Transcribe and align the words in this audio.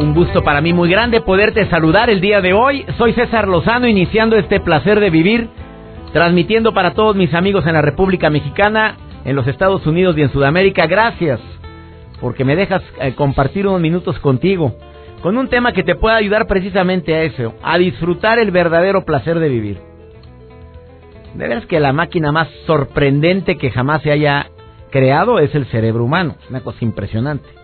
Un 0.00 0.14
gusto 0.14 0.42
para 0.42 0.62
mí 0.62 0.72
muy 0.72 0.88
grande 0.88 1.20
poderte 1.20 1.68
saludar 1.68 2.08
el 2.08 2.22
día 2.22 2.40
de 2.40 2.54
hoy. 2.54 2.86
Soy 2.96 3.12
César 3.12 3.46
Lozano 3.46 3.86
iniciando 3.86 4.38
este 4.38 4.58
placer 4.58 4.98
de 4.98 5.10
vivir, 5.10 5.50
transmitiendo 6.14 6.72
para 6.72 6.94
todos 6.94 7.14
mis 7.14 7.34
amigos 7.34 7.66
en 7.66 7.74
la 7.74 7.82
República 7.82 8.30
Mexicana, 8.30 8.96
en 9.26 9.36
los 9.36 9.46
Estados 9.46 9.86
Unidos 9.86 10.16
y 10.16 10.22
en 10.22 10.32
Sudamérica. 10.32 10.86
Gracias 10.86 11.38
porque 12.18 12.46
me 12.46 12.56
dejas 12.56 12.82
eh, 12.98 13.14
compartir 13.14 13.66
unos 13.66 13.82
minutos 13.82 14.18
contigo 14.20 14.74
con 15.20 15.36
un 15.36 15.48
tema 15.48 15.72
que 15.72 15.84
te 15.84 15.96
pueda 15.96 16.16
ayudar 16.16 16.46
precisamente 16.46 17.14
a 17.14 17.22
eso, 17.24 17.52
a 17.62 17.76
disfrutar 17.76 18.38
el 18.38 18.50
verdadero 18.52 19.04
placer 19.04 19.38
de 19.38 19.50
vivir. 19.50 19.80
De 21.34 21.66
que 21.68 21.78
la 21.78 21.92
máquina 21.92 22.32
más 22.32 22.48
sorprendente 22.64 23.58
que 23.58 23.70
jamás 23.70 24.00
se 24.00 24.10
haya 24.10 24.46
creado 24.90 25.40
es 25.40 25.54
el 25.54 25.66
cerebro 25.66 26.04
humano, 26.04 26.36
una 26.48 26.62
cosa 26.62 26.78
impresionante 26.80 27.59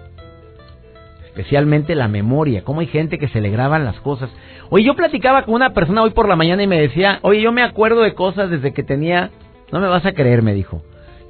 especialmente 1.36 1.94
la 1.94 2.08
memoria, 2.08 2.64
cómo 2.64 2.80
hay 2.80 2.86
gente 2.86 3.18
que 3.18 3.28
se 3.28 3.42
le 3.42 3.50
graban 3.50 3.84
las 3.84 4.00
cosas. 4.00 4.30
Oye, 4.70 4.84
yo 4.84 4.96
platicaba 4.96 5.44
con 5.44 5.52
una 5.52 5.74
persona 5.74 6.02
hoy 6.02 6.10
por 6.10 6.28
la 6.28 6.36
mañana 6.36 6.62
y 6.62 6.66
me 6.66 6.80
decía, 6.80 7.18
oye, 7.20 7.42
yo 7.42 7.52
me 7.52 7.62
acuerdo 7.62 8.00
de 8.00 8.14
cosas 8.14 8.48
desde 8.48 8.72
que 8.72 8.82
tenía, 8.82 9.30
no 9.70 9.78
me 9.78 9.86
vas 9.86 10.06
a 10.06 10.12
creer, 10.12 10.40
me 10.40 10.54
dijo, 10.54 10.82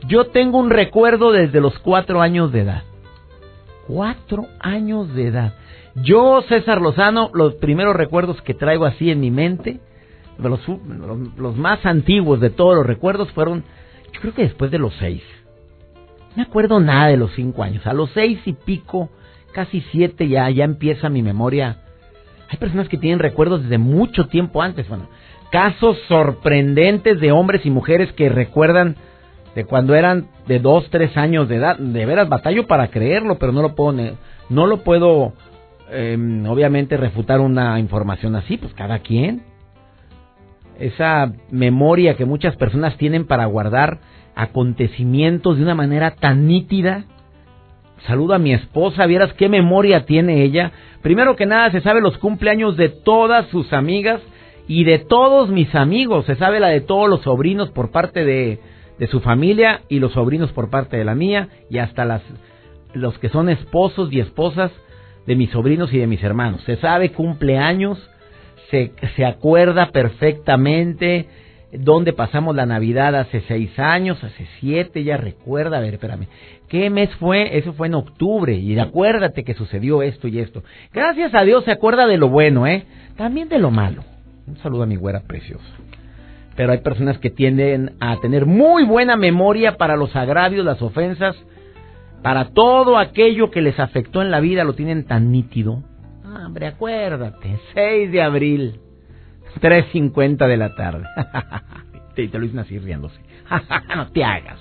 yo 0.07 0.27
tengo 0.27 0.59
un 0.59 0.71
recuerdo 0.71 1.33
desde 1.33 1.61
los 1.61 1.77
cuatro 1.81 2.23
años 2.23 2.53
de 2.53 2.61
edad. 2.61 2.85
Cuatro 3.89 4.47
años 4.61 5.13
de 5.13 5.27
edad. 5.27 5.55
Yo, 5.97 6.41
César 6.49 6.81
Lozano, 6.81 7.31
los 7.35 7.55
primeros 7.55 7.97
recuerdos 7.97 8.41
que 8.43 8.55
traigo 8.55 8.85
así 8.85 9.11
en 9.11 9.19
mi 9.19 9.33
mente, 9.33 9.81
los, 10.39 10.61
los 11.37 11.57
más 11.57 11.85
antiguos 11.85 12.39
de 12.39 12.51
todos 12.51 12.77
los 12.77 12.87
recuerdos 12.87 13.33
fueron, 13.33 13.65
yo 14.13 14.21
creo 14.21 14.35
que 14.35 14.43
después 14.43 14.71
de 14.71 14.79
los 14.79 14.95
seis. 15.01 15.23
No 16.31 16.37
me 16.37 16.43
acuerdo 16.43 16.79
nada 16.79 17.09
de 17.09 17.17
los 17.17 17.33
cinco 17.35 17.65
años. 17.65 17.85
A 17.89 17.93
los 17.93 18.11
seis 18.13 18.39
y 18.45 18.53
pico 18.53 19.11
casi 19.57 19.81
siete 19.91 20.29
ya, 20.29 20.51
ya 20.51 20.65
empieza 20.65 21.09
mi 21.09 21.23
memoria. 21.23 21.79
Hay 22.51 22.59
personas 22.59 22.91
que 22.91 22.99
tienen 22.99 23.21
recuerdos 23.21 23.63
desde 23.63 23.79
mucho 23.79 24.27
tiempo 24.27 24.61
antes. 24.61 24.87
Bueno, 24.87 25.09
casos 25.51 25.97
sorprendentes 26.09 27.19
de 27.21 27.33
hombres 27.33 27.65
y 27.65 27.71
mujeres 27.71 28.13
que 28.13 28.29
recuerdan 28.29 28.97
de 29.55 29.65
cuando 29.65 29.95
eran 29.95 30.27
de 30.47 30.59
dos, 30.59 30.91
tres 30.91 31.17
años 31.17 31.49
de 31.49 31.57
edad. 31.57 31.79
De 31.79 32.05
veras, 32.05 32.29
batallo 32.29 32.67
para 32.67 32.89
creerlo, 32.89 33.39
pero 33.39 33.53
no 33.53 33.63
lo 33.63 33.75
puedo, 33.75 33.97
no 34.51 34.67
lo 34.67 34.85
puedo, 34.85 35.33
em, 35.91 36.47
obviamente, 36.47 36.99
refutar 36.99 37.41
una 37.41 37.81
información 37.81 38.37
así. 38.37 38.59
Pues 38.59 38.75
cada 38.75 38.99
quien. 38.99 39.43
Esa 40.79 41.33
memoria 41.51 42.19
que 42.19 42.27
muchas 42.27 42.55
personas 42.57 42.99
tienen 42.99 43.27
para 43.27 43.47
guardar 43.47 44.01
acontecimientos 44.35 45.57
de 45.57 45.63
una 45.63 45.75
manera 45.75 46.11
tan 46.11 46.47
nítida 46.47 47.07
Saludo 48.07 48.35
a 48.35 48.39
mi 48.39 48.53
esposa, 48.53 49.07
vieras 49.07 49.33
qué 49.35 49.49
memoria 49.49 50.07
tiene 50.07 50.45
ella. 50.45 50.71
Primero 51.03 51.35
que 51.35 51.47
nada, 51.47 51.71
se 51.73 51.81
sabe 51.81 52.01
los 52.01 52.19
cumpleaños 52.19 52.77
de 52.77 52.89
todas 52.89 53.49
sus 53.49 53.73
amigas 53.73 54.21
y 54.69 54.85
de 54.85 54.99
todos 54.99 55.49
mis 55.51 55.75
amigos. 55.75 56.27
Se 56.27 56.37
sabe 56.37 56.61
la 56.61 56.69
de 56.69 56.81
todos 56.81 57.09
los 57.09 57.23
sobrinos 57.23 57.71
por 57.71 57.91
parte 57.91 58.25
de, 58.25 58.61
de 58.99 59.07
su 59.09 59.21
familia 59.21 59.81
y 59.89 59.99
los 59.99 60.13
sobrinos 60.13 60.53
por 60.53 60.71
parte 60.71 60.97
de 60.97 61.05
la 61.05 61.15
mía 61.15 61.49
y 61.69 61.79
hasta 61.79 62.05
las, 62.05 62.23
los 62.95 63.19
que 63.19 63.29
son 63.29 63.49
esposos 63.49 64.13
y 64.13 64.21
esposas 64.21 64.71
de 65.27 65.35
mis 65.35 65.51
sobrinos 65.51 65.93
y 65.93 65.99
de 65.99 66.07
mis 66.07 66.23
hermanos. 66.23 66.63
Se 66.63 66.77
sabe 66.77 67.11
cumpleaños, 67.11 67.99
se, 68.71 68.93
se 69.17 69.25
acuerda 69.25 69.91
perfectamente 69.91 71.29
dónde 71.73 72.13
pasamos 72.13 72.55
la 72.55 72.67
Navidad 72.67 73.15
hace 73.17 73.43
seis 73.49 73.77
años, 73.79 74.23
hace 74.23 74.47
siete, 74.61 75.03
ya 75.05 75.17
recuerda, 75.17 75.79
a 75.79 75.81
ver, 75.81 75.95
espérame, 75.95 76.29
¿qué 76.69 76.91
mes 76.91 77.11
fue? 77.17 77.59
Eso 77.59 77.73
fue 77.73 77.89
en 77.89 77.95
octubre, 77.95 78.55
y 78.55 78.79
acuérdate 78.79 79.45
que 79.45 79.55
sucedió 79.55 80.03
esto 80.03 80.29
y 80.29 80.39
esto. 80.39 80.63
Gracias 80.93 81.35
a 81.35 81.43
Dios 81.43 81.65
se 81.65 81.73
acuerda 81.73 82.07
de 82.07 82.19
lo 82.19 82.29
bueno, 82.29 82.67
¿eh? 82.67 82.87
También 83.17 83.49
de 83.49 83.59
lo 83.59 83.71
malo. 83.71 84.05
Un 84.47 84.59
saludo 84.59 84.85
a 84.85 84.87
mi 84.87 84.97
güera 84.97 85.21
preciosa. 85.27 85.65
Pero 86.55 86.73
hay 86.73 86.79
personas 86.79 87.19
que 87.19 87.31
tienden 87.31 87.97
a 88.01 88.17
tener 88.19 88.47
muy 88.47 88.85
buena 88.85 89.17
memoria 89.17 89.77
para 89.77 89.97
los 89.97 90.15
agravios, 90.15 90.65
las 90.65 90.81
ofensas, 90.81 91.37
para 92.23 92.47
todo 92.47 92.97
aquello 92.97 93.51
que 93.51 93.61
les 93.61 93.79
afectó 93.79 94.23
en 94.23 94.31
la 94.31 94.41
vida, 94.41 94.65
lo 94.65 94.75
tienen 94.75 95.05
tan 95.05 95.31
nítido. 95.33 95.83
Ah, 96.25 96.45
hombre, 96.47 96.67
acuérdate, 96.67 97.59
6 97.75 98.11
de 98.11 98.23
abril 98.23 98.81
3.50 99.61 100.47
de 100.47 100.57
la 100.57 100.75
tarde. 100.75 101.05
te, 102.15 102.29
te 102.29 102.39
lo 102.39 102.45
dicen 102.45 102.61
así 102.61 102.79
riéndose. 102.79 103.21
no 103.97 104.09
te 104.09 104.25
hagas. 104.25 104.61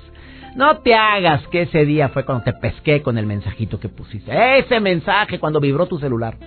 No 0.56 0.78
te 0.80 0.96
hagas 0.96 1.46
que 1.50 1.64
ese 1.64 1.86
día 1.86 2.10
fue 2.10 2.24
cuando 2.24 2.46
te 2.46 2.54
pesqué 2.54 3.02
con 3.02 3.18
el 3.18 3.26
mensajito 3.26 3.80
que 3.80 3.90
pusiste. 3.90 4.32
Ese 4.60 4.80
mensaje 4.80 5.40
cuando 5.40 5.60
vibró 5.60 5.86
tu 5.86 6.00
celular. 6.00 6.38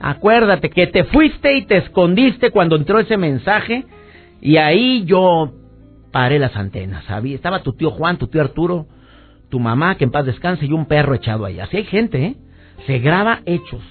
Acuérdate 0.00 0.70
que 0.70 0.86
te 0.86 1.04
fuiste 1.04 1.54
y 1.56 1.66
te 1.66 1.76
escondiste 1.76 2.50
cuando 2.50 2.76
entró 2.76 2.98
ese 2.98 3.16
mensaje 3.16 3.84
y 4.40 4.56
ahí 4.56 5.04
yo 5.04 5.52
paré 6.10 6.38
las 6.38 6.56
antenas. 6.56 7.04
¿sabía? 7.04 7.34
Estaba 7.34 7.62
tu 7.62 7.74
tío 7.74 7.90
Juan, 7.90 8.18
tu 8.18 8.26
tío 8.26 8.40
Arturo, 8.40 8.86
tu 9.48 9.60
mamá, 9.60 9.96
que 9.96 10.04
en 10.04 10.10
paz 10.10 10.24
descanse, 10.24 10.66
y 10.66 10.72
un 10.72 10.86
perro 10.86 11.14
echado 11.14 11.44
ahí. 11.44 11.60
Así 11.60 11.76
hay 11.76 11.84
gente, 11.84 12.24
¿eh? 12.24 12.36
Se 12.86 12.98
graba 12.98 13.40
hechos, 13.44 13.82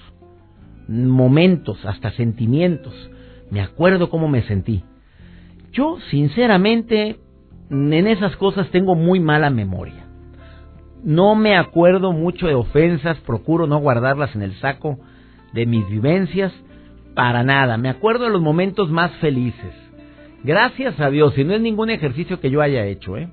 momentos, 0.88 1.86
hasta 1.86 2.12
sentimientos. 2.12 2.94
Me 3.52 3.62
acuerdo 3.62 4.10
cómo 4.10 4.28
me 4.28 4.42
sentí. 4.44 4.84
Yo, 5.72 5.98
sinceramente, 6.10 7.20
en 7.70 8.08
esas 8.08 8.36
cosas 8.38 8.70
tengo 8.72 8.96
muy 8.96 9.20
mala 9.20 9.50
memoria. 9.50 10.08
No 11.04 11.36
me 11.36 11.56
acuerdo 11.58 12.14
mucho 12.14 12.48
de 12.48 12.56
ofensas, 12.56 13.18
procuro 13.20 13.68
no 13.68 13.80
guardarlas 13.80 14.36
en 14.36 14.42
el 14.42 14.54
saco 14.56 15.00
de 15.54 15.66
mis 15.66 15.88
vivencias, 15.90 16.54
para 17.14 17.44
nada. 17.44 17.78
Me 17.78 17.90
acuerdo 17.90 18.26
de 18.26 18.32
los 18.32 18.42
momentos 18.42 18.90
más 18.90 19.12
felices. 19.18 19.74
Gracias 20.44 21.00
a 21.00 21.10
Dios, 21.10 21.38
y 21.38 21.44
no 21.44 21.54
es 21.54 21.62
ningún 21.62 21.90
ejercicio 21.90 22.40
que 22.40 22.50
yo 22.50 22.62
haya 22.62 22.86
hecho, 22.86 23.18
¿eh? 23.18 23.30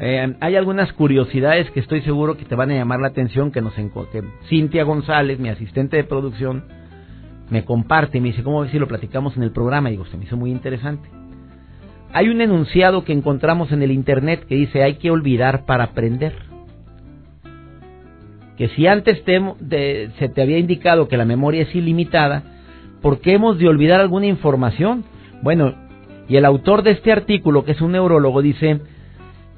Eh, 0.00 0.36
hay 0.40 0.56
algunas 0.56 0.92
curiosidades 0.92 1.70
que 1.72 1.80
estoy 1.80 2.02
seguro 2.02 2.36
que 2.36 2.44
te 2.44 2.54
van 2.54 2.70
a 2.70 2.74
llamar 2.74 3.00
la 3.00 3.08
atención, 3.08 3.50
que 3.50 3.60
nos 3.60 3.74
que 3.74 4.22
Cintia 4.48 4.84
González, 4.84 5.40
mi 5.40 5.48
asistente 5.48 5.96
de 5.96 6.04
producción, 6.04 6.64
me 7.50 7.64
comparte 7.64 8.20
me 8.20 8.28
dice, 8.28 8.42
¿cómo 8.42 8.60
ves 8.60 8.70
si 8.70 8.78
lo 8.78 8.88
platicamos 8.88 9.36
en 9.36 9.42
el 9.42 9.52
programa? 9.52 9.88
Y 9.88 9.92
digo, 9.92 10.06
se 10.06 10.16
me 10.16 10.24
hizo 10.24 10.36
muy 10.36 10.50
interesante. 10.50 11.08
Hay 12.12 12.28
un 12.28 12.40
enunciado 12.40 13.04
que 13.04 13.12
encontramos 13.12 13.72
en 13.72 13.82
el 13.82 13.90
Internet 13.90 14.46
que 14.46 14.54
dice, 14.54 14.82
hay 14.82 14.94
que 14.94 15.10
olvidar 15.10 15.66
para 15.66 15.84
aprender. 15.84 16.34
Que 18.56 18.68
si 18.68 18.86
antes 18.86 19.22
te, 19.24 20.10
se 20.18 20.28
te 20.28 20.42
había 20.42 20.58
indicado 20.58 21.08
que 21.08 21.16
la 21.16 21.24
memoria 21.24 21.62
es 21.62 21.74
ilimitada, 21.74 22.42
¿por 23.02 23.20
qué 23.20 23.34
hemos 23.34 23.58
de 23.58 23.68
olvidar 23.68 24.00
alguna 24.00 24.26
información? 24.26 25.04
Bueno, 25.42 25.74
y 26.28 26.36
el 26.36 26.44
autor 26.44 26.82
de 26.82 26.92
este 26.92 27.12
artículo, 27.12 27.64
que 27.64 27.72
es 27.72 27.80
un 27.80 27.92
neurólogo, 27.92 28.42
dice 28.42 28.80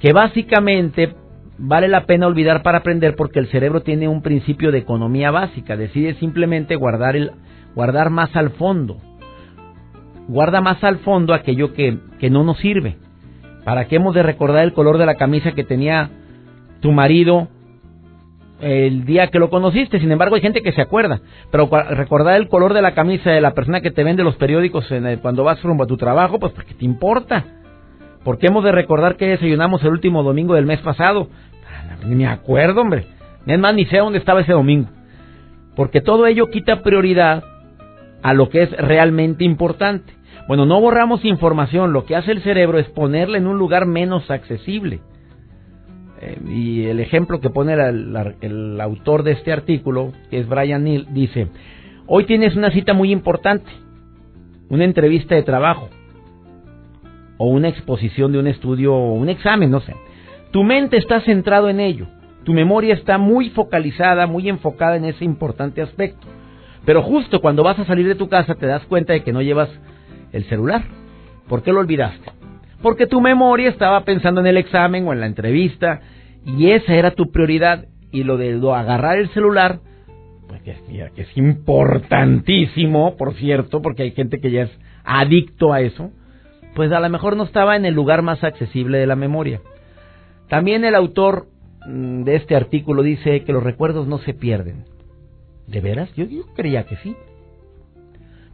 que 0.00 0.12
básicamente 0.12 1.14
vale 1.56 1.88
la 1.88 2.06
pena 2.06 2.26
olvidar 2.26 2.62
para 2.62 2.78
aprender 2.78 3.16
porque 3.16 3.38
el 3.38 3.48
cerebro 3.48 3.82
tiene 3.82 4.08
un 4.08 4.22
principio 4.22 4.72
de 4.72 4.78
economía 4.78 5.30
básica, 5.30 5.76
decide 5.76 6.14
simplemente 6.14 6.76
guardar 6.76 7.16
el, 7.16 7.32
guardar 7.74 8.10
más 8.10 8.34
al 8.36 8.50
fondo. 8.50 8.98
Guarda 10.28 10.60
más 10.60 10.82
al 10.84 10.98
fondo 10.98 11.34
aquello 11.34 11.72
que, 11.72 11.98
que 12.18 12.30
no 12.30 12.44
nos 12.44 12.58
sirve. 12.58 12.96
¿Para 13.64 13.86
qué 13.86 13.96
hemos 13.96 14.14
de 14.14 14.22
recordar 14.22 14.64
el 14.64 14.72
color 14.72 14.98
de 14.98 15.06
la 15.06 15.16
camisa 15.16 15.52
que 15.52 15.64
tenía 15.64 16.10
tu 16.80 16.92
marido 16.92 17.48
el 18.60 19.04
día 19.04 19.28
que 19.28 19.38
lo 19.38 19.50
conociste? 19.50 19.98
Sin 20.00 20.12
embargo, 20.12 20.36
hay 20.36 20.40
gente 20.40 20.62
que 20.62 20.72
se 20.72 20.80
acuerda. 20.80 21.20
Pero 21.50 21.68
recordar 21.90 22.36
el 22.36 22.48
color 22.48 22.74
de 22.74 22.82
la 22.82 22.94
camisa 22.94 23.30
de 23.30 23.40
la 23.40 23.52
persona 23.54 23.80
que 23.80 23.90
te 23.90 24.04
vende 24.04 24.22
los 24.22 24.36
periódicos 24.36 24.90
en 24.92 25.16
cuando 25.18 25.44
vas 25.44 25.62
rumbo 25.62 25.84
a 25.84 25.86
tu 25.86 25.96
trabajo, 25.96 26.38
pues 26.38 26.52
porque 26.52 26.74
te 26.74 26.84
importa. 26.84 27.44
¿Por 28.24 28.38
qué 28.38 28.48
hemos 28.48 28.64
de 28.64 28.72
recordar 28.72 29.16
que 29.16 29.26
desayunamos 29.26 29.82
el 29.82 29.90
último 29.90 30.22
domingo 30.22 30.54
del 30.54 30.66
mes 30.66 30.80
pasado? 30.80 31.28
Ni 32.06 32.14
me 32.14 32.26
acuerdo, 32.26 32.82
hombre. 32.82 33.06
Es 33.46 33.58
más, 33.58 33.74
ni 33.74 33.86
sé 33.86 33.98
dónde 33.98 34.18
estaba 34.18 34.40
ese 34.40 34.52
domingo. 34.52 34.88
Porque 35.74 36.00
todo 36.00 36.26
ello 36.26 36.50
quita 36.50 36.82
prioridad 36.82 37.42
a 38.22 38.34
lo 38.34 38.48
que 38.48 38.62
es 38.62 38.70
realmente 38.72 39.44
importante. 39.44 40.12
Bueno, 40.48 40.66
no 40.66 40.80
borramos 40.80 41.24
información, 41.24 41.92
lo 41.92 42.04
que 42.04 42.16
hace 42.16 42.32
el 42.32 42.42
cerebro 42.42 42.78
es 42.78 42.88
ponerla 42.88 43.38
en 43.38 43.46
un 43.46 43.58
lugar 43.58 43.86
menos 43.86 44.30
accesible. 44.30 45.00
Eh, 46.20 46.38
y 46.48 46.84
el 46.86 47.00
ejemplo 47.00 47.40
que 47.40 47.50
pone 47.50 47.74
el 47.74 48.80
autor 48.80 49.22
de 49.22 49.32
este 49.32 49.52
artículo, 49.52 50.12
que 50.30 50.40
es 50.40 50.48
Brian 50.48 50.84
Neal, 50.84 51.06
dice, 51.10 51.48
hoy 52.06 52.24
tienes 52.24 52.56
una 52.56 52.70
cita 52.70 52.92
muy 52.92 53.12
importante, 53.12 53.70
una 54.68 54.84
entrevista 54.84 55.34
de 55.34 55.42
trabajo, 55.42 55.88
o 57.38 57.46
una 57.46 57.68
exposición 57.68 58.32
de 58.32 58.38
un 58.38 58.48
estudio, 58.48 58.94
o 58.94 59.14
un 59.14 59.28
examen, 59.28 59.70
no 59.70 59.80
sé. 59.80 59.94
Tu 60.50 60.62
mente 60.62 60.98
está 60.98 61.20
centrado 61.20 61.68
en 61.68 61.80
ello, 61.80 62.06
tu 62.44 62.52
memoria 62.52 62.94
está 62.94 63.16
muy 63.16 63.50
focalizada, 63.50 64.26
muy 64.26 64.48
enfocada 64.48 64.96
en 64.96 65.04
ese 65.06 65.24
importante 65.24 65.80
aspecto. 65.80 66.26
Pero 66.84 67.02
justo 67.02 67.40
cuando 67.40 67.62
vas 67.62 67.78
a 67.78 67.84
salir 67.84 68.06
de 68.06 68.14
tu 68.14 68.28
casa 68.28 68.54
te 68.54 68.66
das 68.66 68.84
cuenta 68.86 69.12
de 69.12 69.22
que 69.22 69.32
no 69.32 69.42
llevas 69.42 69.68
el 70.32 70.44
celular. 70.44 70.84
¿Por 71.48 71.62
qué 71.62 71.72
lo 71.72 71.80
olvidaste? 71.80 72.30
Porque 72.82 73.06
tu 73.06 73.20
memoria 73.20 73.68
estaba 73.68 74.04
pensando 74.04 74.40
en 74.40 74.46
el 74.46 74.56
examen 74.56 75.06
o 75.06 75.12
en 75.12 75.20
la 75.20 75.26
entrevista 75.26 76.00
y 76.46 76.70
esa 76.70 76.94
era 76.94 77.10
tu 77.12 77.30
prioridad. 77.30 77.86
Y 78.12 78.24
lo 78.24 78.38
de 78.38 78.54
agarrar 78.74 79.18
el 79.18 79.28
celular, 79.30 79.80
pues 80.48 80.62
que, 80.62 80.72
es 81.16 81.36
importantísimo, 81.36 83.16
por 83.16 83.34
cierto, 83.34 83.82
porque 83.82 84.02
hay 84.02 84.10
gente 84.10 84.40
que 84.40 84.50
ya 84.50 84.62
es 84.62 84.70
adicto 85.04 85.72
a 85.72 85.80
eso, 85.80 86.10
pues 86.74 86.90
a 86.90 86.98
lo 86.98 87.08
mejor 87.08 87.36
no 87.36 87.44
estaba 87.44 87.76
en 87.76 87.84
el 87.84 87.94
lugar 87.94 88.22
más 88.22 88.42
accesible 88.42 88.98
de 88.98 89.06
la 89.06 89.16
memoria. 89.16 89.60
También 90.48 90.84
el 90.84 90.96
autor 90.96 91.46
mm, 91.86 92.24
de 92.24 92.36
este 92.36 92.56
artículo 92.56 93.02
dice 93.02 93.44
que 93.44 93.52
los 93.52 93.62
recuerdos 93.62 94.08
no 94.08 94.18
se 94.18 94.34
pierden. 94.34 94.84
¿De 95.70 95.80
veras? 95.80 96.12
Yo, 96.14 96.24
yo 96.24 96.42
creía 96.54 96.84
que 96.84 96.96
sí. 96.96 97.16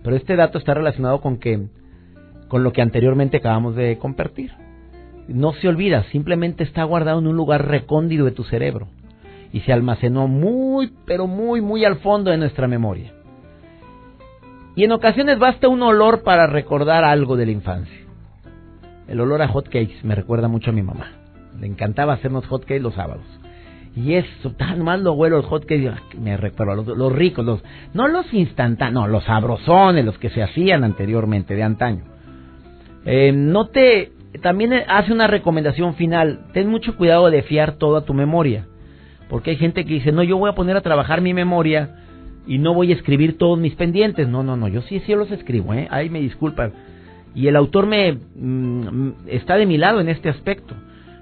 Pero 0.02 0.16
este 0.16 0.36
dato 0.36 0.58
está 0.58 0.74
relacionado 0.74 1.20
con 1.20 1.38
que 1.38 1.68
con 2.48 2.62
lo 2.62 2.72
que 2.72 2.82
anteriormente 2.82 3.38
acabamos 3.38 3.74
de 3.74 3.98
compartir. 3.98 4.52
No 5.28 5.52
se 5.54 5.68
olvida, 5.68 6.04
simplemente 6.12 6.62
está 6.62 6.84
guardado 6.84 7.18
en 7.18 7.26
un 7.26 7.36
lugar 7.36 7.66
recóndito 7.66 8.24
de 8.24 8.30
tu 8.30 8.44
cerebro 8.44 8.86
y 9.52 9.60
se 9.60 9.72
almacenó 9.72 10.28
muy, 10.28 10.92
pero 11.06 11.26
muy, 11.26 11.60
muy 11.60 11.84
al 11.84 11.96
fondo 11.96 12.30
de 12.30 12.36
nuestra 12.36 12.68
memoria. 12.68 13.12
Y 14.76 14.84
en 14.84 14.92
ocasiones 14.92 15.38
basta 15.38 15.68
un 15.68 15.82
olor 15.82 16.22
para 16.22 16.46
recordar 16.46 17.02
algo 17.02 17.36
de 17.36 17.46
la 17.46 17.52
infancia. 17.52 17.98
El 19.08 19.20
olor 19.20 19.42
a 19.42 19.48
hot 19.48 19.66
cakes 19.66 20.04
me 20.04 20.14
recuerda 20.14 20.48
mucho 20.48 20.70
a 20.70 20.74
mi 20.74 20.82
mamá. 20.82 21.12
Le 21.58 21.66
encantaba 21.66 22.12
hacernos 22.12 22.46
hot 22.46 22.62
cakes 22.62 22.80
los 22.80 22.94
sábados. 22.94 23.24
Y 23.96 24.14
eso, 24.14 24.50
tan 24.56 24.82
mal 24.84 25.02
lo 25.02 25.28
los 25.28 25.46
hot 25.46 25.64
cakes, 25.64 25.90
me 26.20 26.36
recuerdo, 26.36 26.76
los, 26.76 26.86
los 26.86 27.12
ricos, 27.12 27.44
los, 27.44 27.64
no 27.94 28.06
los 28.06 28.32
instantáneos, 28.32 28.94
no, 28.94 29.08
los 29.08 29.24
sabrosones, 29.24 30.04
los 30.04 30.18
que 30.18 30.30
se 30.30 30.42
hacían 30.42 30.84
anteriormente, 30.84 31.56
de 31.56 31.62
antaño. 31.62 32.04
Eh, 33.06 33.32
no 33.32 33.68
te, 33.68 34.12
también 34.42 34.72
hace 34.88 35.12
una 35.12 35.26
recomendación 35.26 35.94
final. 35.94 36.40
Ten 36.52 36.68
mucho 36.68 36.96
cuidado 36.96 37.30
de 37.30 37.42
fiar 37.42 37.72
todo 37.72 37.96
a 37.96 38.04
tu 38.04 38.14
memoria. 38.14 38.66
Porque 39.28 39.50
hay 39.50 39.56
gente 39.56 39.84
que 39.84 39.94
dice, 39.94 40.12
no, 40.12 40.22
yo 40.22 40.36
voy 40.36 40.50
a 40.50 40.54
poner 40.54 40.76
a 40.76 40.82
trabajar 40.82 41.20
mi 41.20 41.34
memoria 41.34 41.96
y 42.46 42.58
no 42.58 42.74
voy 42.74 42.92
a 42.92 42.94
escribir 42.94 43.38
todos 43.38 43.58
mis 43.58 43.74
pendientes. 43.74 44.28
No, 44.28 44.42
no, 44.42 44.56
no, 44.56 44.68
yo 44.68 44.82
sí, 44.82 45.00
sí 45.00 45.14
los 45.14 45.30
escribo, 45.30 45.74
¿eh? 45.74 45.88
Ahí 45.90 46.10
me 46.10 46.20
disculpan. 46.20 46.72
Y 47.34 47.48
el 47.48 47.56
autor 47.56 47.86
me 47.86 48.12
mm, 48.12 49.10
está 49.26 49.56
de 49.56 49.66
mi 49.66 49.78
lado 49.78 50.00
en 50.00 50.08
este 50.08 50.28
aspecto. 50.28 50.74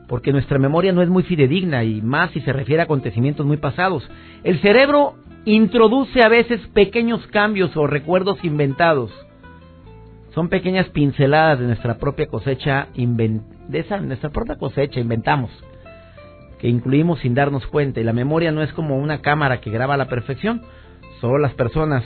Porque 0.09 0.33
nuestra 0.33 0.59
memoria 0.59 0.93
no 0.93 1.03
es 1.03 1.09
muy 1.09 1.23
fidedigna 1.23 1.85
y 1.85 2.03
más 2.03 2.31
si 2.33 2.41
se 2.41 2.53
refiere 2.53 2.83
a 2.83 2.85
acontecimientos 2.85 3.47
muy 3.47 3.57
pasados. 3.57 4.09
El 4.43 4.61
cerebro 4.61 5.15
introduce 5.45 6.23
a 6.23 6.29
veces 6.29 6.61
pequeños 6.75 7.27
cambios 7.29 7.77
o 7.77 7.87
recuerdos 7.87 8.43
inventados 8.45 9.11
son 10.35 10.49
pequeñas 10.49 10.89
pinceladas 10.89 11.61
de 11.61 11.67
nuestra 11.67 11.97
propia 11.99 12.27
cosecha, 12.27 12.89
de 12.97 13.79
esa, 13.79 14.01
nuestra 14.01 14.31
propia 14.31 14.57
cosecha, 14.57 14.99
inventamos, 14.99 15.51
que 16.59 16.69
incluimos 16.69 17.21
sin 17.21 17.35
darnos 17.35 17.65
cuenta. 17.69 18.01
Y 18.01 18.05
la 18.05 18.13
memoria 18.13 18.51
no 18.51 18.63
es 18.63 18.73
como 18.73 18.99
una 18.99 19.23
cámara 19.23 19.61
que 19.61 19.71
graba 19.71 19.95
a 19.95 19.97
la 19.97 20.09
perfección. 20.09 20.63
Solo 21.21 21.39
las 21.39 21.55
personas, 21.55 22.03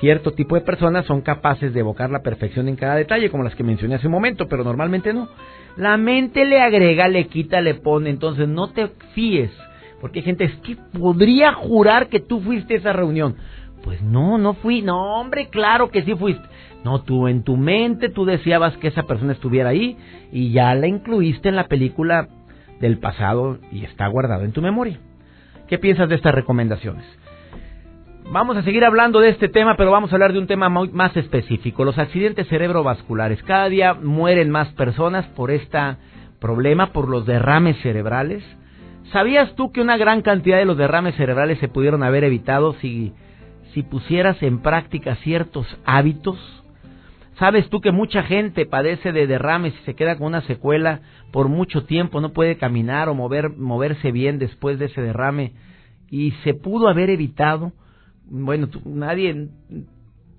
cierto 0.00 0.32
tipo 0.32 0.54
de 0.54 0.62
personas, 0.62 1.06
son 1.06 1.20
capaces 1.20 1.72
de 1.72 1.80
evocar 1.80 2.10
la 2.10 2.22
perfección 2.22 2.68
en 2.68 2.76
cada 2.76 2.96
detalle, 2.96 3.30
como 3.30 3.44
las 3.44 3.54
que 3.54 3.62
mencioné 3.62 3.94
hace 3.94 4.06
un 4.06 4.12
momento, 4.12 4.48
pero 4.48 4.64
normalmente 4.64 5.12
no. 5.12 5.28
La 5.76 5.96
mente 5.96 6.44
le 6.44 6.60
agrega, 6.60 7.06
le 7.08 7.26
quita, 7.28 7.60
le 7.60 7.74
pone. 7.74 8.10
Entonces 8.10 8.48
no 8.48 8.70
te 8.70 8.88
fíes. 9.14 9.50
Porque 10.00 10.20
hay 10.20 10.24
gente 10.24 10.44
es 10.44 10.54
que 10.56 10.76
podría 10.98 11.52
jurar 11.52 12.08
que 12.08 12.20
tú 12.20 12.40
fuiste 12.40 12.74
a 12.74 12.78
esa 12.78 12.92
reunión. 12.92 13.36
Pues 13.82 14.02
no, 14.02 14.38
no 14.38 14.54
fui. 14.54 14.82
No, 14.82 15.20
hombre, 15.20 15.48
claro 15.48 15.90
que 15.90 16.02
sí 16.02 16.14
fuiste. 16.14 16.42
No, 16.84 17.02
tú 17.02 17.28
en 17.28 17.42
tu 17.42 17.56
mente 17.56 18.08
tú 18.08 18.24
deseabas 18.24 18.76
que 18.78 18.88
esa 18.88 19.02
persona 19.02 19.32
estuviera 19.32 19.68
ahí 19.68 19.98
y 20.32 20.50
ya 20.52 20.74
la 20.74 20.86
incluiste 20.86 21.50
en 21.50 21.56
la 21.56 21.68
película 21.68 22.28
del 22.80 22.98
pasado 22.98 23.58
y 23.70 23.84
está 23.84 24.06
guardado 24.08 24.44
en 24.44 24.52
tu 24.52 24.62
memoria. 24.62 24.98
¿Qué 25.68 25.78
piensas 25.78 26.08
de 26.08 26.14
estas 26.14 26.34
recomendaciones? 26.34 27.04
Vamos 28.32 28.56
a 28.56 28.62
seguir 28.62 28.84
hablando 28.84 29.18
de 29.18 29.30
este 29.30 29.48
tema, 29.48 29.76
pero 29.76 29.90
vamos 29.90 30.12
a 30.12 30.14
hablar 30.14 30.32
de 30.32 30.38
un 30.38 30.46
tema 30.46 30.68
más 30.68 31.16
específico, 31.16 31.84
los 31.84 31.98
accidentes 31.98 32.46
cerebrovasculares. 32.46 33.42
Cada 33.42 33.68
día 33.68 33.92
mueren 33.92 34.50
más 34.50 34.68
personas 34.74 35.26
por 35.34 35.50
este 35.50 35.96
problema, 36.38 36.92
por 36.92 37.08
los 37.08 37.26
derrames 37.26 37.76
cerebrales. 37.82 38.44
¿Sabías 39.10 39.52
tú 39.56 39.72
que 39.72 39.80
una 39.80 39.96
gran 39.96 40.22
cantidad 40.22 40.58
de 40.58 40.64
los 40.64 40.76
derrames 40.76 41.16
cerebrales 41.16 41.58
se 41.58 41.66
pudieron 41.66 42.04
haber 42.04 42.22
evitado 42.22 42.74
si, 42.74 43.12
si 43.74 43.82
pusieras 43.82 44.40
en 44.44 44.62
práctica 44.62 45.16
ciertos 45.16 45.66
hábitos? 45.84 46.38
¿Sabes 47.36 47.68
tú 47.68 47.80
que 47.80 47.90
mucha 47.90 48.22
gente 48.22 48.64
padece 48.64 49.10
de 49.10 49.26
derrames 49.26 49.74
y 49.74 49.84
se 49.84 49.96
queda 49.96 50.16
con 50.16 50.28
una 50.28 50.42
secuela 50.42 51.00
por 51.32 51.48
mucho 51.48 51.82
tiempo, 51.82 52.20
no 52.20 52.32
puede 52.32 52.58
caminar 52.58 53.08
o 53.08 53.14
mover, 53.14 53.50
moverse 53.50 54.12
bien 54.12 54.38
después 54.38 54.78
de 54.78 54.84
ese 54.84 55.02
derrame 55.02 55.52
y 56.12 56.30
se 56.44 56.54
pudo 56.54 56.86
haber 56.86 57.10
evitado? 57.10 57.72
Bueno, 58.30 58.68
nadie 58.84 59.48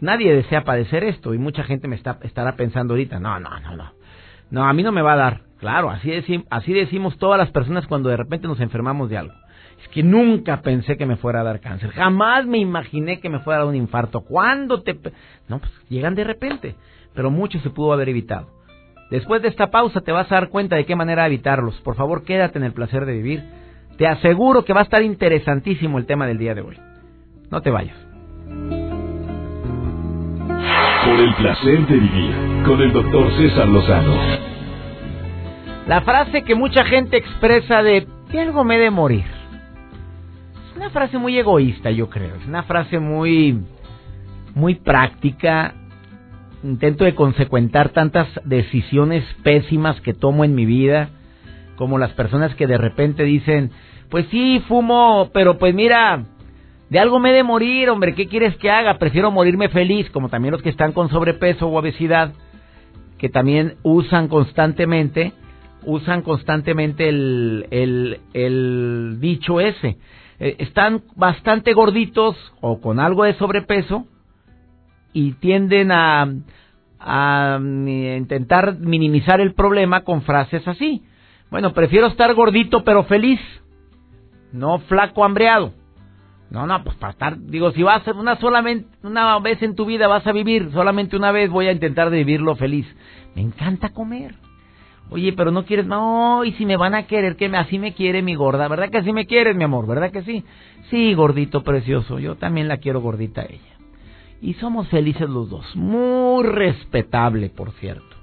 nadie 0.01 0.33
desea 0.33 0.63
padecer 0.63 1.03
esto 1.03 1.33
y 1.33 1.37
mucha 1.37 1.63
gente 1.63 1.87
me 1.87 1.95
está, 1.95 2.17
estará 2.23 2.55
pensando 2.55 2.93
ahorita, 2.93 3.19
no, 3.19 3.39
no, 3.39 3.59
no, 3.59 3.75
no. 3.75 3.91
No, 4.49 4.65
a 4.65 4.73
mí 4.73 4.83
no 4.83 4.91
me 4.91 5.01
va 5.01 5.13
a 5.13 5.17
dar. 5.17 5.41
Claro, 5.59 5.89
así, 5.89 6.11
así 6.49 6.73
decimos 6.73 7.17
todas 7.17 7.37
las 7.37 7.51
personas 7.51 7.87
cuando 7.87 8.09
de 8.09 8.17
repente 8.17 8.47
nos 8.47 8.59
enfermamos 8.59 9.09
de 9.09 9.17
algo. 9.17 9.33
Es 9.81 9.87
que 9.89 10.03
nunca 10.03 10.61
pensé 10.61 10.97
que 10.97 11.05
me 11.05 11.15
fuera 11.15 11.41
a 11.41 11.43
dar 11.43 11.59
cáncer. 11.61 11.91
Jamás 11.91 12.45
me 12.45 12.57
imaginé 12.57 13.19
que 13.19 13.29
me 13.29 13.39
fuera 13.39 13.59
a 13.59 13.63
dar 13.63 13.69
un 13.69 13.75
infarto. 13.75 14.21
¿Cuándo 14.21 14.81
te.? 14.81 14.99
No, 15.47 15.59
pues 15.59 15.71
llegan 15.89 16.15
de 16.15 16.23
repente. 16.23 16.75
Pero 17.13 17.31
mucho 17.31 17.59
se 17.59 17.69
pudo 17.69 17.93
haber 17.93 18.09
evitado. 18.09 18.49
Después 19.09 19.41
de 19.41 19.47
esta 19.47 19.71
pausa 19.71 20.01
te 20.01 20.11
vas 20.11 20.31
a 20.31 20.35
dar 20.35 20.49
cuenta 20.49 20.75
de 20.75 20.85
qué 20.85 20.95
manera 20.95 21.25
evitarlos. 21.25 21.79
Por 21.81 21.95
favor, 21.95 22.23
quédate 22.23 22.57
en 22.57 22.65
el 22.65 22.73
placer 22.73 23.05
de 23.05 23.13
vivir. 23.13 23.43
Te 23.97 24.07
aseguro 24.07 24.65
que 24.65 24.73
va 24.73 24.81
a 24.81 24.83
estar 24.83 25.01
interesantísimo 25.01 25.97
el 25.97 26.05
tema 26.05 26.27
del 26.27 26.37
día 26.37 26.55
de 26.55 26.61
hoy. 26.61 26.77
No 27.51 27.61
te 27.61 27.69
vayas. 27.69 27.97
Por 31.05 31.19
el 31.19 31.35
placer 31.35 31.87
de 31.87 31.95
vivir 31.95 32.63
con 32.65 32.81
el 32.81 32.91
doctor 32.93 33.31
César 33.37 33.67
Lozano. 33.67 34.15
La 35.87 36.01
frase 36.01 36.43
que 36.43 36.55
mucha 36.55 36.85
gente 36.85 37.17
expresa 37.17 37.83
de 37.83 38.07
que 38.31 38.39
algo 38.39 38.63
me 38.63 38.79
de 38.79 38.89
morir 38.89 39.41
una 40.81 40.89
frase 40.89 41.19
muy 41.19 41.37
egoísta, 41.37 41.91
yo 41.91 42.09
creo. 42.09 42.35
Es 42.37 42.47
una 42.47 42.63
frase 42.63 42.97
muy, 42.97 43.61
muy 44.55 44.75
práctica. 44.75 45.75
Intento 46.63 47.03
de 47.03 47.13
consecuentar 47.13 47.89
tantas 47.89 48.27
decisiones 48.45 49.23
pésimas 49.43 50.01
que 50.01 50.15
tomo 50.15 50.43
en 50.43 50.55
mi 50.55 50.65
vida, 50.65 51.09
como 51.75 51.99
las 51.99 52.13
personas 52.13 52.55
que 52.55 52.65
de 52.65 52.79
repente 52.79 53.23
dicen, 53.23 53.69
pues 54.09 54.25
sí, 54.31 54.59
fumo, 54.67 55.29
pero 55.33 55.59
pues 55.59 55.75
mira, 55.75 56.25
de 56.91 56.99
algo 56.99 57.19
me 57.19 57.29
he 57.29 57.33
de 57.33 57.43
morir, 57.43 57.89
hombre, 57.89 58.13
¿qué 58.13 58.27
quieres 58.27 58.57
que 58.57 58.69
haga? 58.69 58.97
Prefiero 58.97 59.31
morirme 59.31 59.69
feliz, 59.69 60.09
como 60.09 60.27
también 60.27 60.51
los 60.51 60.61
que 60.61 60.67
están 60.67 60.91
con 60.91 61.07
sobrepeso 61.07 61.67
o 61.67 61.79
obesidad, 61.79 62.33
que 63.17 63.29
también 63.29 63.75
usan 63.81 64.27
constantemente, 64.27 65.31
usan 65.85 66.21
constantemente 66.21 67.07
el, 67.07 68.27
dicho 69.21 69.61
ese. 69.61 69.99
Eh, 70.37 70.57
están 70.59 71.03
bastante 71.15 71.71
gorditos 71.71 72.35
o 72.59 72.81
con 72.81 72.99
algo 72.99 73.23
de 73.23 73.35
sobrepeso 73.35 74.05
y 75.13 75.31
tienden 75.35 75.93
a, 75.93 76.27
a 76.99 77.57
mm, 77.57 77.87
intentar 77.87 78.77
minimizar 78.79 79.39
el 79.39 79.53
problema 79.53 80.03
con 80.03 80.23
frases 80.23 80.67
así. 80.67 81.05
Bueno, 81.49 81.71
prefiero 81.71 82.07
estar 82.07 82.33
gordito 82.33 82.83
pero 82.83 83.05
feliz, 83.05 83.39
no 84.51 84.79
flaco 84.79 85.23
hambreado. 85.23 85.79
No, 86.51 86.67
no, 86.67 86.83
pues 86.83 86.97
para 86.97 87.13
estar, 87.13 87.39
digo, 87.39 87.71
si 87.71 87.81
vas 87.81 88.05
una 88.07 88.35
solamente 88.35 88.85
una 89.03 89.39
vez 89.39 89.63
en 89.63 89.73
tu 89.73 89.85
vida 89.85 90.09
vas 90.09 90.27
a 90.27 90.33
vivir, 90.33 90.69
solamente 90.73 91.15
una 91.15 91.31
vez 91.31 91.49
voy 91.49 91.67
a 91.67 91.71
intentar 91.71 92.09
vivirlo 92.09 92.57
feliz. 92.57 92.85
Me 93.35 93.41
encanta 93.41 93.89
comer. 93.93 94.35
Oye, 95.09 95.31
pero 95.31 95.51
no 95.51 95.63
quieres, 95.63 95.85
no, 95.85 96.43
y 96.43 96.51
si 96.53 96.65
me 96.65 96.75
van 96.75 96.93
a 96.93 97.07
querer, 97.07 97.37
que 97.37 97.47
me, 97.47 97.57
así 97.57 97.79
me 97.79 97.93
quiere 97.93 98.21
mi 98.21 98.35
gorda, 98.35 98.67
¿verdad 98.67 98.89
que 98.89 98.97
así 98.97 99.13
me 99.13 99.25
quieres, 99.25 99.55
mi 99.55 99.63
amor? 99.63 99.87
¿Verdad 99.87 100.11
que 100.11 100.23
sí? 100.23 100.43
Sí, 100.89 101.13
gordito 101.13 101.63
precioso, 101.63 102.19
yo 102.19 102.35
también 102.35 102.67
la 102.67 102.77
quiero 102.77 102.99
gordita 102.99 103.41
a 103.41 103.45
ella. 103.45 103.77
Y 104.41 104.53
somos 104.55 104.89
felices 104.89 105.29
los 105.29 105.49
dos, 105.49 105.65
muy 105.75 106.43
respetable, 106.43 107.49
por 107.49 107.71
cierto. 107.71 108.17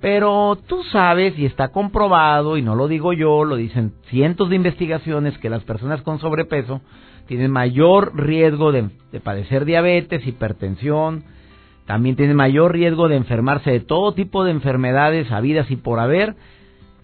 Pero 0.00 0.58
tú 0.66 0.82
sabes 0.84 1.38
y 1.38 1.44
está 1.44 1.68
comprobado, 1.68 2.56
y 2.56 2.62
no 2.62 2.74
lo 2.74 2.88
digo 2.88 3.12
yo, 3.12 3.44
lo 3.44 3.54
dicen 3.54 3.92
cientos 4.06 4.48
de 4.48 4.56
investigaciones, 4.56 5.38
que 5.38 5.50
las 5.50 5.62
personas 5.62 6.02
con 6.02 6.18
sobrepeso 6.18 6.80
tienen 7.30 7.52
mayor 7.52 8.10
riesgo 8.16 8.72
de, 8.72 8.90
padecer 9.22 9.64
diabetes, 9.64 10.26
hipertensión, 10.26 11.22
también 11.86 12.16
tienen 12.16 12.34
mayor 12.34 12.72
riesgo 12.72 13.08
de 13.08 13.14
enfermarse 13.14 13.70
de 13.70 13.78
todo 13.78 14.14
tipo 14.14 14.42
de 14.42 14.50
enfermedades 14.50 15.30
habidas 15.30 15.70
y 15.70 15.76
por 15.76 16.00
haber. 16.00 16.34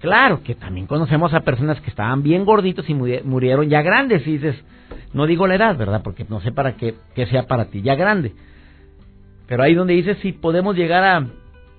Claro 0.00 0.42
que 0.42 0.56
también 0.56 0.88
conocemos 0.88 1.32
a 1.32 1.42
personas 1.42 1.80
que 1.80 1.90
estaban 1.90 2.24
bien 2.24 2.44
gorditos 2.44 2.90
y 2.90 2.94
murieron 2.94 3.68
ya 3.68 3.82
grandes. 3.82 4.26
Y 4.26 4.32
dices, 4.32 4.56
no 5.12 5.26
digo 5.26 5.46
la 5.46 5.54
edad, 5.54 5.76
¿verdad? 5.76 6.02
Porque 6.02 6.26
no 6.28 6.40
sé 6.40 6.50
para 6.50 6.72
qué, 6.74 6.96
sea 7.30 7.44
para 7.44 7.66
ti, 7.66 7.82
ya 7.82 7.94
grande. 7.94 8.34
Pero 9.46 9.62
ahí 9.62 9.74
donde 9.74 9.94
dices 9.94 10.18
si 10.22 10.32
podemos 10.32 10.74
llegar 10.74 11.04
a, 11.04 11.24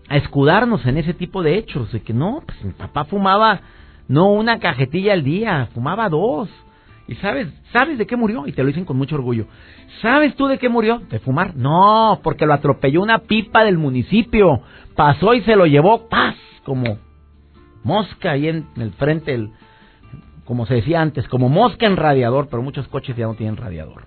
a 0.08 0.16
escudarnos 0.16 0.86
en 0.86 0.96
ese 0.96 1.13
tipo 1.13 1.44
de 1.44 1.58
hechos, 1.58 1.92
de 1.92 2.01
que 2.01 2.13
no, 2.13 2.44
pues 2.46 2.63
mi 2.63 2.72
papá 2.72 3.04
fumaba 3.04 3.60
no 4.08 4.32
una 4.32 4.60
cajetilla 4.60 5.12
al 5.12 5.25
día, 5.25 5.68
fumaba 5.74 6.08
dos. 6.08 6.50
¿Y 7.08 7.16
sabes, 7.16 7.48
sabes 7.72 7.98
de 7.98 8.06
qué 8.06 8.16
murió? 8.16 8.48
Y 8.48 8.52
te 8.52 8.62
lo 8.62 8.68
dicen 8.68 8.86
con 8.86 8.98
mucho 8.98 9.16
orgullo. 9.16 9.48
¿Sabes 10.02 10.36
tú 10.36 10.48
de 10.48 10.58
qué 10.58 10.70
murió? 10.70 11.00
De 11.10 11.20
fumar. 11.20 11.56
No, 11.56 12.20
porque 12.24 12.46
lo 12.46 12.54
atropelló 12.54 13.02
una 13.02 13.20
pipa 13.20 13.64
del 13.64 13.78
municipio. 13.78 14.62
Pasó 14.96 15.34
y 15.34 15.42
se 15.42 15.56
lo 15.56 15.66
llevó, 15.66 16.10
paz, 16.10 16.36
como 16.64 16.98
mosca 17.84 18.32
ahí 18.32 18.50
en 18.50 18.68
el 18.76 18.92
frente, 18.92 19.34
el, 19.34 19.52
como 20.44 20.66
se 20.66 20.76
decía 20.76 21.02
antes, 21.02 21.28
como 21.30 21.48
mosca 21.48 21.86
en 21.86 21.96
radiador, 21.96 22.50
pero 22.50 22.62
muchos 22.62 22.88
coches 22.90 23.16
ya 23.16 23.26
no 23.26 23.36
tienen 23.36 23.56
radiador. 23.56 24.06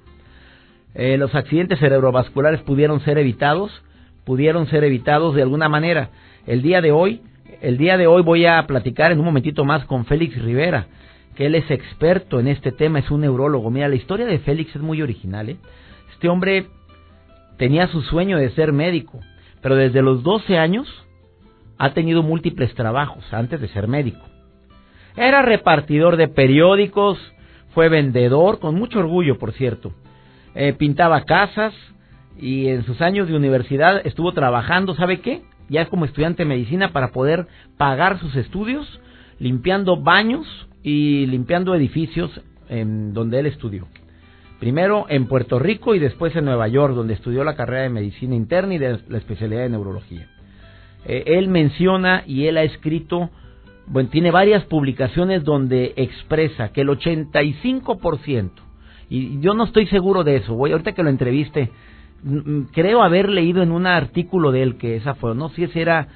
Eh, 0.95 1.17
los 1.17 1.35
accidentes 1.35 1.79
cerebrovasculares 1.79 2.61
pudieron 2.63 3.01
ser 3.01 3.17
evitados 3.17 3.83
pudieron 4.25 4.69
ser 4.69 4.85
evitados 4.85 5.35
de 5.35 5.43
alguna 5.43 5.69
manera. 5.69 6.11
El 6.47 6.63
día 6.63 6.81
de 6.81 6.93
hoy, 6.93 7.21
el 7.61 7.77
día 7.79 7.97
de 7.97 8.07
hoy 8.07 8.23
voy 8.23 8.47
a 8.47 8.65
platicar 8.67 9.13
en 9.13 9.19
un 9.19 9.25
momentito 9.25 9.65
más 9.65 9.85
con 9.87 10.05
Félix 10.05 10.41
Rivera, 10.41 10.87
él 11.41 11.55
es 11.55 11.71
experto 11.71 12.39
en 12.39 12.49
este 12.49 12.71
tema, 12.71 12.99
es 12.99 13.11
un 13.11 13.23
neurólogo. 13.23 13.71
Mira, 13.71 13.89
la 13.89 13.97
historia 13.97 14.27
de 14.27 14.41
Félix 14.41 14.77
es 14.77 14.83
muy 14.83 15.01
original. 15.01 15.49
¿eh? 15.49 15.57
Este 16.13 16.29
hombre 16.29 16.67
tenía 17.57 17.87
su 17.87 18.03
sueño 18.03 18.37
de 18.37 18.51
ser 18.51 18.73
médico, 18.73 19.21
pero 19.63 19.75
desde 19.75 20.03
los 20.03 20.23
12 20.23 20.59
años 20.59 20.87
ha 21.79 21.95
tenido 21.95 22.23
múltiples 22.23 22.75
trabajos 22.75 23.25
antes 23.33 23.59
de 23.59 23.69
ser 23.69 23.89
médico. 23.89 24.21
Era 25.17 25.41
repartidor 25.41 26.19
de 26.19 26.29
periódicos, 26.29 27.19
fue 27.75 27.89
vendedor, 27.89 28.59
con 28.59 28.75
mucho 28.75 28.99
orgullo, 28.99 29.39
por 29.39 29.53
cierto. 29.53 29.95
Eh, 30.55 30.75
pintaba 30.75 31.25
casas, 31.25 31.73
y 32.37 32.69
en 32.69 32.85
sus 32.85 33.01
años 33.01 33.29
de 33.29 33.37
universidad 33.37 34.07
estuvo 34.07 34.33
trabajando, 34.33 34.95
¿sabe 34.95 35.21
qué? 35.21 35.43
Ya 35.71 35.87
como 35.87 36.05
estudiante 36.05 36.43
de 36.43 36.49
medicina 36.49 36.93
para 36.93 37.13
poder 37.13 37.47
pagar 37.79 38.19
sus 38.19 38.37
estudios, 38.37 39.01
limpiando 39.39 39.97
baños 39.97 40.47
y 40.83 41.27
limpiando 41.27 41.75
edificios 41.75 42.41
en 42.69 43.13
donde 43.13 43.41
él 43.41 43.47
estudió. 43.47 43.87
Primero 44.59 45.07
en 45.09 45.27
Puerto 45.27 45.59
Rico 45.59 45.95
y 45.95 45.99
después 45.99 46.37
en 46.37 46.45
Nueva 46.45 46.69
York, 46.69 46.95
donde 46.95 47.15
estudió 47.15 47.45
la 47.45 47.57
carrera 47.57 47.83
de 47.83 47.89
medicina 47.89 48.35
interna 48.35 48.75
y 48.75 48.79
de 48.79 48.99
la 49.09 49.19
especialidad 49.19 49.63
de 49.63 49.71
neurología. 49.71 50.29
Eh, 51.07 51.25
él 51.27 51.49
menciona 51.49 52.25
y 52.27 52.47
él 52.47 52.59
ha 52.59 52.63
escrito, 52.63 53.31
bueno, 53.87 54.11
tiene 54.11 54.31
varias 54.31 54.65
publicaciones 54.65 55.45
donde 55.45 55.95
expresa 55.97 56.73
que 56.73 56.83
el 56.83 56.89
85%, 56.89 58.51
y 59.09 59.41
yo 59.41 59.55
no 59.55 59.65
estoy 59.65 59.87
seguro 59.87 60.25
de 60.25 60.37
eso, 60.37 60.55
voy 60.55 60.73
ahorita 60.73 60.93
que 60.93 61.03
lo 61.03 61.09
entreviste, 61.09 61.71
creo 62.73 63.03
haber 63.03 63.31
leído 63.31 63.63
en 63.63 63.73
un 63.73 63.87
artículo 63.87 64.53
de 64.53 64.63
él 64.63 64.77
que 64.77 64.97
esa 64.97 65.15
fue, 65.15 65.35
no 65.35 65.49
sé 65.49 65.69
si 65.69 65.81
era 65.81 66.09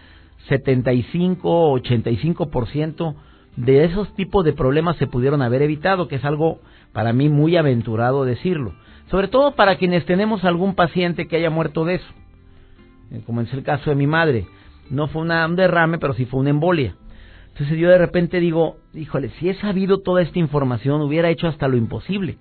75 0.49 1.51
o 1.51 1.79
85% 1.79 3.15
de 3.57 3.85
esos 3.85 4.13
tipos 4.15 4.45
de 4.45 4.53
problemas 4.53 4.97
se 4.97 5.07
pudieron 5.07 5.43
haber 5.43 5.63
evitado, 5.63 6.09
que 6.09 6.17
es 6.17 6.25
algo 6.25 6.61
para 6.93 7.13
mí 7.13 7.29
muy 7.29 7.57
aventurado 7.57 8.25
decirlo. 8.25 8.75
Sobre 9.11 9.29
todo 9.29 9.55
para 9.55 9.77
quienes 9.77 10.05
tenemos 10.07 10.45
algún 10.45 10.75
paciente 10.75 11.27
que 11.29 11.37
haya 11.37 11.51
muerto 11.51 11.85
de 11.85 11.97
eso, 11.97 12.13
eh, 13.11 13.21
como 13.27 13.43
es 13.43 13.53
el 13.53 13.63
caso 13.63 13.91
de 13.91 13.97
mi 13.97 14.07
madre. 14.07 14.47
No 14.91 15.09
fue 15.09 15.23
una, 15.23 15.47
un 15.47 15.57
derrame, 15.57 15.99
pero 15.99 16.15
sí 16.15 16.25
fue 16.25 16.41
una 16.41 16.51
embolia. 16.51 16.97
Entonces 17.53 17.79
yo 17.79 17.89
de 17.89 17.99
repente 17.99 18.41
digo, 18.41 18.79
híjole, 18.93 19.31
si 19.39 19.49
he 19.49 19.55
sabido 19.55 20.01
toda 20.01 20.23
esta 20.23 20.39
información, 20.39 21.01
hubiera 21.03 21.31
hecho 21.31 21.47
hasta 21.47 21.69
lo 21.69 21.77
imposible 21.77 22.39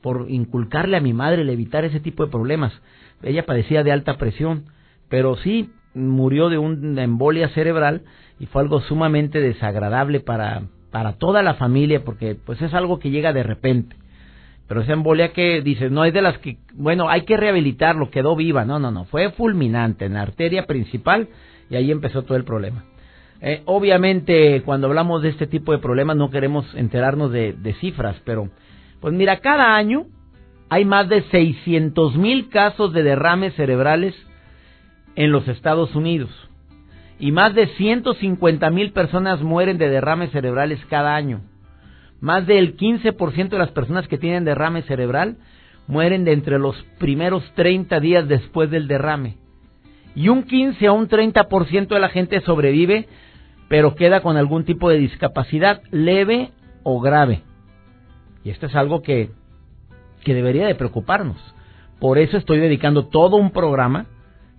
por 0.00 0.26
inculcarle 0.28 0.96
a 0.96 1.00
mi 1.00 1.14
madre 1.14 1.42
el 1.42 1.50
evitar 1.50 1.84
ese 1.84 2.00
tipo 2.00 2.24
de 2.24 2.30
problemas. 2.30 2.72
Ella 3.22 3.46
padecía 3.46 3.82
de 3.82 3.92
alta 3.92 4.18
presión, 4.18 4.66
pero 5.08 5.36
sí 5.36 5.70
murió 5.94 6.48
de 6.48 6.58
una 6.58 7.04
embolia 7.04 7.48
cerebral 7.50 8.02
y 8.38 8.46
fue 8.46 8.62
algo 8.62 8.80
sumamente 8.82 9.40
desagradable 9.40 10.20
para, 10.20 10.62
para 10.90 11.14
toda 11.14 11.42
la 11.42 11.54
familia 11.54 12.04
porque 12.04 12.34
pues 12.34 12.60
es 12.62 12.74
algo 12.74 12.98
que 12.98 13.10
llega 13.10 13.32
de 13.32 13.42
repente. 13.42 13.96
Pero 14.66 14.80
esa 14.80 14.94
embolia 14.94 15.32
que 15.32 15.60
dice 15.60 15.90
no 15.90 16.04
es 16.04 16.14
de 16.14 16.22
las 16.22 16.38
que, 16.38 16.56
bueno, 16.72 17.08
hay 17.08 17.22
que 17.22 17.36
rehabilitarlo, 17.36 18.10
quedó 18.10 18.34
viva. 18.34 18.64
No, 18.64 18.78
no, 18.78 18.90
no, 18.90 19.04
fue 19.04 19.30
fulminante 19.32 20.06
en 20.06 20.14
la 20.14 20.22
arteria 20.22 20.66
principal 20.66 21.28
y 21.68 21.76
ahí 21.76 21.90
empezó 21.90 22.22
todo 22.22 22.36
el 22.36 22.44
problema. 22.44 22.84
Eh, 23.40 23.62
obviamente, 23.66 24.62
cuando 24.64 24.86
hablamos 24.86 25.22
de 25.22 25.28
este 25.28 25.46
tipo 25.46 25.72
de 25.72 25.78
problemas 25.78 26.16
no 26.16 26.30
queremos 26.30 26.66
enterarnos 26.74 27.30
de, 27.30 27.52
de 27.52 27.74
cifras, 27.74 28.16
pero 28.24 28.48
pues 29.00 29.12
mira, 29.12 29.40
cada 29.40 29.76
año 29.76 30.06
hay 30.70 30.84
más 30.84 31.08
de 31.08 31.22
600 31.24 32.16
mil 32.16 32.48
casos 32.48 32.92
de 32.92 33.02
derrames 33.02 33.54
cerebrales 33.54 34.14
en 35.14 35.30
los 35.30 35.46
Estados 35.46 35.94
Unidos. 35.94 36.30
Y 37.18 37.32
más 37.32 37.54
de 37.54 37.68
150 37.68 38.70
mil 38.70 38.92
personas 38.92 39.40
mueren 39.40 39.78
de 39.78 39.88
derrames 39.88 40.30
cerebrales 40.30 40.84
cada 40.86 41.14
año. 41.14 41.42
Más 42.20 42.46
del 42.46 42.76
15% 42.76 43.48
de 43.50 43.58
las 43.58 43.70
personas 43.70 44.08
que 44.08 44.18
tienen 44.18 44.44
derrame 44.44 44.82
cerebral 44.82 45.36
mueren 45.86 46.24
de 46.24 46.32
entre 46.32 46.58
los 46.58 46.76
primeros 46.98 47.44
30 47.54 48.00
días 48.00 48.26
después 48.26 48.70
del 48.70 48.88
derrame. 48.88 49.36
Y 50.14 50.28
un 50.28 50.44
15 50.44 50.86
a 50.86 50.92
un 50.92 51.08
30% 51.08 51.88
de 51.88 52.00
la 52.00 52.08
gente 52.08 52.40
sobrevive, 52.40 53.08
pero 53.68 53.94
queda 53.94 54.20
con 54.20 54.36
algún 54.36 54.64
tipo 54.64 54.88
de 54.88 54.98
discapacidad 54.98 55.82
leve 55.90 56.50
o 56.82 57.00
grave. 57.00 57.42
Y 58.44 58.50
esto 58.50 58.66
es 58.66 58.74
algo 58.74 59.02
que 59.02 59.30
que 60.24 60.34
debería 60.34 60.66
de 60.66 60.74
preocuparnos. 60.74 61.36
Por 62.00 62.18
eso 62.18 62.36
estoy 62.36 62.58
dedicando 62.58 63.06
todo 63.06 63.36
un 63.36 63.52
programa 63.52 64.06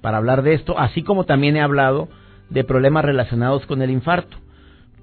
para 0.02 0.18
hablar 0.18 0.44
de 0.44 0.54
esto, 0.54 0.80
así 0.80 1.04
como 1.04 1.26
también 1.26 1.58
he 1.58 1.62
hablado 1.62 2.08
de 2.50 2.64
problemas 2.64 3.06
relacionados 3.06 3.66
con 3.66 3.82
el 3.82 3.90
infarto. 3.90 4.38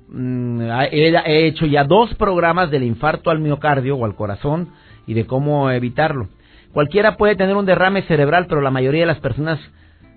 Mm, 0.08 0.60
he 0.90 1.46
hecho 1.46 1.66
ya 1.66 1.84
dos 1.84 2.14
programas 2.14 2.70
del 2.70 2.82
infarto 2.82 3.30
al 3.30 3.40
miocardio 3.40 3.96
o 3.96 4.04
al 4.04 4.14
corazón 4.14 4.68
y 5.06 5.14
de 5.14 5.26
cómo 5.26 5.70
evitarlo. 5.70 6.28
Cualquiera 6.72 7.16
puede 7.16 7.36
tener 7.36 7.56
un 7.56 7.66
derrame 7.66 8.02
cerebral, 8.02 8.46
pero 8.46 8.60
la 8.60 8.70
mayoría 8.70 9.00
de 9.02 9.06
las 9.06 9.20
personas 9.20 9.60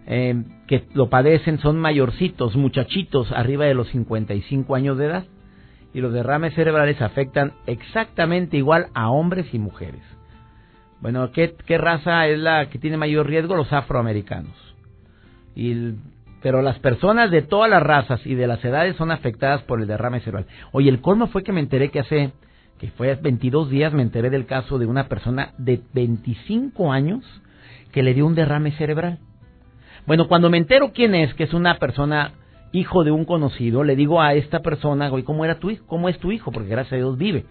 eh, 0.08 0.44
que 0.68 0.86
lo 0.94 1.10
padecen 1.10 1.60
son 1.60 1.78
mayorcitos, 1.78 2.56
muchachitos 2.56 3.32
arriba 3.32 3.66
de 3.66 3.74
los 3.74 3.90
55 3.90 4.76
años 4.76 4.98
de 4.98 5.06
edad. 5.06 5.26
Y 5.94 6.02
los 6.02 6.14
derrames 6.14 6.54
cerebrales 6.54 7.02
afectan 7.02 7.54
exactamente 7.68 8.58
igual 8.58 8.88
a 8.94 9.10
hombres 9.10 9.54
y 9.54 9.60
mujeres. 9.60 10.02
Bueno, 11.02 11.32
¿qué, 11.32 11.78
raza 11.78 12.28
es 12.28 12.40
la 12.40 12.70
que 12.70 12.80
tiene 12.80 12.98
mayor 12.98 13.28
riesgo? 13.28 13.56
Los 13.56 13.72
afroamericanos. 13.72 14.56
Y 15.56 15.94
pero 16.46 16.62
las 16.62 16.78
personas 16.78 17.32
de 17.32 17.42
todas 17.42 17.72
las 17.72 17.82
razas 17.82 18.24
y 18.24 18.36
de 18.36 18.46
las 18.46 18.64
edades 18.64 18.96
son 18.98 19.10
afectadas 19.10 19.64
por 19.64 19.82
el 19.82 19.88
derrame 19.88 20.20
cerebral. 20.20 20.46
Oye, 20.74 20.92
el 20.92 21.02
colmo 21.02 21.26
fue 21.26 21.42
que 21.44 21.52
me 21.52 21.60
enteré 21.60 21.90
que 21.90 22.02
hace, 22.02 22.34
que 22.80 22.92
fue 22.92 23.16
22 23.16 23.72
días, 23.72 23.94
me 23.94 24.04
enteré 24.04 24.30
del 24.30 24.46
caso 24.46 24.78
de 24.78 24.86
una 24.86 25.08
persona 25.08 25.56
de 25.58 25.82
25 25.96 26.92
años 26.92 27.26
que 27.92 28.04
le 28.04 28.14
dio 28.14 28.28
un 28.28 28.36
derrame 28.36 28.74
cerebral. 28.74 29.18
Bueno, 30.06 30.28
cuando 30.28 30.52
me 30.52 30.60
entero 30.60 30.92
quién 30.94 31.16
es, 31.16 31.34
que 31.34 31.46
es 31.46 31.54
una 31.56 31.80
persona 31.80 32.34
hijo 32.74 33.04
de 33.04 33.10
un 33.10 33.26
conocido, 33.26 33.84
le 33.84 33.96
digo 33.96 34.22
a 34.22 34.36
esta 34.36 34.60
persona, 34.60 35.12
oye, 35.12 35.24
¿cómo 35.24 35.46
era 35.46 35.58
tu 35.58 35.72
hijo? 35.72 35.88
¿Cómo 35.88 36.10
es 36.10 36.20
tu 36.20 36.32
hijo? 36.32 36.52
Porque 36.52 36.70
gracias 36.70 36.94
a 36.94 36.98
Dios 36.98 37.18
vive. 37.18 37.46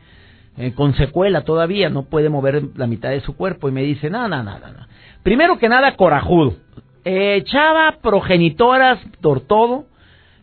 Eh, 0.57 0.73
con 0.73 0.95
secuela 0.95 1.43
todavía, 1.43 1.91
no 1.91 2.05
puede 2.05 2.29
mover 2.29 2.63
la 2.77 2.87
mitad 2.87 3.11
de 3.11 3.23
su 3.23 3.35
cuerpo. 3.35 3.69
Y 3.69 3.73
me 3.73 3.83
dice, 3.83 4.09
no, 4.09 4.29
no, 4.29 4.45
no, 4.45 4.57
no. 4.57 4.87
Primero 5.25 5.59
que 5.59 5.69
nada, 5.69 5.97
corajudo. 5.97 6.55
Echaba 7.05 7.99
progenitoras 8.03 8.99
por 9.21 9.41
todo. 9.41 9.87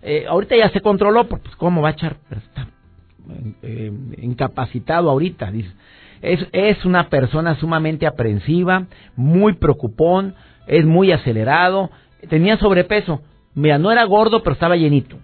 Eh, 0.01 0.25
ahorita 0.27 0.55
ya 0.55 0.69
se 0.69 0.81
controló, 0.81 1.27
pues 1.27 1.41
cómo 1.57 1.81
va 1.81 1.89
a 1.89 1.93
echar, 1.93 2.17
está 2.31 2.67
eh, 3.61 3.91
incapacitado 4.17 5.09
ahorita. 5.09 5.51
Dice. 5.51 5.71
Es, 6.21 6.39
es 6.51 6.85
una 6.85 7.09
persona 7.09 7.55
sumamente 7.55 8.05
aprensiva, 8.05 8.85
muy 9.15 9.53
preocupón, 9.53 10.35
es 10.67 10.85
muy 10.85 11.11
acelerado, 11.11 11.89
tenía 12.29 12.57
sobrepeso. 12.57 13.21
Mira, 13.53 13.77
no 13.77 13.91
era 13.91 14.03
gordo, 14.05 14.43
pero 14.43 14.53
estaba 14.53 14.75
llenito. 14.75 15.17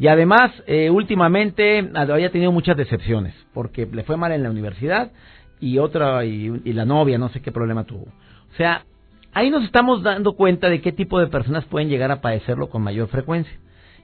Y 0.00 0.08
además, 0.08 0.50
eh, 0.66 0.88
últimamente 0.88 1.86
había 1.94 2.30
tenido 2.30 2.52
muchas 2.52 2.76
decepciones, 2.76 3.34
porque 3.52 3.86
le 3.86 4.02
fue 4.02 4.16
mal 4.16 4.32
en 4.32 4.42
la 4.42 4.50
universidad 4.50 5.12
y 5.60 5.78
otra, 5.78 6.24
y, 6.24 6.48
la 6.72 6.86
novia, 6.86 7.18
no 7.18 7.28
sé 7.28 7.42
qué 7.42 7.52
problema 7.52 7.84
tuvo. 7.84 8.04
O 8.04 8.56
sea, 8.56 8.86
ahí 9.32 9.50
nos 9.50 9.64
estamos 9.64 10.02
dando 10.02 10.32
cuenta 10.32 10.68
de 10.68 10.80
qué 10.80 10.92
tipo 10.92 11.20
de 11.20 11.28
personas 11.28 11.64
pueden 11.64 11.88
llegar 11.88 12.10
a 12.10 12.20
padecerlo 12.20 12.68
con 12.68 12.82
mayor 12.82 13.08
frecuencia. 13.08 13.52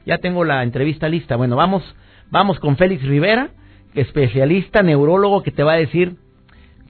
Ya 0.05 0.19
tengo 0.19 0.45
la 0.45 0.63
entrevista 0.63 1.09
lista. 1.09 1.37
Bueno, 1.37 1.57
vamos, 1.57 1.83
vamos 2.31 2.61
con 2.61 2.77
Félix 2.77 3.03
Rivera, 3.03 3.51
especialista 3.95 4.83
neurólogo 4.83 5.43
que 5.43 5.51
te 5.51 5.63
va 5.63 5.73
a 5.73 5.79
decir 5.79 6.17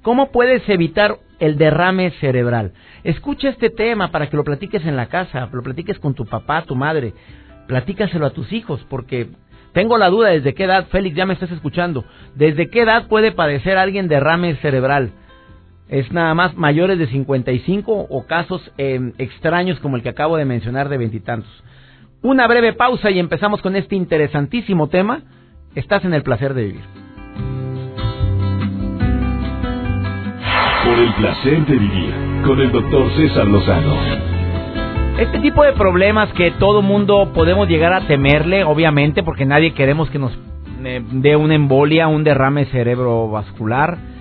cómo 0.03 0.31
puedes 0.31 0.69
evitar 0.69 1.19
el 1.39 1.59
derrame 1.59 2.11
cerebral. 2.21 2.73
Escucha 3.05 3.49
este 3.49 3.71
tema 3.71 4.11
para 4.11 4.29
que 4.29 4.37
lo 4.37 4.45
platiques 4.45 4.85
en 4.85 4.97
la 4.97 5.07
casa, 5.07 5.49
lo 5.53 5.63
platiques 5.63 5.99
con 5.99 6.15
tu 6.15 6.27
papá, 6.27 6.63
tu 6.63 6.75
madre, 6.75 7.15
platícaselo 7.67 8.27
a 8.27 8.31
tus 8.31 8.53
hijos, 8.53 8.85
porque 8.89 9.29
tengo 9.73 9.99
la 9.99 10.09
duda 10.09 10.29
desde 10.29 10.55
qué 10.55 10.65
edad, 10.65 10.87
Félix, 10.89 11.17
ya 11.17 11.27
me 11.27 11.35
estás 11.35 11.51
escuchando, 11.51 12.05
desde 12.35 12.71
qué 12.71 12.83
edad 12.83 13.09
puede 13.09 13.33
padecer 13.33 13.77
alguien 13.77 14.09
derrame 14.09 14.57
cerebral. 14.57 15.13
¿Es 15.89 16.11
nada 16.11 16.35
más 16.35 16.57
mayores 16.57 16.99
de 16.99 17.07
55 17.07 18.07
o 18.11 18.27
casos 18.27 18.73
em, 18.77 19.13
extraños 19.19 19.79
como 19.79 19.97
el 19.97 20.03
que 20.03 20.09
acabo 20.09 20.37
de 20.37 20.45
mencionar 20.45 20.89
de 20.89 20.99
veintitantos? 20.99 21.63
Una 22.23 22.49
breve 22.49 22.73
pausa 22.73 23.11
y 23.11 23.21
empezamos 23.21 23.63
con 23.63 23.77
este 23.77 23.95
interesantísimo 23.95 24.89
tema. 24.89 25.21
Estás 25.77 26.05
en 26.05 26.13
el 26.13 26.25
placer 26.25 26.55
de 26.55 26.65
vivir. 26.65 26.85
Por 30.85 30.99
el 30.99 31.15
placer 31.15 31.67
de 31.67 31.77
vivir 31.77 32.15
con 32.45 32.61
el 32.61 32.73
doctor 32.73 33.09
César 33.17 33.47
Lozano. 33.47 33.95
Este 35.21 35.39
tipo 35.39 35.63
de 35.63 35.73
problemas 35.73 36.33
que 36.33 36.51
todo 36.53 36.83
mundo 36.83 37.31
podemos 37.33 37.69
llegar 37.69 37.93
a 37.93 38.09
temerle, 38.09 38.65
obviamente, 38.65 39.23
porque 39.23 39.47
nadie 39.47 39.73
queremos 39.73 40.11
que 40.11 40.19
nos 40.19 40.33
eh, 40.85 41.01
dé 41.13 41.37
una 41.37 41.55
embolia, 41.55 42.09
un 42.09 42.25
derrame 42.25 42.65
cerebrovascular, 42.67 44.16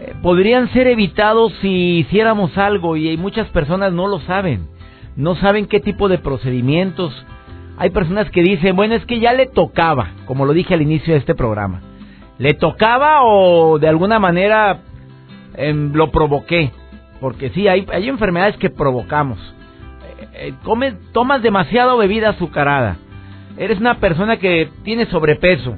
eh, 0.00 0.14
podrían 0.22 0.70
ser 0.72 0.86
evitados 0.88 1.52
si 1.60 1.98
hiciéramos 1.98 2.56
algo 2.58 2.96
y 2.96 3.16
muchas 3.16 3.48
personas 3.48 3.92
no 3.92 4.06
lo 4.06 4.20
saben. 4.20 4.68
No 5.16 5.34
saben 5.36 5.66
qué 5.66 5.80
tipo 5.80 6.08
de 6.08 6.18
procedimientos. 6.18 7.12
Hay 7.78 7.90
personas 7.90 8.30
que 8.30 8.42
dicen, 8.42 8.76
bueno, 8.76 8.94
es 8.94 9.04
que 9.06 9.20
ya 9.20 9.32
le 9.32 9.46
tocaba, 9.46 10.10
como 10.26 10.44
lo 10.44 10.52
dije 10.52 10.74
al 10.74 10.82
inicio 10.82 11.14
de 11.14 11.20
este 11.20 11.34
programa. 11.34 11.80
¿Le 12.38 12.52
tocaba 12.52 13.22
o 13.22 13.78
de 13.78 13.88
alguna 13.88 14.18
manera 14.18 14.80
em, 15.54 15.92
lo 15.94 16.10
provoqué? 16.10 16.70
Porque 17.20 17.48
sí, 17.50 17.66
hay, 17.66 17.86
enfermedades 18.08 18.58
que 18.58 18.68
provocamos. 18.68 19.38
Eh, 20.34 20.52
eh, 20.62 20.94
tomas 21.12 21.42
demasiado 21.42 21.96
bebida 21.96 22.30
azucarada. 22.30 22.98
Eres 23.56 23.80
una 23.80 23.94
persona 24.00 24.36
que 24.36 24.68
tiene 24.84 25.06
sobrepeso. 25.06 25.76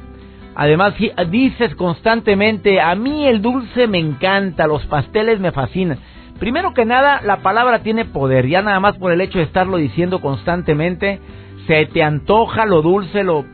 Además, 0.61 0.95
dices 1.31 1.77
constantemente, 1.77 2.81
a 2.81 2.97
mí 2.97 3.29
el 3.29 3.41
dulce 3.41 3.87
me 3.87 3.99
encanta, 3.99 4.67
los 4.67 4.85
pasteles 4.87 5.39
me 5.39 5.53
fascinan. 5.53 5.99
Primero 6.41 6.75
que 6.75 6.85
nada, 6.85 7.21
la 7.25 7.43
palabra 7.43 7.85
tiene 7.85 8.05
poder. 8.05 8.49
Ya 8.49 8.61
nada 8.61 8.81
más 8.81 8.99
por 8.99 9.13
el 9.13 9.21
hecho 9.21 9.39
de 9.39 9.45
estarlo 9.45 9.77
diciendo 9.77 10.21
constantemente, 10.21 11.21
se 11.69 11.87
te 11.87 12.03
antoja 12.03 12.67
lo 12.67 12.83
dulce, 12.83 13.23
lo 13.23 13.45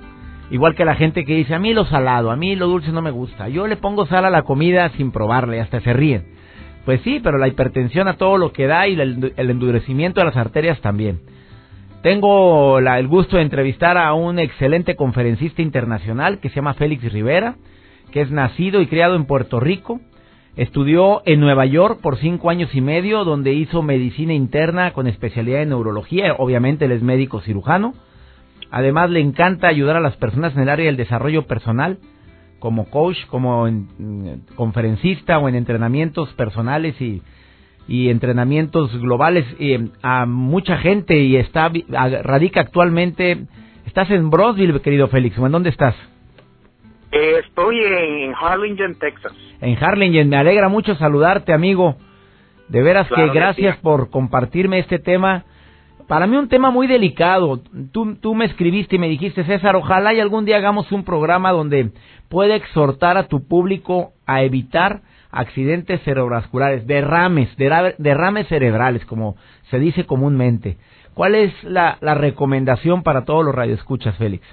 igual 0.50 0.75
que 0.75 0.87
la 0.87 0.94
gente 0.94 1.26
que 1.26 1.34
dice, 1.34 1.54
a 1.54 1.58
mí 1.58 1.75
lo 1.75 1.84
salado, 1.84 2.30
a 2.30 2.37
mí 2.37 2.56
lo 2.56 2.68
dulce 2.68 2.90
no 2.90 3.02
me 3.02 3.11
gusta. 3.11 3.50
Yo 3.50 3.66
le 3.66 3.76
pongo 3.76 4.06
sal 4.06 4.25
a 4.25 4.30
la 4.30 4.40
comida 4.40 4.88
sin 4.96 5.12
probarle, 5.12 5.61
hasta 5.61 5.80
se 5.80 5.92
ríen. 5.92 6.25
Pues 6.87 7.02
sí, 7.02 7.20
pero 7.23 7.37
la 7.37 7.49
hipertensión 7.49 8.08
a 8.08 8.16
todo 8.16 8.38
lo 8.38 8.50
que 8.54 8.66
da 8.66 8.88
y 8.88 8.99
el, 8.99 9.34
endurecimiento 9.37 10.20
de 10.20 10.26
las 10.26 10.38
arterias 10.38 10.80
también. 10.80 11.20
Tengo 12.04 12.80
el 12.80 13.08
gusto 13.08 13.38
de 13.38 13.42
entrevistar 13.44 13.96
a 13.96 14.12
un 14.12 14.38
excelente 14.38 14.94
conferencista 14.94 15.62
internacional 15.62 16.38
que 16.38 16.50
se 16.50 16.56
llama 16.56 16.75
Félix 16.75 17.11
Rivera, 17.11 17.56
que 18.12 18.20
es 18.20 18.30
nacido 18.30 18.82
y 18.82 18.88
criado 18.88 19.16
en 19.16 19.25
Puerto 19.25 19.58
Rico. 19.58 20.02
Estudió 20.54 21.23
en 21.25 21.40
Nueva 21.40 21.64
York 21.64 22.00
por 22.02 22.18
cinco 22.18 22.50
años 22.50 22.75
y 22.75 22.82
medio, 22.82 23.25
donde 23.25 23.54
hizo 23.54 23.80
medicina 23.80 24.34
interna 24.34 24.92
con 24.92 25.06
especialidad 25.06 25.62
en 25.62 25.70
neurología. 25.70 26.34
Obviamente 26.34 26.84
él 26.84 26.92
es 26.92 27.02
médico 27.02 27.40
cirujano. 27.40 27.94
Además 28.70 29.08
le 29.08 29.20
encanta 29.20 29.68
ayudar 29.68 29.96
a 29.96 30.00
las 30.00 30.18
personas 30.18 30.54
en 30.54 30.61
el 30.61 30.68
área 30.68 30.84
del 30.84 30.99
desarrollo 30.99 31.46
personal 31.46 32.00
como 32.58 32.90
coach, 32.90 33.16
como 33.30 33.66
conferencista 34.56 35.38
o 35.38 35.49
en 35.49 35.54
entrenamientos 35.54 36.28
personales 36.34 37.00
y, 37.00 37.23
entrenamientos 37.88 38.97
globales 39.00 39.44
a 40.02 40.26
mucha 40.26 40.78
gente 40.78 41.18
y 41.18 41.36
está 41.36 41.70
radica 42.23 42.60
actualmente. 42.60 43.47
Estás 43.86 44.10
en 44.10 44.30
Brosville, 44.30 44.80
querido 44.80 45.08
Félix. 45.08 45.36
¿En 45.38 45.52
dónde 45.52 45.70
estás? 45.70 45.94
Eh, 47.12 47.40
estoy 47.47 47.78
en 47.80 48.34
Harlingen, 48.34 48.99
Texas. 48.99 49.32
En 49.60 49.76
Harlingen, 49.82 50.28
me 50.28 50.36
alegra 50.36 50.68
mucho 50.68 50.94
saludarte, 50.97 51.52
amigo. 51.52 51.97
De 52.68 52.82
veras 52.82 53.08
que 53.08 53.28
gracias 53.28 53.76
por 53.78 54.10
compartirme 54.10 54.78
este 54.78 54.99
tema 54.99 55.44
para 56.06 56.26
mí 56.26 56.36
un 56.36 56.49
tema 56.49 56.70
muy 56.70 56.86
delicado. 56.86 57.60
Tú, 57.92 58.16
tú 58.16 58.34
me 58.34 58.44
escribiste 58.44 58.97
y 58.97 58.99
me 58.99 59.08
dijiste, 59.08 59.44
César, 59.44 59.76
ojalá 59.76 60.12
y 60.12 60.20
algún 60.20 60.44
día 60.44 60.56
hagamos 60.56 60.92
un 60.92 61.04
programa 61.04 61.52
donde 61.52 61.92
pueda 62.28 62.56
exhortar 62.56 63.16
a 63.16 63.28
tu 63.28 63.47
público 63.47 64.12
a 64.26 64.42
evitar 64.42 65.02
accidentes 65.34 66.02
cerebrovasculares, 66.02 66.86
derrames, 66.86 67.54
derrames 67.56 68.49
cerebrales, 68.49 69.04
como 69.06 69.36
se 69.70 69.78
dice 69.78 70.06
comúnmente. 70.06 70.76
¿Cuál 71.14 71.34
es 71.34 71.52
la, 71.64 71.99
la 72.00 72.14
recomendación 72.14 73.02
para 73.02 73.25
todos 73.25 73.44
los 73.44 73.54
radioescuchas, 73.54 74.16
Félix? 74.18 74.47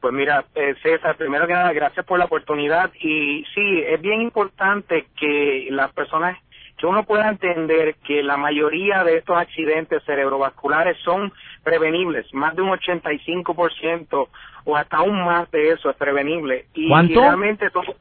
Pues 0.00 0.14
mira, 0.14 0.44
eh, 0.54 0.74
César, 0.82 1.16
primero 1.16 1.46
que 1.46 1.54
nada, 1.54 1.72
gracias 1.72 2.06
por 2.06 2.18
la 2.18 2.26
oportunidad. 2.26 2.90
Y 3.00 3.44
sí, 3.54 3.82
es 3.86 4.00
bien 4.00 4.20
importante 4.20 5.06
que 5.18 5.68
las 5.70 5.92
personas 5.92 6.38
que 6.76 6.86
uno 6.86 7.02
pueda 7.02 7.28
entender 7.28 7.96
que 8.06 8.22
la 8.22 8.36
mayoría 8.36 9.02
de 9.02 9.16
estos 9.16 9.36
accidentes 9.36 10.02
cerebrovasculares 10.04 10.96
son 11.04 11.32
prevenibles, 11.64 12.32
más 12.32 12.54
de 12.54 12.62
un 12.62 12.70
85% 12.70 14.28
o 14.64 14.76
hasta 14.76 14.98
aún 14.98 15.24
más 15.24 15.50
de 15.50 15.70
eso 15.70 15.90
es 15.90 15.96
prevenible. 15.96 16.66
Y, 16.74 16.88
¿Cuánto? 16.88 17.20
realmente 17.20 17.68
todo, 17.70 17.96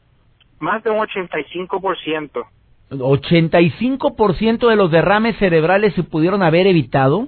más 0.60 0.84
de 0.84 0.90
un 0.92 1.00
85%. 1.00 2.46
¿85% 2.90 4.70
de 4.70 4.76
los 4.76 4.92
derrames 4.92 5.38
cerebrales 5.38 5.94
se 5.94 6.04
pudieron 6.04 6.42
haber 6.42 6.68
evitado? 6.68 7.28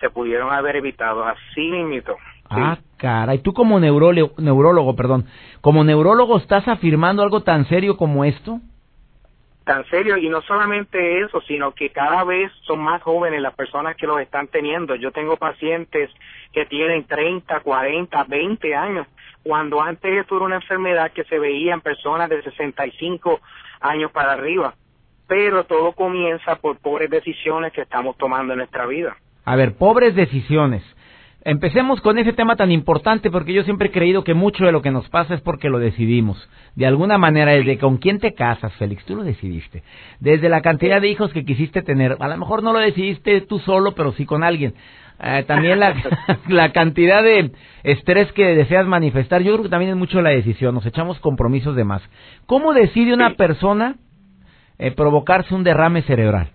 Se 0.00 0.10
pudieron 0.10 0.52
haber 0.52 0.76
evitado, 0.76 1.24
así 1.24 1.70
mismo. 1.70 2.14
Ah, 2.50 2.78
caray, 2.96 3.40
tú 3.40 3.52
como 3.52 3.80
neurólogo, 3.80 4.34
neurólogo, 4.38 4.96
perdón, 4.96 5.26
como 5.60 5.84
neurólogo 5.84 6.38
estás 6.38 6.66
afirmando 6.68 7.22
algo 7.22 7.42
tan 7.42 7.66
serio 7.66 7.96
como 7.96 8.24
esto? 8.24 8.60
tan 9.68 9.84
serio 9.90 10.16
y 10.16 10.30
no 10.30 10.40
solamente 10.40 11.20
eso, 11.20 11.42
sino 11.42 11.72
que 11.72 11.90
cada 11.90 12.24
vez 12.24 12.50
son 12.62 12.80
más 12.80 13.02
jóvenes 13.02 13.42
las 13.42 13.54
personas 13.54 13.96
que 13.96 14.06
los 14.06 14.18
están 14.18 14.48
teniendo. 14.48 14.94
Yo 14.94 15.12
tengo 15.12 15.36
pacientes 15.36 16.10
que 16.54 16.64
tienen 16.64 17.04
30, 17.04 17.60
40, 17.60 18.24
20 18.24 18.74
años, 18.74 19.06
cuando 19.42 19.80
antes 19.80 20.12
esto 20.12 20.36
era 20.36 20.44
una 20.44 20.56
enfermedad 20.56 21.12
que 21.12 21.24
se 21.24 21.38
veía 21.38 21.74
en 21.74 21.80
personas 21.80 22.28
de 22.28 22.42
65 22.42 23.40
años 23.80 24.10
para 24.12 24.32
arriba. 24.32 24.74
Pero 25.26 25.64
todo 25.64 25.92
comienza 25.92 26.56
por 26.56 26.78
pobres 26.78 27.10
decisiones 27.10 27.72
que 27.72 27.82
estamos 27.82 28.16
tomando 28.16 28.54
en 28.54 28.58
nuestra 28.58 28.86
vida. 28.86 29.16
A 29.44 29.56
ver, 29.56 29.76
pobres 29.76 30.14
decisiones. 30.14 30.82
Empecemos 31.44 32.00
con 32.00 32.18
ese 32.18 32.32
tema 32.32 32.56
tan 32.56 32.72
importante 32.72 33.30
porque 33.30 33.52
yo 33.54 33.62
siempre 33.62 33.88
he 33.88 33.92
creído 33.92 34.24
que 34.24 34.34
mucho 34.34 34.64
de 34.64 34.72
lo 34.72 34.82
que 34.82 34.90
nos 34.90 35.08
pasa 35.08 35.34
es 35.34 35.40
porque 35.40 35.70
lo 35.70 35.78
decidimos. 35.78 36.36
De 36.74 36.84
alguna 36.84 37.16
manera, 37.16 37.52
desde 37.52 37.78
con 37.78 37.98
quién 37.98 38.18
te 38.18 38.34
casas, 38.34 38.72
Félix, 38.74 39.04
tú 39.04 39.16
lo 39.16 39.22
decidiste. 39.22 39.82
Desde 40.20 40.48
la 40.48 40.62
cantidad 40.62 41.00
de 41.00 41.08
hijos 41.08 41.32
que 41.32 41.44
quisiste 41.44 41.80
tener. 41.82 42.16
A 42.20 42.28
lo 42.28 42.36
mejor 42.36 42.62
no 42.62 42.72
lo 42.72 42.80
decidiste 42.80 43.40
tú 43.42 43.60
solo, 43.60 43.92
pero 43.92 44.12
sí 44.12 44.26
con 44.26 44.42
alguien. 44.42 44.74
Eh, 45.20 45.44
también 45.46 45.80
la, 45.80 45.94
la 46.48 46.72
cantidad 46.72 47.22
de 47.22 47.52
estrés 47.82 48.30
que 48.32 48.44
deseas 48.54 48.86
manifestar. 48.86 49.42
Yo 49.42 49.52
creo 49.52 49.64
que 49.64 49.70
también 49.70 49.92
es 49.92 49.96
mucho 49.96 50.20
la 50.20 50.30
decisión. 50.30 50.74
Nos 50.74 50.86
echamos 50.86 51.18
compromisos 51.20 51.74
de 51.76 51.84
más. 51.84 52.02
¿Cómo 52.46 52.72
decide 52.72 53.14
una 53.14 53.34
persona 53.34 53.96
eh, 54.78 54.92
provocarse 54.92 55.54
un 55.54 55.64
derrame 55.64 56.02
cerebral? 56.02 56.52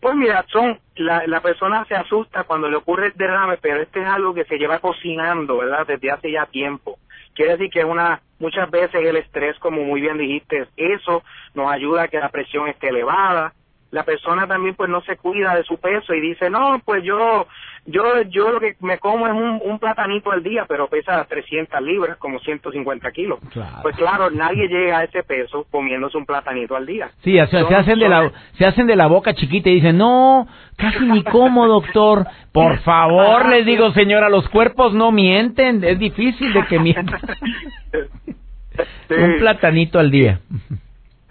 Pues 0.00 0.16
mira, 0.16 0.44
son 0.52 0.78
la, 0.96 1.26
la 1.26 1.40
persona 1.40 1.84
se 1.86 1.94
asusta 1.94 2.44
cuando 2.44 2.68
le 2.68 2.76
ocurre 2.76 3.06
el 3.06 3.14
derrame, 3.14 3.56
pero 3.56 3.80
este 3.80 4.02
es 4.02 4.06
algo 4.06 4.34
que 4.34 4.44
se 4.44 4.58
lleva 4.58 4.78
cocinando, 4.78 5.56
¿verdad? 5.58 5.86
Desde 5.86 6.10
hace 6.10 6.30
ya 6.30 6.44
tiempo. 6.46 6.98
Quiere 7.34 7.52
decir 7.52 7.70
que 7.70 7.84
una 7.84 8.20
muchas 8.38 8.70
veces 8.70 8.94
el 8.94 9.16
estrés, 9.16 9.58
como 9.58 9.82
muy 9.82 10.00
bien 10.00 10.18
dijiste, 10.18 10.66
eso 10.76 11.22
nos 11.54 11.70
ayuda 11.72 12.02
a 12.02 12.08
que 12.08 12.20
la 12.20 12.28
presión 12.28 12.68
esté 12.68 12.88
elevada, 12.88 13.54
la 13.94 14.02
persona 14.02 14.48
también 14.48 14.74
pues 14.74 14.90
no 14.90 15.00
se 15.02 15.16
cuida 15.16 15.54
de 15.54 15.62
su 15.62 15.78
peso 15.78 16.12
y 16.14 16.20
dice, 16.20 16.50
no, 16.50 16.80
pues 16.84 17.04
yo 17.04 17.46
yo 17.86 18.22
yo 18.22 18.50
lo 18.50 18.58
que 18.58 18.74
me 18.80 18.98
como 18.98 19.28
es 19.28 19.32
un, 19.32 19.60
un 19.62 19.78
platanito 19.78 20.32
al 20.32 20.42
día, 20.42 20.64
pero 20.66 20.88
pesa 20.88 21.24
300 21.24 21.80
libras, 21.80 22.16
como 22.16 22.40
150 22.40 23.12
kilos. 23.12 23.38
Pues 23.82 23.94
claro, 23.94 24.30
nadie 24.30 24.66
llega 24.66 24.98
a 24.98 25.04
ese 25.04 25.22
peso 25.22 25.64
comiéndose 25.70 26.16
un 26.16 26.26
platanito 26.26 26.74
al 26.74 26.86
día. 26.86 27.10
Sí, 27.22 27.34
se, 27.34 27.58
hacen 27.74 28.00
de 28.00 28.08
la, 28.08 28.32
se 28.58 28.66
hacen 28.66 28.88
de 28.88 28.96
la 28.96 29.06
boca 29.06 29.32
chiquita 29.32 29.70
y 29.70 29.76
dicen, 29.76 29.96
no, 29.96 30.48
casi 30.76 31.04
ni 31.04 31.22
como, 31.22 31.68
doctor. 31.68 32.26
Por 32.50 32.78
favor, 32.82 33.48
les 33.48 33.64
digo, 33.64 33.92
señora, 33.92 34.28
los 34.28 34.48
cuerpos 34.48 34.92
no 34.92 35.12
mienten, 35.12 35.84
es 35.84 36.00
difícil 36.00 36.52
de 36.52 36.66
que 36.66 36.80
mientan. 36.80 37.20
un 39.10 39.38
platanito 39.38 40.00
al 40.00 40.10
día. 40.10 40.40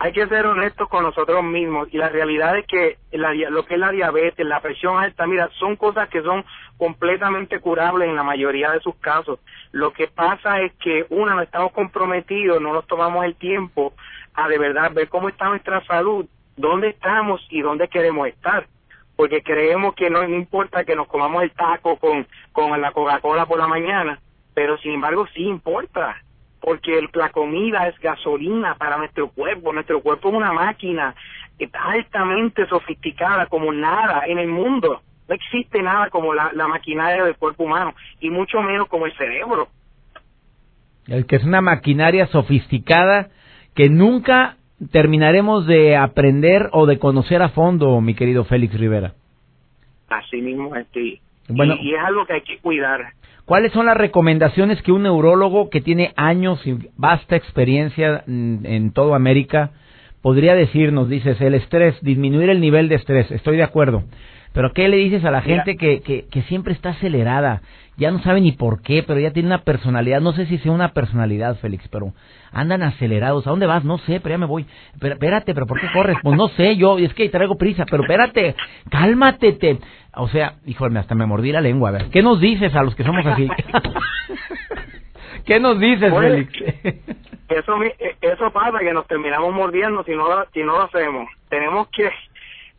Hay 0.03 0.11
que 0.11 0.27
ser 0.27 0.45
honestos 0.45 0.89
con 0.89 1.03
nosotros 1.03 1.41
mismos 1.45 1.87
y 1.93 1.97
la 1.97 2.09
realidad 2.09 2.57
es 2.57 2.67
que 2.67 2.97
lo 3.13 3.65
que 3.65 3.75
es 3.75 3.79
la 3.79 3.89
diabetes, 3.89 4.45
la 4.45 4.59
presión 4.59 5.01
alta, 5.01 5.25
mira, 5.25 5.49
son 5.57 5.77
cosas 5.77 6.09
que 6.09 6.21
son 6.21 6.43
completamente 6.77 7.61
curables 7.61 8.09
en 8.09 8.17
la 8.17 8.23
mayoría 8.23 8.71
de 8.71 8.81
sus 8.81 8.95
casos. 8.95 9.39
Lo 9.71 9.93
que 9.93 10.09
pasa 10.09 10.59
es 10.59 10.73
que, 10.73 11.05
una, 11.09 11.35
no 11.35 11.41
estamos 11.41 11.71
comprometidos, 11.71 12.61
no 12.61 12.73
nos 12.73 12.85
tomamos 12.85 13.23
el 13.23 13.35
tiempo 13.35 13.93
a 14.33 14.49
de 14.49 14.57
verdad 14.57 14.91
ver 14.91 15.07
cómo 15.07 15.29
está 15.29 15.47
nuestra 15.47 15.81
salud, 15.85 16.25
dónde 16.57 16.89
estamos 16.89 17.39
y 17.49 17.61
dónde 17.61 17.87
queremos 17.87 18.27
estar. 18.27 18.67
Porque 19.15 19.41
creemos 19.41 19.95
que 19.95 20.09
no, 20.09 20.21
importa 20.27 20.83
que 20.83 20.97
nos 20.97 21.07
comamos 21.07 21.43
el 21.43 21.51
taco 21.51 21.95
con, 21.95 22.27
con 22.51 22.81
la 22.81 22.91
Coca-Cola 22.91 23.45
por 23.45 23.57
la 23.57 23.67
mañana, 23.67 24.19
pero 24.53 24.77
sin 24.79 24.95
embargo 24.95 25.27
sí 25.33 25.43
importa 25.43 26.21
porque 26.63 27.05
la 27.13 27.29
comida 27.29 27.89
es 27.89 27.99
gasolina 27.99 28.75
para 28.75 28.97
nuestro 28.97 29.27
cuerpo, 29.27 29.73
nuestro 29.73 30.01
cuerpo 30.01 30.29
es 30.29 30.35
una 30.35 30.53
máquina 30.53 31.13
altamente 31.73 32.65
sofisticada 32.67 33.47
como 33.47 33.73
nada 33.73 34.23
en 34.27 34.37
el 34.37 34.47
mundo. 34.47 35.01
No 35.27 35.35
existe 35.35 35.81
nada 35.81 36.09
como 36.09 36.33
la, 36.33 36.51
maquinaria 36.67 37.25
del 37.25 37.35
cuerpo 37.35 37.65
humano 37.65 37.93
y 38.21 38.29
mucho 38.29 38.61
menos 38.61 38.87
como 38.87 39.05
el 39.05 39.13
cerebro. 39.17 39.67
El 41.07 41.25
que 41.25 41.35
es 41.35 41.43
una 41.43 41.59
maquinaria 41.59 42.27
sofisticada 42.27 43.29
que 43.75 43.89
nunca 43.89 44.55
terminaremos 44.91 45.67
de 45.67 45.97
aprender 45.97 46.69
o 46.71 46.85
de 46.85 46.97
conocer 46.97 47.41
a 47.41 47.49
fondo, 47.49 47.99
mi 47.99 48.15
querido 48.15 48.45
Félix 48.45 48.73
Rivera. 48.79 49.13
Así 50.09 50.41
mismo 50.41 50.73
es, 50.77 50.87
Bueno, 51.49 51.75
y 51.81 51.93
es 51.93 51.99
algo 51.99 52.25
que 52.25 52.33
hay 52.33 52.41
que 52.41 52.59
cuidar. 52.59 53.13
¿Cuáles 53.45 53.73
son 53.73 53.87
las 53.87 53.97
recomendaciones 53.97 54.81
que 54.81 54.93
un 54.93 55.03
neurólogo 55.03 55.69
que 55.69 55.81
tiene 55.81 56.13
años 56.15 56.65
y 56.65 56.77
vasta 56.95 57.35
experiencia 57.35 58.23
en, 58.25 58.91
toda 58.93 59.17
América 59.17 59.71
podría 60.21 60.55
decirnos? 60.55 61.09
Dices, 61.09 61.41
el 61.41 61.53
estrés, 61.53 61.95
disminuir 62.01 62.49
el 62.49 62.61
nivel 62.61 62.87
de 62.87 62.95
estrés, 62.95 63.29
estoy 63.31 63.57
de 63.57 63.63
acuerdo. 63.63 64.03
Pero 64.53 64.71
¿qué 64.71 64.87
le 64.87 64.97
dices 64.97 65.25
a 65.25 65.31
la 65.31 65.41
gente 65.41 65.75
que, 65.75 66.01
que, 66.01 66.25
que, 66.29 66.43
siempre 66.43 66.73
está 66.73 66.91
acelerada? 66.91 67.63
Ya 67.97 68.11
no 68.11 68.19
sabe 68.19 68.39
ni 68.39 68.53
por 68.53 68.81
qué, 68.81 69.03
pero 69.03 69.19
ya 69.19 69.31
tiene 69.31 69.47
una 69.47 69.63
personalidad. 69.63 70.21
No 70.21 70.31
sé 70.33 70.45
si 70.45 70.59
sea 70.59 70.71
una 70.71 70.93
personalidad, 70.93 71.57
Félix, 71.57 71.87
pero 71.89 72.13
andan 72.53 72.83
acelerados. 72.83 73.45
¿A 73.47 73.49
dónde 73.49 73.65
vas? 73.65 73.83
No 73.83 73.97
sé, 73.99 74.19
pero 74.19 74.35
ya 74.35 74.37
me 74.37 74.45
voy. 74.45 74.65
Pero, 74.99 75.15
espérate, 75.15 75.53
¿pero 75.53 75.65
por 75.65 75.79
qué 75.79 75.87
corres? 75.91 76.17
Pues 76.21 76.37
no 76.37 76.47
sé, 76.49 76.75
yo, 76.77 76.97
es 76.97 77.13
que 77.13 77.29
traigo 77.29 77.57
prisa, 77.57 77.85
pero 77.89 78.03
espérate, 78.03 78.55
cálmate. 78.89 79.53
Te. 79.53 79.79
O 80.15 80.27
sea, 80.27 80.55
híjole, 80.65 80.99
hasta 80.99 81.15
me 81.15 81.25
mordí 81.25 81.51
la 81.51 81.61
lengua. 81.61 81.89
A 81.89 81.93
ver, 81.93 82.09
¿qué 82.09 82.21
nos 82.21 82.39
dices 82.39 82.73
a 82.75 82.83
los 82.83 82.95
que 82.95 83.03
somos 83.03 83.25
así? 83.25 83.49
¿Qué 85.45 85.59
nos 85.59 85.79
dices, 85.79 86.13
Félix? 86.13 86.53
eso, 87.49 87.75
eso 88.21 88.51
pasa, 88.51 88.79
que 88.79 88.93
nos 88.93 89.07
terminamos 89.07 89.53
mordiendo 89.53 90.03
si 90.03 90.11
no, 90.11 90.25
si 90.53 90.61
no 90.63 90.77
lo 90.77 90.83
hacemos. 90.83 91.27
Tenemos 91.49 91.87
que 91.89 92.09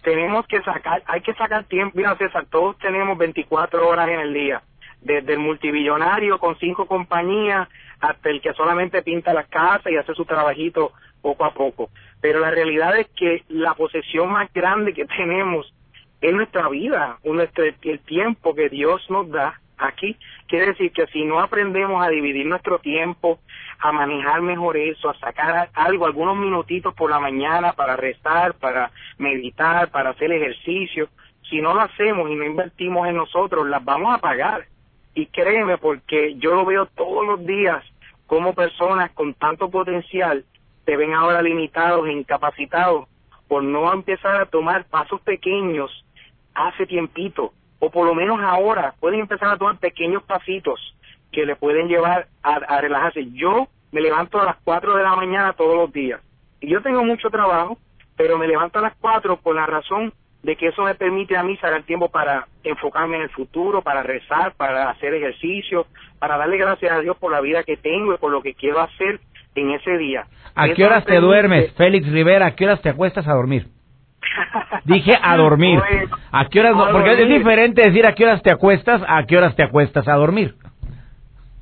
tenemos 0.02 0.46
que 0.46 0.60
sacar, 0.62 1.02
hay 1.06 1.22
que 1.22 1.32
sacar 1.34 1.64
tiempo, 1.64 1.96
mira 1.96 2.14
César, 2.16 2.44
todos 2.50 2.78
tenemos 2.78 3.16
24 3.16 3.88
horas 3.88 4.06
en 4.08 4.20
el 4.20 4.34
día, 4.34 4.62
desde 5.04 5.34
el 5.34 5.38
multibillonario 5.38 6.38
con 6.38 6.58
cinco 6.58 6.86
compañías 6.86 7.68
hasta 8.00 8.30
el 8.30 8.40
que 8.40 8.52
solamente 8.54 9.02
pinta 9.02 9.32
las 9.32 9.46
casas 9.48 9.92
y 9.92 9.96
hace 9.96 10.14
su 10.14 10.24
trabajito 10.24 10.92
poco 11.22 11.44
a 11.44 11.54
poco. 11.54 11.90
Pero 12.20 12.40
la 12.40 12.50
realidad 12.50 12.98
es 12.98 13.08
que 13.16 13.44
la 13.48 13.74
posesión 13.74 14.30
más 14.30 14.52
grande 14.52 14.92
que 14.92 15.04
tenemos 15.04 15.72
es 16.20 16.32
nuestra 16.32 16.68
vida, 16.68 17.18
nuestro, 17.22 17.64
el 17.64 18.00
tiempo 18.00 18.54
que 18.54 18.68
Dios 18.68 19.02
nos 19.10 19.30
da 19.30 19.60
aquí. 19.76 20.16
Quiere 20.48 20.68
decir 20.68 20.92
que 20.92 21.06
si 21.08 21.24
no 21.24 21.40
aprendemos 21.40 22.04
a 22.04 22.08
dividir 22.08 22.46
nuestro 22.46 22.78
tiempo, 22.78 23.40
a 23.78 23.92
manejar 23.92 24.40
mejor 24.40 24.76
eso, 24.76 25.10
a 25.10 25.18
sacar 25.18 25.68
algo, 25.74 26.06
algunos 26.06 26.36
minutitos 26.36 26.94
por 26.94 27.10
la 27.10 27.20
mañana 27.20 27.72
para 27.72 27.96
rezar, 27.96 28.54
para 28.54 28.90
meditar, 29.18 29.90
para 29.90 30.10
hacer 30.10 30.32
ejercicio, 30.32 31.08
si 31.48 31.60
no 31.60 31.74
lo 31.74 31.82
hacemos 31.82 32.30
y 32.30 32.34
no 32.34 32.44
invertimos 32.44 33.06
en 33.06 33.16
nosotros, 33.16 33.68
las 33.68 33.84
vamos 33.84 34.14
a 34.14 34.18
pagar. 34.18 34.66
Y 35.14 35.26
créeme, 35.26 35.78
porque 35.78 36.34
yo 36.36 36.54
lo 36.54 36.64
veo 36.64 36.86
todos 36.86 37.26
los 37.26 37.46
días 37.46 37.84
como 38.26 38.54
personas 38.54 39.10
con 39.12 39.34
tanto 39.34 39.70
potencial 39.70 40.44
se 40.84 40.96
ven 40.96 41.14
ahora 41.14 41.42
limitados 41.42 42.06
e 42.06 42.12
incapacitados 42.12 43.08
por 43.48 43.62
no 43.62 43.92
empezar 43.92 44.40
a 44.40 44.46
tomar 44.46 44.84
pasos 44.86 45.20
pequeños 45.20 46.04
hace 46.54 46.86
tiempito 46.86 47.52
o 47.78 47.90
por 47.90 48.06
lo 48.06 48.14
menos 48.14 48.40
ahora 48.40 48.94
pueden 49.00 49.20
empezar 49.20 49.50
a 49.50 49.58
tomar 49.58 49.78
pequeños 49.78 50.22
pasitos 50.22 50.80
que 51.32 51.44
le 51.44 51.56
pueden 51.56 51.88
llevar 51.88 52.28
a, 52.42 52.80
relajarse. 52.80 53.30
Yo 53.32 53.68
me 53.92 54.00
levanto 54.00 54.40
a 54.40 54.44
las 54.44 54.56
4 54.64 54.96
de 54.96 55.02
la 55.02 55.16
mañana 55.16 55.52
todos 55.52 55.76
los 55.76 55.92
días 55.92 56.20
y 56.60 56.68
yo 56.68 56.80
tengo 56.80 57.04
mucho 57.04 57.28
trabajo, 57.30 57.78
pero 58.16 58.38
me 58.38 58.46
levanto 58.46 58.78
a 58.78 58.82
las 58.82 58.94
4 59.00 59.36
por 59.38 59.54
la 59.54 59.66
razón 59.66 60.12
de 60.44 60.56
que 60.56 60.68
eso 60.68 60.82
me 60.82 60.94
permite 60.94 61.36
a 61.36 61.42
mí 61.42 61.56
sacar 61.56 61.82
tiempo 61.84 62.10
para 62.10 62.46
enfocarme 62.62 63.16
en 63.16 63.22
el 63.22 63.30
futuro, 63.30 63.80
para 63.80 64.02
rezar, 64.02 64.52
para 64.56 64.90
hacer 64.90 65.14
ejercicio, 65.14 65.86
para 66.18 66.36
darle 66.36 66.58
gracias 66.58 66.92
a 66.92 67.00
Dios 67.00 67.16
por 67.16 67.32
la 67.32 67.40
vida 67.40 67.64
que 67.64 67.78
tengo 67.78 68.14
y 68.14 68.18
por 68.18 68.30
lo 68.30 68.42
que 68.42 68.52
quiero 68.52 68.80
hacer 68.80 69.20
en 69.54 69.70
ese 69.70 69.96
día. 69.96 70.26
¿A 70.54 70.68
qué 70.68 70.84
horas 70.84 71.04
te 71.06 71.18
duermes, 71.18 71.72
Félix 71.72 72.06
Rivera? 72.12 72.46
¿A 72.46 72.54
qué 72.54 72.66
horas 72.66 72.82
te 72.82 72.90
acuestas 72.90 73.26
a 73.26 73.32
dormir? 73.32 73.68
Dije 74.84 75.12
a 75.20 75.34
dormir. 75.36 75.80
¿A 76.30 76.48
qué 76.50 76.60
horas 76.60 76.76
no? 76.76 76.90
Porque 76.92 77.22
es 77.22 77.28
diferente 77.28 77.82
decir 77.82 78.06
a 78.06 78.14
qué 78.14 78.24
horas 78.24 78.42
te 78.42 78.50
acuestas 78.50 79.02
a 79.08 79.24
qué 79.24 79.38
horas 79.38 79.56
te 79.56 79.62
acuestas 79.62 80.06
a 80.08 80.14
dormir. 80.14 80.56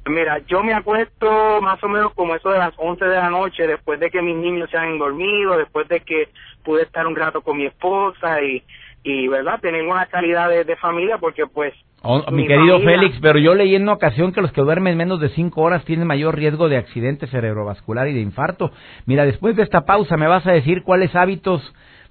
Mira, 0.06 0.38
yo 0.48 0.62
me 0.64 0.74
acuesto 0.74 1.60
más 1.60 1.82
o 1.82 1.88
menos 1.88 2.12
como 2.14 2.34
eso 2.34 2.50
de 2.50 2.58
las 2.58 2.74
11 2.76 3.04
de 3.04 3.16
la 3.16 3.30
noche, 3.30 3.66
después 3.66 4.00
de 4.00 4.10
que 4.10 4.20
mis 4.20 4.36
niños 4.36 4.68
se 4.70 4.76
han 4.76 4.98
dormido, 4.98 5.56
después 5.56 5.86
de 5.88 6.00
que 6.00 6.28
pude 6.64 6.82
estar 6.82 7.06
un 7.06 7.14
rato 7.14 7.42
con 7.42 7.56
mi 7.56 7.66
esposa 7.66 8.42
y, 8.42 8.64
y 9.04 9.28
¿verdad? 9.28 9.60
Tener 9.60 9.84
una 9.84 10.06
calidad 10.06 10.48
de, 10.48 10.76
familia 10.76 11.18
porque 11.18 11.44
pues... 11.46 11.72
Oh, 12.02 12.20
mi, 12.32 12.48
querido 12.48 12.80
Félix, 12.80 13.16
pero 13.22 13.38
yo 13.38 13.54
leí 13.54 13.76
en 13.76 13.82
una 13.82 13.92
ocasión 13.92 14.32
que 14.32 14.40
los 14.40 14.50
que 14.50 14.60
duermen 14.60 14.96
menos 14.96 15.20
de 15.20 15.28
5 15.28 15.60
horas 15.60 15.84
tienen 15.84 16.08
mayor 16.08 16.34
riesgo 16.34 16.68
de 16.68 16.78
accidente 16.78 17.28
cerebrovascular 17.28 18.08
y 18.08 18.12
de 18.12 18.20
infarto. 18.20 18.72
Mira, 19.06 19.24
después 19.24 19.54
de 19.54 19.62
esta 19.62 19.82
pausa 19.82 20.16
me 20.16 20.26
vas 20.26 20.44
a 20.48 20.52
decir 20.52 20.82
cuáles 20.82 21.14
hábitos 21.14 21.62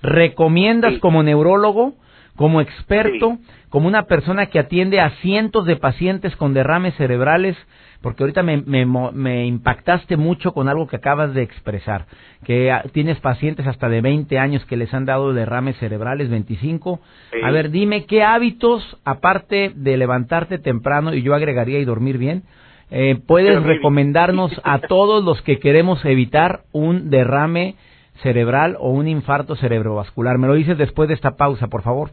recomiendas 0.01 0.97
como 0.99 1.23
neurólogo, 1.23 1.95
como 2.37 2.61
experto, 2.61 3.37
como 3.71 3.87
una 3.87 4.03
persona 4.03 4.47
que 4.47 4.59
atiende 4.59 4.99
a 4.99 5.11
cientos 5.21 5.65
de 5.65 5.77
pacientes 5.77 6.35
con 6.35 6.53
derrames 6.53 6.93
cerebrales, 6.95 7.55
porque 8.01 8.21
ahorita 8.21 8.43
me, 8.43 8.57
me, 8.57 9.45
impactaste 9.45 10.17
mucho 10.17 10.51
con 10.51 10.67
algo 10.67 10.87
que 10.87 10.97
acabas 10.97 11.33
de 11.33 11.43
expresar, 11.43 12.05
que 12.43 12.75
tienes 12.91 13.21
pacientes 13.21 13.65
hasta 13.65 13.87
de 13.87 14.01
20 14.01 14.37
años 14.37 14.65
que 14.65 14.75
les 14.75 14.93
han 14.93 15.05
dado 15.05 15.33
derrames 15.33 15.77
cerebrales, 15.77 16.29
25. 16.29 16.99
A 17.43 17.51
ver, 17.51 17.71
dime 17.71 18.05
qué 18.05 18.23
hábitos, 18.23 18.99
aparte 19.05 19.71
de 19.73 19.95
levantarte 19.95 20.59
temprano, 20.59 21.13
y 21.13 21.21
yo 21.21 21.33
agregaría 21.33 21.79
y 21.79 21.85
dormir 21.85 22.17
bien, 22.17 22.43
eh, 22.89 23.21
puedes 23.25 23.63
recomendarnos 23.63 24.51
a 24.65 24.79
todos 24.89 25.23
los 25.23 25.41
que 25.43 25.59
queremos 25.59 26.03
evitar 26.03 26.63
un 26.73 27.09
derrame 27.09 27.75
cerebral 28.21 28.75
o 28.81 28.89
un 28.89 29.07
infarto 29.07 29.55
cerebrovascular. 29.55 30.37
Me 30.37 30.47
lo 30.47 30.55
dices 30.55 30.77
después 30.77 31.07
de 31.07 31.15
esta 31.15 31.37
pausa, 31.37 31.67
por 31.67 31.83
favor. 31.83 32.11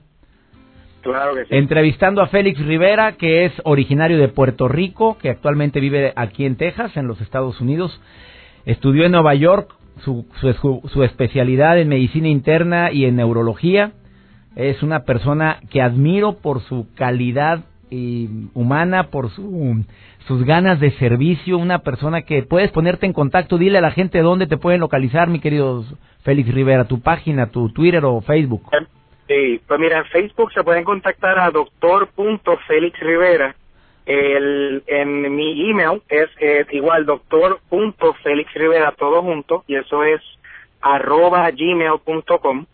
Claro 1.02 1.34
que 1.34 1.44
sí. 1.44 1.56
Entrevistando 1.56 2.22
a 2.22 2.26
Félix 2.26 2.58
Rivera, 2.64 3.12
que 3.12 3.44
es 3.44 3.52
originario 3.64 4.18
de 4.18 4.28
Puerto 4.28 4.68
Rico, 4.68 5.16
que 5.18 5.30
actualmente 5.30 5.80
vive 5.80 6.12
aquí 6.16 6.44
en 6.44 6.56
Texas, 6.56 6.96
en 6.96 7.06
los 7.06 7.20
Estados 7.20 7.60
Unidos. 7.60 8.00
Estudió 8.64 9.04
en 9.06 9.12
Nueva 9.12 9.34
York 9.34 9.74
su, 10.04 10.26
su, 10.40 10.82
su 10.88 11.02
especialidad 11.02 11.78
en 11.78 11.88
medicina 11.88 12.28
interna 12.28 12.92
y 12.92 13.04
en 13.04 13.16
neurología. 13.16 13.92
Es 14.56 14.82
una 14.82 15.04
persona 15.04 15.60
que 15.70 15.82
admiro 15.82 16.38
por 16.38 16.60
su 16.62 16.88
calidad 16.94 17.64
y 17.90 18.28
humana, 18.54 19.04
por 19.04 19.30
su, 19.30 19.84
sus 20.26 20.44
ganas 20.44 20.80
de 20.80 20.90
servicio, 20.92 21.58
una 21.58 21.80
persona 21.80 22.22
que 22.22 22.42
puedes 22.42 22.70
ponerte 22.70 23.06
en 23.06 23.12
contacto, 23.12 23.58
dile 23.58 23.78
a 23.78 23.82
la 23.82 23.92
gente 23.92 24.20
dónde 24.20 24.46
te 24.46 24.56
pueden 24.56 24.80
localizar, 24.80 25.28
mi 25.28 25.40
querido 25.40 25.84
Félix 26.22 26.52
Rivera, 26.52 26.84
tu 26.84 27.00
página, 27.00 27.46
tu 27.46 27.70
Twitter 27.70 28.04
o 28.04 28.20
Facebook. 28.20 28.62
Sí, 29.28 29.60
pues 29.66 29.78
mira, 29.78 29.98
en 29.98 30.06
Facebook 30.06 30.52
se 30.52 30.64
pueden 30.64 30.84
contactar 30.84 31.38
a 31.38 31.50
doctor.félix 31.50 32.98
Rivera. 33.00 33.54
El, 34.06 34.82
en 34.86 35.36
mi 35.36 35.70
email 35.70 36.00
es, 36.08 36.30
igual 36.72 37.04
doctor.félix 37.04 38.54
Rivera 38.54 38.92
todo 38.92 39.22
junto 39.22 39.64
y 39.66 39.76
eso 39.76 40.02
es 40.02 40.22
arroba 40.80 41.50
gmail.com 41.50 42.64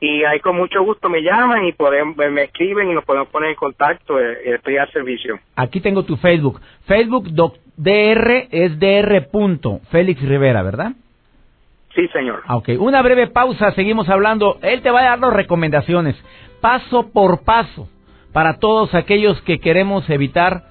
y 0.00 0.24
ahí 0.24 0.40
con 0.40 0.56
mucho 0.56 0.82
gusto 0.82 1.10
me 1.10 1.22
llaman 1.22 1.66
y 1.66 1.72
podemos, 1.72 2.16
me 2.16 2.44
escriben 2.44 2.90
y 2.90 2.94
nos 2.94 3.04
podemos 3.04 3.28
poner 3.28 3.50
en 3.50 3.56
contacto, 3.56 4.18
eh, 4.18 4.54
estoy 4.54 4.78
al 4.78 4.90
servicio. 4.90 5.38
Aquí 5.56 5.80
tengo 5.80 6.04
tu 6.04 6.16
Facebook. 6.16 6.62
Facebook 6.86 7.28
DR 7.76 8.48
es 8.50 8.78
DR. 8.78 9.28
Félix 9.90 10.22
Rivera, 10.22 10.62
¿verdad? 10.62 10.92
Sí, 11.94 12.06
señor. 12.08 12.42
Ah, 12.46 12.56
ok, 12.56 12.70
una 12.78 13.02
breve 13.02 13.26
pausa, 13.26 13.72
seguimos 13.72 14.08
hablando. 14.08 14.58
Él 14.62 14.82
te 14.82 14.90
va 14.90 15.00
a 15.00 15.04
dar 15.04 15.18
las 15.18 15.32
recomendaciones, 15.32 16.16
paso 16.60 17.10
por 17.12 17.42
paso, 17.44 17.88
para 18.32 18.58
todos 18.58 18.94
aquellos 18.94 19.40
que 19.42 19.58
queremos 19.58 20.08
evitar 20.08 20.64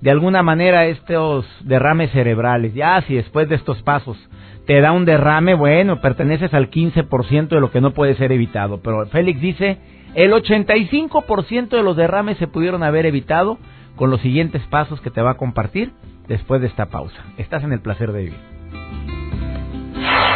de 0.00 0.10
alguna 0.10 0.42
manera 0.42 0.86
estos 0.86 1.46
derrames 1.64 2.10
cerebrales. 2.12 2.74
Ya, 2.74 3.00
si 3.02 3.14
después 3.14 3.48
de 3.48 3.54
estos 3.54 3.82
pasos 3.82 4.18
te 4.66 4.80
da 4.80 4.92
un 4.92 5.04
derrame, 5.04 5.54
bueno, 5.54 6.00
perteneces 6.00 6.52
al 6.52 6.70
15% 6.70 7.48
de 7.48 7.60
lo 7.60 7.70
que 7.70 7.80
no 7.80 7.92
puede 7.92 8.14
ser 8.16 8.32
evitado. 8.32 8.80
Pero 8.82 9.06
Félix 9.06 9.40
dice, 9.40 9.78
el 10.14 10.32
85% 10.32 11.68
de 11.68 11.82
los 11.82 11.96
derrames 11.96 12.36
se 12.38 12.48
pudieron 12.48 12.82
haber 12.82 13.06
evitado 13.06 13.58
con 13.94 14.10
los 14.10 14.20
siguientes 14.20 14.62
pasos 14.66 15.00
que 15.00 15.10
te 15.10 15.22
va 15.22 15.32
a 15.32 15.36
compartir 15.36 15.92
después 16.28 16.60
de 16.60 16.66
esta 16.66 16.86
pausa. 16.86 17.24
Estás 17.38 17.64
en 17.64 17.72
el 17.72 17.80
placer 17.80 18.12
de 18.12 18.24
vivir. 18.24 18.55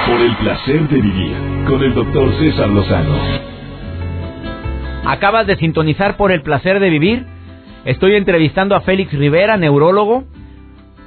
Por 0.07 0.21
el 0.21 0.37
placer 0.37 0.89
de 0.89 1.01
vivir 1.01 1.37
con 1.67 1.83
el 1.83 1.95
doctor 1.95 2.33
César 2.39 2.69
Lozano. 2.69 3.17
Acabas 5.05 5.47
de 5.47 5.57
sintonizar 5.57 6.17
por 6.17 6.33
el 6.33 6.43
placer 6.43 6.81
de 6.81 6.91
vivir. 6.91 7.27
Estoy 7.85 8.15
entrevistando 8.17 8.75
a 8.75 8.81
Félix 8.81 9.13
Rivera, 9.13 9.57
neurólogo, 9.57 10.25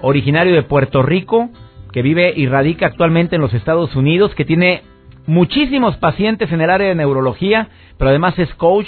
originario 0.01 0.53
de 0.53 0.63
Puerto 0.63 1.01
Rico, 1.01 1.49
que 1.91 2.01
vive 2.01 2.33
y 2.35 2.47
radica 2.47 2.87
actualmente 2.87 3.35
en 3.35 3.41
los 3.41 3.53
Estados 3.53 3.95
Unidos, 3.95 4.35
que 4.35 4.45
tiene 4.45 4.83
muchísimos 5.25 5.97
pacientes 5.97 6.51
en 6.51 6.61
el 6.61 6.69
área 6.69 6.89
de 6.89 6.95
neurología, 6.95 7.69
pero 7.97 8.09
además 8.09 8.37
es 8.39 8.53
coach, 8.55 8.87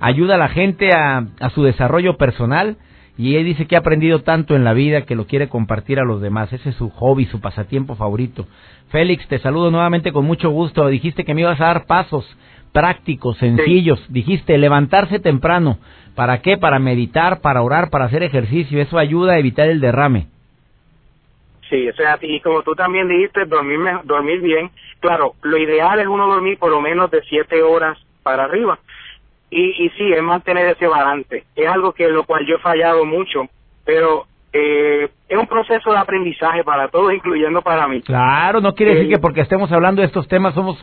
ayuda 0.00 0.34
a 0.34 0.38
la 0.38 0.48
gente 0.48 0.90
a, 0.92 1.26
su 1.54 1.62
desarrollo 1.62 2.16
personal 2.16 2.76
y 3.16 3.36
él 3.36 3.44
dice 3.44 3.66
que 3.66 3.76
ha 3.76 3.80
aprendido 3.80 4.20
tanto 4.20 4.56
en 4.56 4.64
la 4.64 4.72
vida 4.72 5.02
que 5.02 5.14
lo 5.14 5.26
quiere 5.26 5.48
compartir 5.48 5.98
a 5.98 6.04
los 6.04 6.20
demás. 6.20 6.52
Ese 6.52 6.70
es 6.70 6.76
su 6.76 6.90
hobby, 6.90 7.26
su 7.26 7.40
pasatiempo 7.40 7.94
favorito. 7.94 8.46
Félix, 8.90 9.26
te 9.28 9.38
saludo 9.38 9.70
nuevamente 9.70 10.12
con 10.12 10.24
mucho 10.24 10.50
gusto. 10.50 10.86
Dijiste 10.88 11.24
que 11.24 11.34
me 11.34 11.42
ibas 11.42 11.60
a 11.60 11.66
dar 11.66 11.86
pasos 11.86 12.24
prácticos, 12.72 13.36
sencillos. 13.38 14.04
Dijiste 14.08 14.56
levantarse 14.58 15.18
temprano. 15.18 15.78
¿Para 16.14 16.40
qué? 16.42 16.56
Para 16.56 16.78
meditar, 16.78 17.40
para 17.40 17.62
orar, 17.62 17.90
para 17.90 18.06
hacer 18.06 18.22
ejercicio. 18.22 18.80
Eso 18.80 18.98
ayuda 18.98 19.34
a 19.34 19.38
evitar 19.38 19.68
el 19.68 19.80
derrame. 19.80 20.26
Sí, 21.68 21.88
o 21.88 21.94
sea, 21.94 22.18
y 22.20 22.40
como 22.40 22.62
tú 22.62 22.74
también 22.74 23.08
dijiste, 23.08 23.44
dormir, 23.44 23.78
dormir 24.04 24.40
bien. 24.40 24.70
Claro, 24.98 25.34
lo 25.42 25.56
ideal 25.56 26.00
es 26.00 26.06
uno 26.06 26.26
dormir 26.26 26.58
por 26.58 26.70
lo 26.70 26.80
menos 26.80 27.10
de 27.10 27.22
siete 27.22 27.62
horas 27.62 27.96
para 28.22 28.44
arriba. 28.44 28.78
Y, 29.50 29.84
y 29.84 29.90
sí, 29.90 30.12
es 30.12 30.22
mantener 30.22 30.68
ese 30.68 30.86
balance. 30.86 31.44
Es 31.56 31.68
algo 31.68 31.92
que 31.92 32.08
lo 32.08 32.24
cual 32.24 32.46
yo 32.46 32.56
he 32.56 32.60
fallado 32.60 33.04
mucho, 33.04 33.48
pero 33.84 34.26
eh, 34.52 35.08
es 35.28 35.38
un 35.38 35.46
proceso 35.46 35.92
de 35.92 35.98
aprendizaje 35.98 36.64
para 36.64 36.88
todos, 36.88 37.12
incluyendo 37.12 37.62
para 37.62 37.86
mí. 37.86 38.00
Claro, 38.02 38.60
no 38.60 38.74
quiere 38.74 38.94
decir 38.94 39.08
que 39.08 39.18
porque 39.18 39.42
estemos 39.42 39.70
hablando 39.70 40.02
de 40.02 40.06
estos 40.06 40.26
temas 40.26 40.54
somos 40.54 40.76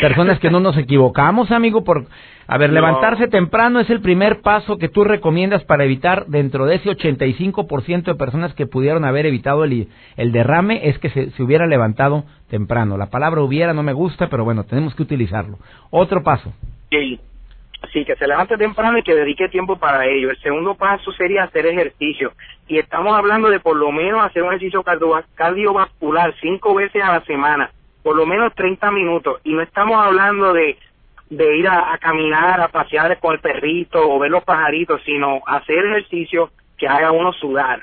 personas 0.00 0.40
que 0.40 0.50
no 0.50 0.58
nos 0.58 0.76
equivocamos, 0.76 1.52
amigo. 1.52 1.84
Por, 1.84 2.06
a 2.48 2.58
ver, 2.58 2.72
levantarse 2.72 3.28
temprano 3.28 3.78
es 3.78 3.90
el 3.90 4.00
primer 4.00 4.40
paso 4.40 4.76
que 4.76 4.88
tú 4.88 5.04
recomiendas 5.04 5.62
para 5.64 5.84
evitar 5.84 6.26
dentro 6.26 6.66
de 6.66 6.76
ese 6.76 6.90
85% 6.90 8.02
de 8.02 8.14
personas 8.16 8.54
que 8.54 8.66
pudieron 8.66 9.04
haber 9.04 9.26
evitado 9.26 9.62
el, 9.62 9.88
el 10.16 10.32
derrame, 10.32 10.88
es 10.88 10.98
que 10.98 11.10
se, 11.10 11.30
se 11.30 11.42
hubiera 11.44 11.68
levantado 11.68 12.24
temprano. 12.50 12.96
La 12.96 13.10
palabra 13.10 13.42
hubiera 13.42 13.72
no 13.72 13.84
me 13.84 13.92
gusta, 13.92 14.28
pero 14.30 14.42
bueno, 14.42 14.64
tenemos 14.64 14.96
que 14.96 15.02
utilizarlo. 15.04 15.58
Otro 15.90 16.24
paso. 16.24 16.52
Sí. 16.90 17.20
Sí, 17.90 18.04
que 18.04 18.16
se 18.16 18.26
levante 18.26 18.56
temprano 18.56 18.98
y 18.98 19.02
que 19.02 19.14
dedique 19.14 19.48
tiempo 19.48 19.76
para 19.76 20.06
ello. 20.06 20.30
El 20.30 20.40
segundo 20.40 20.74
paso 20.74 21.12
sería 21.12 21.44
hacer 21.44 21.66
ejercicio. 21.66 22.32
Y 22.68 22.78
estamos 22.78 23.14
hablando 23.14 23.50
de 23.50 23.60
por 23.60 23.76
lo 23.76 23.90
menos 23.90 24.24
hacer 24.24 24.42
un 24.42 24.50
ejercicio 24.50 24.84
cardiovascular 25.34 26.34
cinco 26.40 26.74
veces 26.74 27.02
a 27.02 27.12
la 27.12 27.24
semana, 27.24 27.70
por 28.02 28.16
lo 28.16 28.24
menos 28.24 28.54
30 28.54 28.90
minutos. 28.92 29.40
Y 29.44 29.52
no 29.52 29.62
estamos 29.62 29.96
hablando 30.02 30.52
de, 30.52 30.78
de 31.28 31.56
ir 31.56 31.68
a, 31.68 31.98
caminar, 31.98 32.60
a 32.60 32.68
pasear 32.68 33.18
con 33.18 33.34
el 33.34 33.40
perrito 33.40 34.00
o 34.00 34.18
ver 34.18 34.30
los 34.30 34.44
pajaritos, 34.44 35.02
sino 35.04 35.42
hacer 35.46 35.84
ejercicio 35.84 36.50
que 36.78 36.86
haga 36.86 37.10
uno 37.10 37.32
sudar. 37.32 37.80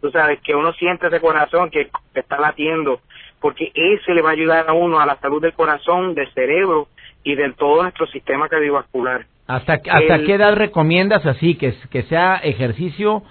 Tú 0.00 0.10
sabes, 0.10 0.40
que 0.40 0.54
uno 0.54 0.72
siente 0.74 1.08
ese 1.08 1.20
corazón 1.20 1.70
que 1.70 1.90
está 2.14 2.38
latiendo, 2.38 3.00
porque 3.40 3.72
ese 3.74 4.14
le 4.14 4.22
va 4.22 4.30
a 4.30 4.32
ayudar 4.34 4.68
a 4.68 4.72
uno 4.72 5.00
a 5.00 5.06
la 5.06 5.16
salud 5.16 5.42
del 5.42 5.54
corazón, 5.54 6.14
del 6.14 6.32
cerebro 6.32 6.88
y 7.28 7.34
de 7.34 7.52
todo 7.52 7.82
nuestro 7.82 8.06
sistema 8.06 8.48
cardiovascular. 8.48 9.26
¿Hasta, 9.46 9.74
hasta 9.74 10.18
qué 10.24 10.34
edad 10.34 10.56
recomiendas 10.56 11.26
así 11.26 11.56
que, 11.56 11.74
que 11.90 12.02
sea 12.04 12.36
ejercicio, 12.36 13.22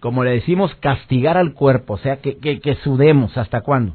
como 0.00 0.22
le 0.22 0.32
decimos, 0.32 0.74
castigar 0.76 1.38
al 1.38 1.54
cuerpo? 1.54 1.94
O 1.94 1.98
sea, 1.98 2.20
que, 2.20 2.36
que, 2.36 2.74
sudemos. 2.76 3.38
¿Hasta 3.38 3.62
cuándo? 3.62 3.94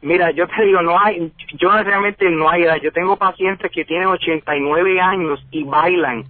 Mira, 0.00 0.30
yo 0.30 0.46
te 0.48 0.64
digo, 0.64 0.80
no 0.80 0.98
hay, 0.98 1.32
yo 1.58 1.70
realmente 1.70 2.30
no 2.30 2.48
hay 2.48 2.62
edad. 2.62 2.76
Yo 2.82 2.92
tengo 2.92 3.16
pacientes 3.16 3.70
que 3.70 3.84
tienen 3.84 4.08
89 4.08 5.00
años 5.02 5.46
y 5.50 5.64
bailan 5.64 6.24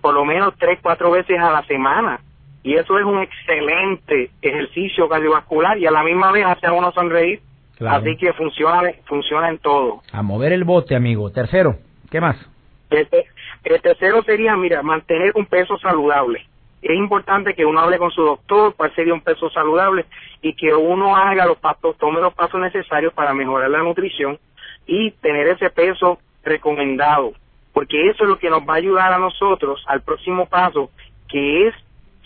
por 0.00 0.14
lo 0.14 0.24
menos 0.24 0.54
3, 0.58 0.80
4 0.82 1.10
veces 1.12 1.38
a 1.38 1.52
la 1.52 1.62
semana. 1.64 2.20
Y 2.64 2.74
eso 2.74 2.98
es 2.98 3.04
un 3.04 3.20
excelente 3.20 4.30
ejercicio 4.42 5.08
cardiovascular 5.08 5.78
y 5.78 5.86
a 5.86 5.92
la 5.92 6.02
misma 6.02 6.32
vez 6.32 6.44
hace 6.44 6.66
a 6.66 6.72
uno 6.72 6.90
sonreír. 6.90 7.40
Así 7.86 8.16
que 8.16 8.32
funciona, 8.32 8.90
funciona 9.06 9.48
en 9.48 9.58
todo. 9.58 10.02
A 10.12 10.22
mover 10.22 10.52
el 10.52 10.64
bote, 10.64 10.96
amigo. 10.96 11.30
Tercero, 11.30 11.76
¿qué 12.10 12.20
más? 12.20 12.36
El 12.90 13.82
tercero 13.82 14.22
sería, 14.22 14.56
mira, 14.56 14.82
mantener 14.82 15.32
un 15.34 15.46
peso 15.46 15.78
saludable. 15.78 16.46
Es 16.80 16.96
importante 16.96 17.54
que 17.54 17.64
uno 17.64 17.80
hable 17.80 17.98
con 17.98 18.10
su 18.10 18.22
doctor 18.22 18.74
cuál 18.76 18.94
sería 18.94 19.12
un 19.12 19.20
peso 19.20 19.50
saludable 19.50 20.06
y 20.42 20.54
que 20.54 20.72
uno 20.72 21.16
haga 21.16 21.44
los 21.44 21.58
pasos, 21.58 21.96
tome 21.98 22.20
los 22.20 22.34
pasos 22.34 22.60
necesarios 22.60 23.12
para 23.12 23.34
mejorar 23.34 23.70
la 23.70 23.82
nutrición 23.82 24.38
y 24.86 25.10
tener 25.10 25.48
ese 25.48 25.70
peso 25.70 26.18
recomendado. 26.44 27.32
Porque 27.72 28.08
eso 28.08 28.24
es 28.24 28.30
lo 28.30 28.38
que 28.38 28.48
nos 28.48 28.62
va 28.62 28.74
a 28.74 28.76
ayudar 28.76 29.12
a 29.12 29.18
nosotros 29.18 29.84
al 29.86 30.02
próximo 30.02 30.46
paso, 30.46 30.90
que 31.28 31.68
es, 31.68 31.74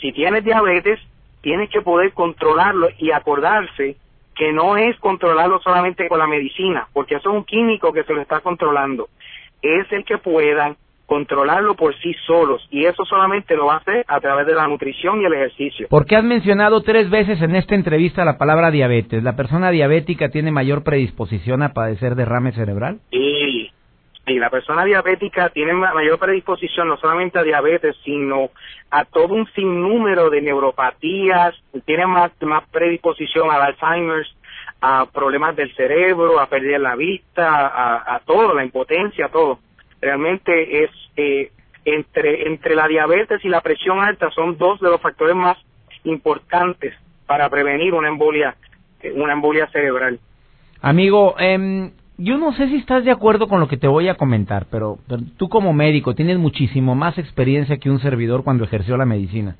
si 0.00 0.12
tienes 0.12 0.44
diabetes, 0.44 1.00
tienes 1.40 1.70
que 1.70 1.80
poder 1.80 2.12
controlarlo 2.12 2.88
y 2.98 3.10
acordarse 3.10 3.96
que 4.34 4.52
no 4.52 4.76
es 4.76 4.98
controlarlo 4.98 5.60
solamente 5.60 6.08
con 6.08 6.18
la 6.18 6.26
medicina, 6.26 6.88
porque 6.92 7.16
eso 7.16 7.30
es 7.30 7.36
un 7.36 7.44
químico 7.44 7.92
que 7.92 8.04
se 8.04 8.14
lo 8.14 8.20
está 8.20 8.40
controlando. 8.40 9.08
Es 9.60 9.90
el 9.92 10.04
que 10.04 10.18
puedan 10.18 10.76
controlarlo 11.06 11.74
por 11.74 11.94
sí 12.00 12.14
solos 12.26 12.66
y 12.70 12.86
eso 12.86 13.04
solamente 13.04 13.54
lo 13.54 13.66
va 13.66 13.82
a 14.06 14.20
través 14.20 14.46
de 14.46 14.54
la 14.54 14.66
nutrición 14.66 15.20
y 15.20 15.26
el 15.26 15.34
ejercicio. 15.34 15.86
¿Por 15.90 16.06
qué 16.06 16.16
has 16.16 16.24
mencionado 16.24 16.80
tres 16.80 17.10
veces 17.10 17.42
en 17.42 17.54
esta 17.54 17.74
entrevista 17.74 18.24
la 18.24 18.38
palabra 18.38 18.70
diabetes? 18.70 19.22
¿La 19.22 19.36
persona 19.36 19.70
diabética 19.70 20.30
tiene 20.30 20.50
mayor 20.50 20.84
predisposición 20.84 21.62
a 21.62 21.74
padecer 21.74 22.14
derrame 22.14 22.52
cerebral? 22.52 23.00
Sí, 23.10 23.61
sí, 24.26 24.34
la 24.38 24.50
persona 24.50 24.84
diabética 24.84 25.48
tiene 25.50 25.72
mayor 25.72 26.18
predisposición 26.18 26.88
no 26.88 26.96
solamente 26.96 27.38
a 27.38 27.42
diabetes, 27.42 27.96
sino 28.04 28.50
a 28.90 29.04
todo 29.04 29.34
un 29.34 29.46
sinnúmero 29.52 30.30
de 30.30 30.42
neuropatías, 30.42 31.54
tiene 31.84 32.06
más, 32.06 32.32
más 32.42 32.64
predisposición 32.70 33.50
al 33.50 33.62
Alzheimer's, 33.62 34.34
a 34.80 35.06
problemas 35.06 35.54
del 35.54 35.74
cerebro, 35.74 36.40
a 36.40 36.46
perder 36.46 36.80
la 36.80 36.96
vista, 36.96 37.68
a, 37.68 38.16
a 38.16 38.20
todo, 38.20 38.54
la 38.54 38.64
impotencia, 38.64 39.28
todo 39.28 39.60
realmente 40.02 40.84
es 40.84 40.90
eh, 41.16 41.52
entre, 41.84 42.48
entre 42.48 42.74
la 42.74 42.88
diabetes 42.88 43.42
y 43.44 43.48
la 43.48 43.60
presión 43.60 44.00
alta 44.00 44.30
son 44.30 44.58
dos 44.58 44.80
de 44.80 44.90
los 44.90 45.00
factores 45.00 45.34
más 45.34 45.56
importantes 46.04 46.94
para 47.26 47.48
prevenir 47.48 47.94
una 47.94 48.08
embolia, 48.08 48.56
eh, 49.00 49.12
una 49.12 49.32
embolia 49.32 49.68
cerebral. 49.68 50.18
Amigo, 50.80 51.36
eh, 51.38 51.90
yo 52.18 52.38
no 52.38 52.52
sé 52.54 52.68
si 52.68 52.76
estás 52.76 53.04
de 53.04 53.10
acuerdo 53.10 53.48
con 53.48 53.60
lo 53.60 53.68
que 53.68 53.76
te 53.76 53.88
voy 53.88 54.08
a 54.08 54.16
comentar, 54.16 54.66
pero, 54.70 54.98
tú 55.36 55.48
como 55.48 55.72
médico 55.72 56.14
tienes 56.14 56.38
muchísimo 56.38 56.94
más 56.94 57.18
experiencia 57.18 57.78
que 57.78 57.90
un 57.90 58.00
servidor 58.00 58.44
cuando 58.44 58.64
ejerció 58.64 58.96
la 58.96 59.06
medicina. 59.06 59.56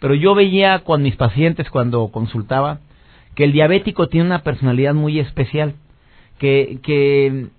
Pero 0.00 0.14
yo 0.14 0.34
veía 0.34 0.80
con 0.80 1.02
mis 1.02 1.16
pacientes 1.16 1.70
cuando 1.70 2.08
consultaba 2.08 2.80
que 3.34 3.44
el 3.44 3.52
diabético 3.52 4.08
tiene 4.08 4.26
una 4.26 4.42
personalidad 4.42 4.94
muy 4.94 5.18
especial, 5.18 5.74
que, 6.38 6.78
que 6.82 7.50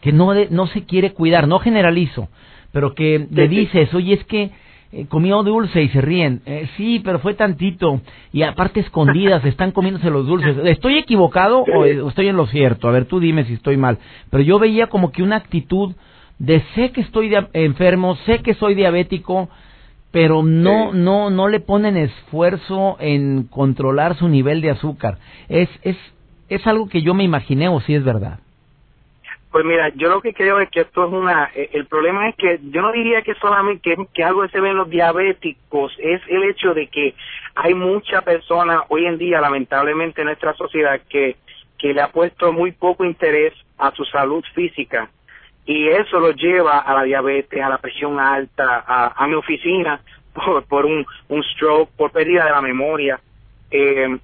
que 0.00 0.12
no, 0.12 0.32
no 0.50 0.66
se 0.68 0.84
quiere 0.84 1.12
cuidar, 1.12 1.46
no 1.46 1.58
generalizo, 1.58 2.28
pero 2.72 2.94
que 2.94 3.26
le 3.30 3.48
dices, 3.48 3.92
oye, 3.94 4.14
es 4.14 4.24
que 4.24 4.50
eh, 4.92 5.06
comió 5.08 5.42
dulce 5.42 5.82
y 5.82 5.88
se 5.88 6.00
ríen. 6.00 6.42
Eh, 6.46 6.68
sí, 6.76 7.00
pero 7.04 7.20
fue 7.20 7.34
tantito. 7.34 8.00
Y 8.32 8.42
aparte 8.42 8.80
escondidas, 8.80 9.44
están 9.44 9.72
comiéndose 9.72 10.10
los 10.10 10.26
dulces. 10.26 10.56
¿Estoy 10.64 10.98
equivocado 10.98 11.62
o 11.62 11.84
estoy 11.84 12.28
en 12.28 12.36
lo 12.36 12.46
cierto? 12.46 12.88
A 12.88 12.92
ver, 12.92 13.04
tú 13.06 13.20
dime 13.20 13.44
si 13.44 13.54
estoy 13.54 13.76
mal. 13.76 13.98
Pero 14.30 14.42
yo 14.42 14.58
veía 14.58 14.88
como 14.88 15.12
que 15.12 15.22
una 15.22 15.36
actitud 15.36 15.94
de 16.38 16.62
sé 16.74 16.90
que 16.90 17.02
estoy 17.02 17.30
enfermo, 17.52 18.16
sé 18.26 18.38
que 18.38 18.54
soy 18.54 18.74
diabético, 18.74 19.48
pero 20.10 20.42
no, 20.42 20.92
no, 20.92 21.30
no 21.30 21.48
le 21.48 21.60
ponen 21.60 21.96
esfuerzo 21.96 22.96
en 22.98 23.44
controlar 23.44 24.16
su 24.16 24.28
nivel 24.28 24.60
de 24.60 24.70
azúcar. 24.70 25.18
Es, 25.48 25.68
es, 25.82 25.96
es 26.48 26.66
algo 26.66 26.88
que 26.88 27.02
yo 27.02 27.14
me 27.14 27.24
imaginé 27.24 27.68
o 27.68 27.80
si 27.80 27.94
es 27.94 28.02
verdad. 28.02 28.40
Pues 29.50 29.64
mira, 29.64 29.88
yo 29.96 30.08
lo 30.08 30.20
que 30.20 30.32
creo 30.32 30.60
es 30.60 30.70
que 30.70 30.82
esto 30.82 31.06
es 31.06 31.12
una, 31.12 31.50
eh, 31.54 31.70
el 31.72 31.86
problema 31.86 32.28
es 32.28 32.36
que 32.36 32.60
yo 32.70 32.82
no 32.82 32.92
diría 32.92 33.22
que 33.22 33.34
solamente 33.34 33.96
que, 33.96 34.06
que 34.14 34.22
algo 34.22 34.46
se 34.48 34.60
ve 34.60 34.70
en 34.70 34.76
los 34.76 34.88
diabéticos, 34.88 35.92
es 35.98 36.20
el 36.28 36.44
hecho 36.44 36.72
de 36.72 36.86
que 36.86 37.14
hay 37.56 37.74
mucha 37.74 38.22
personas 38.22 38.82
hoy 38.88 39.06
en 39.06 39.18
día, 39.18 39.40
lamentablemente 39.40 40.20
en 40.20 40.28
nuestra 40.28 40.54
sociedad, 40.54 41.00
que, 41.08 41.36
que 41.78 41.92
le 41.92 42.00
ha 42.00 42.12
puesto 42.12 42.52
muy 42.52 42.70
poco 42.70 43.04
interés 43.04 43.52
a 43.76 43.90
su 43.92 44.04
salud 44.04 44.44
física 44.54 45.10
y 45.66 45.88
eso 45.88 46.18
lo 46.18 46.32
lleva 46.32 46.78
a 46.78 46.94
la 46.94 47.02
diabetes, 47.02 47.62
a 47.62 47.68
la 47.68 47.78
presión 47.78 48.18
alta, 48.18 48.84
a, 48.86 49.26
mi 49.26 49.34
oficina 49.34 50.00
por, 50.32 50.64
por 50.64 50.86
un, 50.86 51.06
un 51.28 51.42
stroke, 51.42 51.90
por 51.96 52.10
pérdida 52.10 52.44
de 52.44 52.50
la 52.50 52.60
memoria. 52.60 53.20
Eh, 53.70 54.18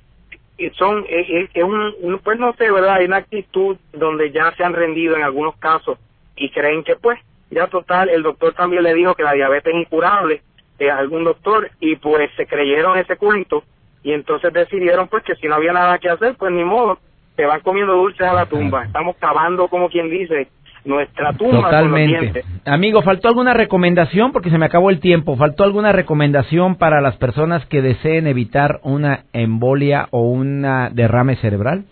son 0.76 1.04
es, 1.08 1.50
un, 1.62 2.20
pues 2.22 2.38
no 2.38 2.54
sé, 2.54 2.70
¿verdad? 2.70 2.96
Hay 2.96 3.06
una 3.06 3.18
actitud 3.18 3.76
donde 3.92 4.30
ya 4.30 4.52
se 4.56 4.64
han 4.64 4.72
rendido 4.72 5.16
en 5.16 5.22
algunos 5.22 5.56
casos 5.56 5.98
y 6.36 6.50
creen 6.50 6.82
que 6.84 6.96
pues 6.96 7.18
ya 7.50 7.66
total, 7.68 8.08
el 8.08 8.22
doctor 8.22 8.54
también 8.54 8.82
le 8.82 8.94
dijo 8.94 9.14
que 9.14 9.22
la 9.22 9.32
diabetes 9.32 9.72
es 9.74 9.80
incurable, 9.80 10.42
de 10.78 10.90
algún 10.90 11.24
doctor, 11.24 11.70
y 11.80 11.96
pues 11.96 12.30
se 12.36 12.46
creyeron 12.46 12.98
ese 12.98 13.16
cuento 13.16 13.64
y 14.02 14.12
entonces 14.12 14.52
decidieron 14.52 15.08
pues 15.08 15.24
que 15.24 15.34
si 15.36 15.48
no 15.48 15.56
había 15.56 15.72
nada 15.72 15.98
que 15.98 16.08
hacer, 16.08 16.36
pues 16.36 16.52
ni 16.52 16.64
modo, 16.64 16.98
se 17.34 17.44
van 17.44 17.60
comiendo 17.60 17.94
dulces 17.94 18.26
a 18.26 18.32
la 18.32 18.46
tumba. 18.46 18.84
Estamos 18.84 19.16
cavando, 19.16 19.68
como 19.68 19.88
quien 19.88 20.08
dice, 20.10 20.48
nuestra 20.86 21.32
tumba. 21.34 21.62
Totalmente. 21.62 22.44
Amigo, 22.64 23.02
¿faltó 23.02 23.28
alguna 23.28 23.52
recomendación? 23.52 24.32
Porque 24.32 24.50
se 24.50 24.58
me 24.58 24.66
acabó 24.66 24.90
el 24.90 25.00
tiempo. 25.00 25.36
¿Faltó 25.36 25.64
alguna 25.64 25.92
recomendación 25.92 26.76
para 26.76 27.00
las 27.00 27.16
personas 27.16 27.66
que 27.66 27.82
deseen 27.82 28.26
evitar 28.26 28.80
una 28.82 29.24
embolia 29.32 30.08
o 30.10 30.22
una 30.22 30.88
derrame 30.90 31.36
cerebral? 31.36 31.84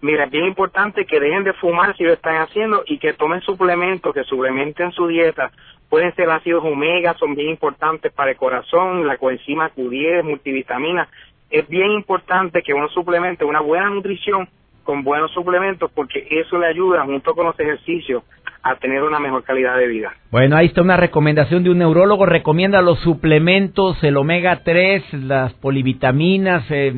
Mira, 0.00 0.24
es 0.24 0.30
bien 0.30 0.46
importante 0.46 1.04
que 1.04 1.20
dejen 1.20 1.44
de 1.44 1.52
fumar 1.54 1.96
si 1.96 2.04
lo 2.04 2.12
están 2.12 2.36
haciendo 2.36 2.82
y 2.86 2.98
que 2.98 3.12
tomen 3.12 3.40
suplementos, 3.40 4.12
que 4.12 4.24
suplementen 4.24 4.90
su 4.92 5.06
dieta 5.06 5.50
Pueden 5.92 6.14
ser 6.14 6.30
ácidos 6.30 6.64
omega, 6.64 7.12
son 7.18 7.34
bien 7.34 7.50
importantes 7.50 8.10
para 8.14 8.30
el 8.30 8.38
corazón, 8.38 9.06
la 9.06 9.18
coenzima 9.18 9.70
Q10, 9.74 10.22
multivitaminas. 10.22 11.06
Es 11.50 11.68
bien 11.68 11.90
importante 11.90 12.62
que 12.62 12.72
uno 12.72 12.88
suplemente 12.88 13.44
una 13.44 13.60
buena 13.60 13.90
nutrición 13.90 14.48
con 14.84 15.02
buenos 15.02 15.30
suplementos 15.32 15.90
porque 15.94 16.26
eso 16.30 16.58
le 16.58 16.66
ayuda 16.66 17.04
junto 17.04 17.34
con 17.34 17.46
los 17.46 17.58
ejercicios 17.58 18.22
a 18.62 18.76
tener 18.76 19.02
una 19.02 19.18
mejor 19.18 19.42
calidad 19.42 19.76
de 19.76 19.88
vida. 19.88 20.12
Bueno, 20.30 20.56
ahí 20.56 20.66
está 20.66 20.82
una 20.82 20.96
recomendación 20.96 21.64
de 21.64 21.70
un 21.70 21.78
neurólogo, 21.78 22.26
recomienda 22.26 22.80
los 22.80 22.98
suplementos, 23.00 24.02
el 24.04 24.16
omega 24.16 24.60
3, 24.62 25.14
las 25.14 25.52
polivitaminas, 25.54 26.64
eh, 26.70 26.92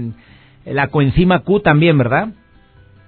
la 0.66 0.88
coenzima 0.88 1.40
Q 1.40 1.60
también, 1.60 1.96
¿verdad? 1.96 2.28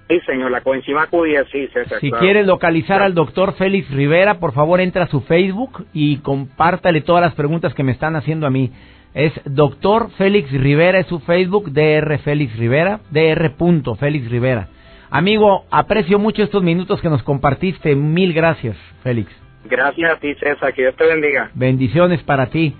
Sí, 0.09 0.19
señor, 0.25 0.51
la 0.51 0.61
coenzima 0.61 1.07
Q10, 1.07 1.47
sí, 1.51 1.67
sí, 1.67 1.95
Si 1.99 2.11
quieres 2.11 2.47
localizar 2.47 3.01
al 3.01 3.13
doctor 3.13 3.53
Félix 3.55 3.91
Rivera, 3.91 4.39
por 4.39 4.53
favor 4.53 4.79
entra 4.79 5.03
a 5.03 5.07
su 5.07 5.19
Facebook 5.21 5.85
y 5.93 6.17
compártale 6.19 7.01
todas 7.01 7.21
las 7.21 7.35
preguntas 7.35 7.73
que 7.73 7.83
me 7.83 7.91
están 7.91 8.15
haciendo 8.15 8.47
a 8.47 8.49
mí. 8.49 8.71
Es 9.17 9.33
doctor 9.45 10.11
Félix 10.11 10.51
Rivera, 10.51 10.99
es 10.99 11.07
su 11.07 11.19
Facebook, 11.21 11.71
DR 11.71 12.19
Félix 12.19 12.55
Rivera, 12.55 12.99
DR. 13.09 13.51
Félix 13.99 14.29
Rivera. 14.29 14.67
Amigo, 15.09 15.65
aprecio 15.71 16.19
mucho 16.19 16.43
estos 16.43 16.61
minutos 16.61 17.01
que 17.01 17.09
nos 17.09 17.23
compartiste. 17.23 17.95
Mil 17.95 18.31
gracias, 18.31 18.77
Félix. 19.01 19.31
Gracias 19.67 20.11
a 20.11 20.19
ti, 20.19 20.35
César. 20.35 20.71
Que 20.71 20.83
Dios 20.83 20.95
te 20.95 21.07
bendiga. 21.07 21.49
Bendiciones 21.55 22.21
para 22.21 22.51
ti. 22.51 22.75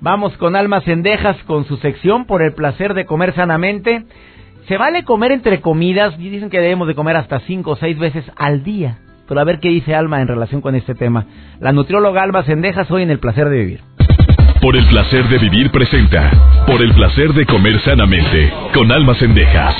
Vamos 0.00 0.36
con 0.36 0.54
Almas 0.54 0.84
Cendejas 0.84 1.42
con 1.42 1.64
su 1.64 1.76
sección 1.78 2.24
por 2.24 2.40
el 2.40 2.54
placer 2.54 2.94
de 2.94 3.04
comer 3.04 3.34
sanamente. 3.34 4.04
Se 4.68 4.76
vale 4.76 5.02
comer 5.02 5.32
entre 5.32 5.60
comidas, 5.60 6.14
y 6.20 6.30
dicen 6.30 6.50
que 6.50 6.60
debemos 6.60 6.86
de 6.86 6.94
comer 6.94 7.16
hasta 7.16 7.40
cinco 7.40 7.72
o 7.72 7.76
seis 7.76 7.98
veces 7.98 8.24
al 8.36 8.62
día. 8.62 8.98
Pero 9.26 9.40
a 9.40 9.44
ver 9.44 9.58
qué 9.58 9.70
dice 9.70 9.96
Alma 9.96 10.20
en 10.20 10.28
relación 10.28 10.60
con 10.60 10.76
este 10.76 10.94
tema. 10.94 11.26
La 11.58 11.72
nutrióloga 11.72 12.22
Alma 12.22 12.44
Sendejas 12.44 12.88
hoy 12.92 13.02
en 13.02 13.10
El 13.10 13.18
Placer 13.18 13.48
de 13.48 13.58
Vivir. 13.58 13.80
Por 14.60 14.76
el 14.76 14.84
placer 14.88 15.26
de 15.28 15.38
vivir 15.38 15.70
presenta. 15.70 16.30
Por 16.66 16.82
el 16.82 16.92
placer 16.92 17.32
de 17.32 17.46
comer 17.46 17.80
sanamente. 17.80 18.52
Con 18.74 18.92
Alma 18.92 19.14
Sendejas. 19.14 19.74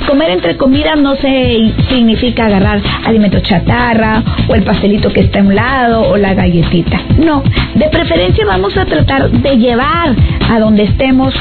Comer 0.07 0.31
entre 0.31 0.57
comidas 0.57 0.99
no 0.99 1.15
se 1.15 1.73
significa 1.89 2.45
agarrar 2.45 2.81
alimentos 3.05 3.43
chatarra 3.43 4.23
o 4.47 4.55
el 4.55 4.63
pastelito 4.63 5.11
que 5.11 5.21
está 5.21 5.39
a 5.39 5.43
un 5.43 5.55
lado 5.55 6.01
o 6.01 6.17
la 6.17 6.33
galletita. 6.33 6.99
No, 7.17 7.43
de 7.75 7.89
preferencia 7.89 8.45
vamos 8.45 8.75
a 8.77 8.85
tratar 8.85 9.29
de 9.29 9.57
llevar 9.57 10.15
a 10.49 10.59
donde 10.59 10.83
estemos 10.83 11.33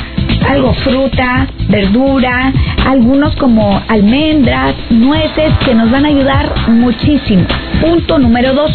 algo 0.48 0.72
fruta, 0.74 1.46
verdura, 1.68 2.52
algunos 2.86 3.34
como 3.36 3.80
almendras, 3.88 4.74
nueces 4.90 5.52
que 5.64 5.74
nos 5.74 5.90
van 5.90 6.04
a 6.04 6.08
ayudar 6.08 6.68
muchísimo. 6.68 7.44
Punto 7.80 8.18
número 8.18 8.54
dos, 8.54 8.70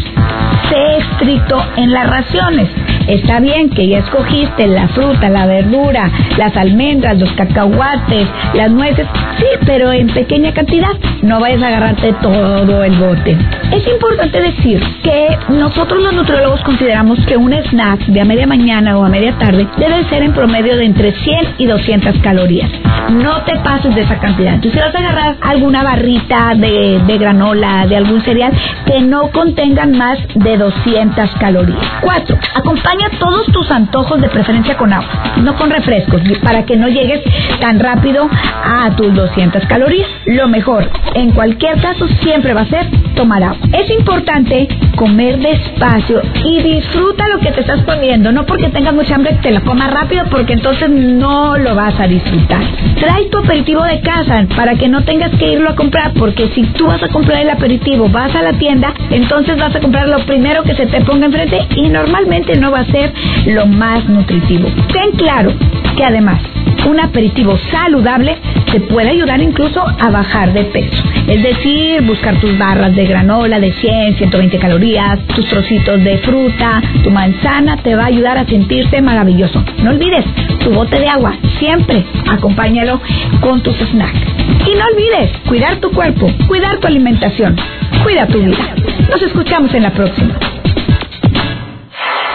sé 0.70 0.98
estricto 0.98 1.62
en 1.78 1.92
las 1.92 2.10
raciones. 2.10 2.70
Está 3.10 3.40
bien 3.40 3.72
que 3.72 3.88
ya 3.88 4.00
escogiste 4.00 4.68
la 4.68 4.88
fruta, 4.90 5.30
la 5.30 5.48
verdura, 5.48 6.12
las 6.38 6.56
almendras, 6.56 7.20
los 7.20 7.32
cacahuates, 7.32 8.28
las 8.54 8.70
nueces, 8.70 9.08
sí, 9.40 9.46
pero 9.66 9.92
en 9.92 10.08
pequeña 10.08 10.54
cantidad. 10.54 10.92
No 11.24 11.40
vayas 11.40 11.64
a 11.64 11.68
agarrarte 11.68 12.14
todo 12.22 12.84
el 12.84 12.96
bote. 12.98 13.36
Es 13.72 13.88
importante 13.88 14.40
decir 14.40 14.80
que 15.04 15.38
nosotros 15.50 16.04
los 16.04 16.14
nutriólogos 16.14 16.62
consideramos 16.62 17.20
que 17.26 17.36
un 17.36 17.52
snack 17.52 18.06
de 18.06 18.22
a 18.22 18.26
media 18.26 18.46
mañana 18.46 18.98
o 18.98 19.04
a 19.04 19.10
media 19.10 19.36
tarde 19.40 19.68
debe 19.78 20.04
ser 20.06 20.22
en 20.22 20.34
promedio 20.34 20.78
de 20.78 20.86
entre 20.86 21.12
100 21.12 21.56
y 21.58 21.66
200 21.66 22.20
calorías. 22.20 22.70
No 23.12 23.42
te 23.42 23.56
pases 23.60 23.96
de 23.96 24.02
esa 24.02 24.20
cantidad. 24.20 24.54
Entonces, 24.54 24.74
si 24.74 24.80
vas 24.80 24.94
a 24.94 25.00
agarrar 25.00 25.36
alguna 25.42 25.84
barrita 25.84 26.54
de, 26.56 27.02
de 27.06 27.18
granola, 27.18 27.88
de 27.88 27.98
algún 27.98 28.22
cereal, 28.22 28.54
que 28.86 29.02
no 29.02 29.32
contengan 29.32 29.98
más 29.98 30.20
de 30.36 30.58
200 30.58 31.32
calorías. 31.40 31.80
Cuatro, 32.02 32.38
acompaña 32.54 32.99
todos 33.20 33.46
tus 33.48 33.70
antojos 33.72 34.22
de 34.22 34.30
preferencia 34.30 34.78
con 34.78 34.92
agua, 34.94 35.10
no 35.38 35.56
con 35.56 35.70
refrescos, 35.70 36.22
para 36.44 36.66
que 36.66 36.76
no 36.76 36.88
llegues 36.88 37.22
tan 37.60 37.80
rápido 37.80 38.30
a 38.64 38.90
tus 38.96 39.14
200 39.14 39.66
calorías. 39.66 40.08
Lo 40.26 40.48
mejor, 40.48 40.90
en 41.16 41.32
cualquier 41.32 41.80
caso, 41.82 42.08
siempre 42.22 42.54
va 42.54 42.62
a 42.62 42.66
ser 42.66 42.88
tomar 43.16 43.44
agua. 43.44 43.58
Es 43.74 43.90
importante 43.92 44.68
comer 44.96 45.40
despacio 45.40 46.22
y 46.44 46.62
disfruta 46.62 47.28
lo 47.30 47.40
que 47.40 47.52
te 47.52 47.62
estás 47.62 47.82
poniendo, 47.82 48.32
no 48.32 48.46
porque 48.46 48.70
tengas 48.70 48.94
mucha 48.94 49.16
hambre 49.16 49.38
te 49.42 49.52
la 49.52 49.62
comas 49.62 49.92
rápido, 49.92 50.26
porque 50.30 50.54
entonces 50.54 50.90
no 50.90 51.58
lo 51.58 51.76
vas 51.76 52.00
a 52.00 52.08
disfrutar. 52.08 52.62
Trae 53.00 53.26
tu 53.26 53.38
aperitivo 53.38 53.84
de 53.84 54.02
casa 54.02 54.46
para 54.56 54.76
que 54.76 54.88
no 54.88 55.04
tengas 55.04 55.32
que 55.32 55.54
irlo 55.54 55.70
a 55.70 55.76
comprar, 55.76 56.14
porque 56.14 56.50
si 56.50 56.64
tú 56.74 56.88
vas 56.88 57.02
a 57.02 57.08
comprar 57.08 57.42
el 57.42 57.50
aperitivo, 57.50 58.10
vas 58.10 58.34
a 58.36 58.42
la 58.42 58.54
tienda, 58.54 58.94
entonces 59.10 59.58
vas 59.58 59.76
a 59.76 59.80
comprar 59.80 60.08
lo 60.08 60.20
primero 60.26 60.64
que 60.64 60.76
se 60.76 60.86
te 60.86 61.02
ponga 61.02 61.28
enfrente 61.28 61.60
y 61.76 61.90
normalmente 61.90 62.56
no 62.58 62.72
va 62.72 62.80
a 62.80 62.86
ser 62.92 63.14
lo 63.48 63.66
más 63.66 64.08
nutritivo. 64.08 64.70
Ten 64.92 65.12
claro 65.18 65.54
que 65.96 66.04
además 66.04 66.42
un 66.88 67.00
aperitivo 67.00 67.58
saludable 67.72 68.38
te 68.72 68.80
puede 68.82 69.10
ayudar 69.10 69.42
incluso 69.42 69.82
a 69.82 70.10
bajar 70.10 70.54
de 70.54 70.64
peso. 70.66 71.04
Es 71.28 71.44
decir, 71.44 72.02
buscar 72.04 72.40
tus 72.40 72.58
barras 72.58 72.96
de 72.96 73.06
granola 73.06 73.60
de 73.60 73.74
100, 73.74 74.18
120 74.18 74.58
calorías, 74.60 75.20
tus 75.28 75.46
trocitos 75.46 76.04
de 76.04 76.18
fruta, 76.20 76.82
tu 77.04 77.12
manzana 77.12 77.78
te 77.78 77.96
va 77.96 78.04
a 78.04 78.08
ayudar 78.08 78.38
a 78.38 78.46
sentirte 78.46 79.02
maravilloso. 79.02 79.64
No 79.84 79.92
olvides 79.92 80.26
tu 80.60 80.72
bote 80.72 81.00
de 81.00 81.08
agua, 81.08 81.36
siempre 81.60 82.04
acompáñalo 82.30 83.00
con 83.42 83.62
tus 83.62 83.76
snacks. 83.76 84.20
Y 84.66 84.76
no 84.76 84.86
olvides 84.86 85.32
cuidar 85.48 85.78
tu 85.78 85.92
cuerpo, 85.92 86.32
cuidar 86.48 86.80
tu 86.80 86.88
alimentación, 86.88 87.56
cuida 88.04 88.28
tu 88.28 88.40
vida. 88.40 88.76
Nos 89.10 89.22
escuchamos 89.22 89.74
en 89.74 89.84
la 89.84 89.92
próxima. 89.92 90.49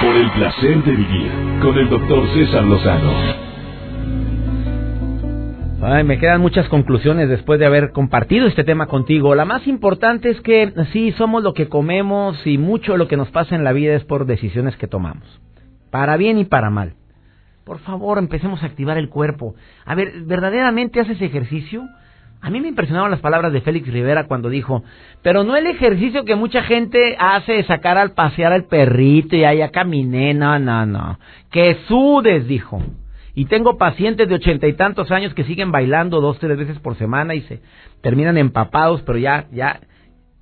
Por 0.04 0.16
el 0.16 0.30
placer 0.32 0.84
de 0.84 0.92
vivir 0.92 1.32
con 1.62 1.78
el 1.78 1.88
doctor 1.88 2.28
César 2.34 2.62
Lozano 2.64 3.10
me 6.04 6.18
quedan 6.18 6.42
muchas 6.42 6.68
conclusiones 6.68 7.30
después 7.30 7.58
de 7.58 7.64
haber 7.64 7.92
compartido 7.92 8.46
este 8.46 8.64
tema 8.64 8.86
contigo. 8.86 9.34
La 9.34 9.46
más 9.46 9.66
importante 9.66 10.28
es 10.28 10.38
que 10.42 10.74
sí, 10.92 11.12
somos 11.12 11.42
lo 11.42 11.54
que 11.54 11.70
comemos 11.70 12.46
y 12.46 12.58
mucho 12.58 12.98
lo 12.98 13.08
que 13.08 13.16
nos 13.16 13.30
pasa 13.30 13.56
en 13.56 13.64
la 13.64 13.72
vida 13.72 13.94
es 13.94 14.04
por 14.04 14.26
decisiones 14.26 14.76
que 14.76 14.88
tomamos. 14.88 15.24
Para 15.90 16.18
bien 16.18 16.36
y 16.36 16.44
para 16.44 16.68
mal. 16.68 16.96
Por 17.64 17.78
favor, 17.78 18.18
empecemos 18.18 18.62
a 18.62 18.66
activar 18.66 18.98
el 18.98 19.08
cuerpo. 19.08 19.54
A 19.86 19.94
ver, 19.94 20.12
¿verdaderamente 20.26 21.00
haces 21.00 21.22
ejercicio? 21.22 21.88
A 22.44 22.50
mí 22.50 22.60
me 22.60 22.68
impresionaron 22.68 23.10
las 23.10 23.20
palabras 23.20 23.54
de 23.54 23.62
Félix 23.62 23.90
Rivera 23.90 24.26
cuando 24.26 24.50
dijo, 24.50 24.84
pero 25.22 25.44
no 25.44 25.56
el 25.56 25.66
ejercicio 25.66 26.26
que 26.26 26.34
mucha 26.34 26.62
gente 26.62 27.16
hace 27.18 27.62
sacar 27.62 27.96
al 27.96 28.12
pasear 28.12 28.52
al 28.52 28.64
perrito 28.64 29.34
y 29.34 29.46
allá 29.46 29.70
caminé, 29.70 30.34
no, 30.34 30.58
no, 30.58 30.84
no. 30.84 31.18
Que 31.50 31.78
sudes, 31.88 32.46
dijo. 32.46 32.82
Y 33.34 33.46
tengo 33.46 33.78
pacientes 33.78 34.28
de 34.28 34.34
ochenta 34.34 34.66
y 34.66 34.74
tantos 34.74 35.10
años 35.10 35.32
que 35.32 35.44
siguen 35.44 35.72
bailando 35.72 36.20
dos, 36.20 36.38
tres 36.38 36.58
veces 36.58 36.78
por 36.80 36.96
semana 36.96 37.34
y 37.34 37.40
se 37.40 37.62
terminan 38.02 38.36
empapados, 38.36 39.00
pero 39.06 39.16
ya, 39.16 39.46
ya, 39.50 39.80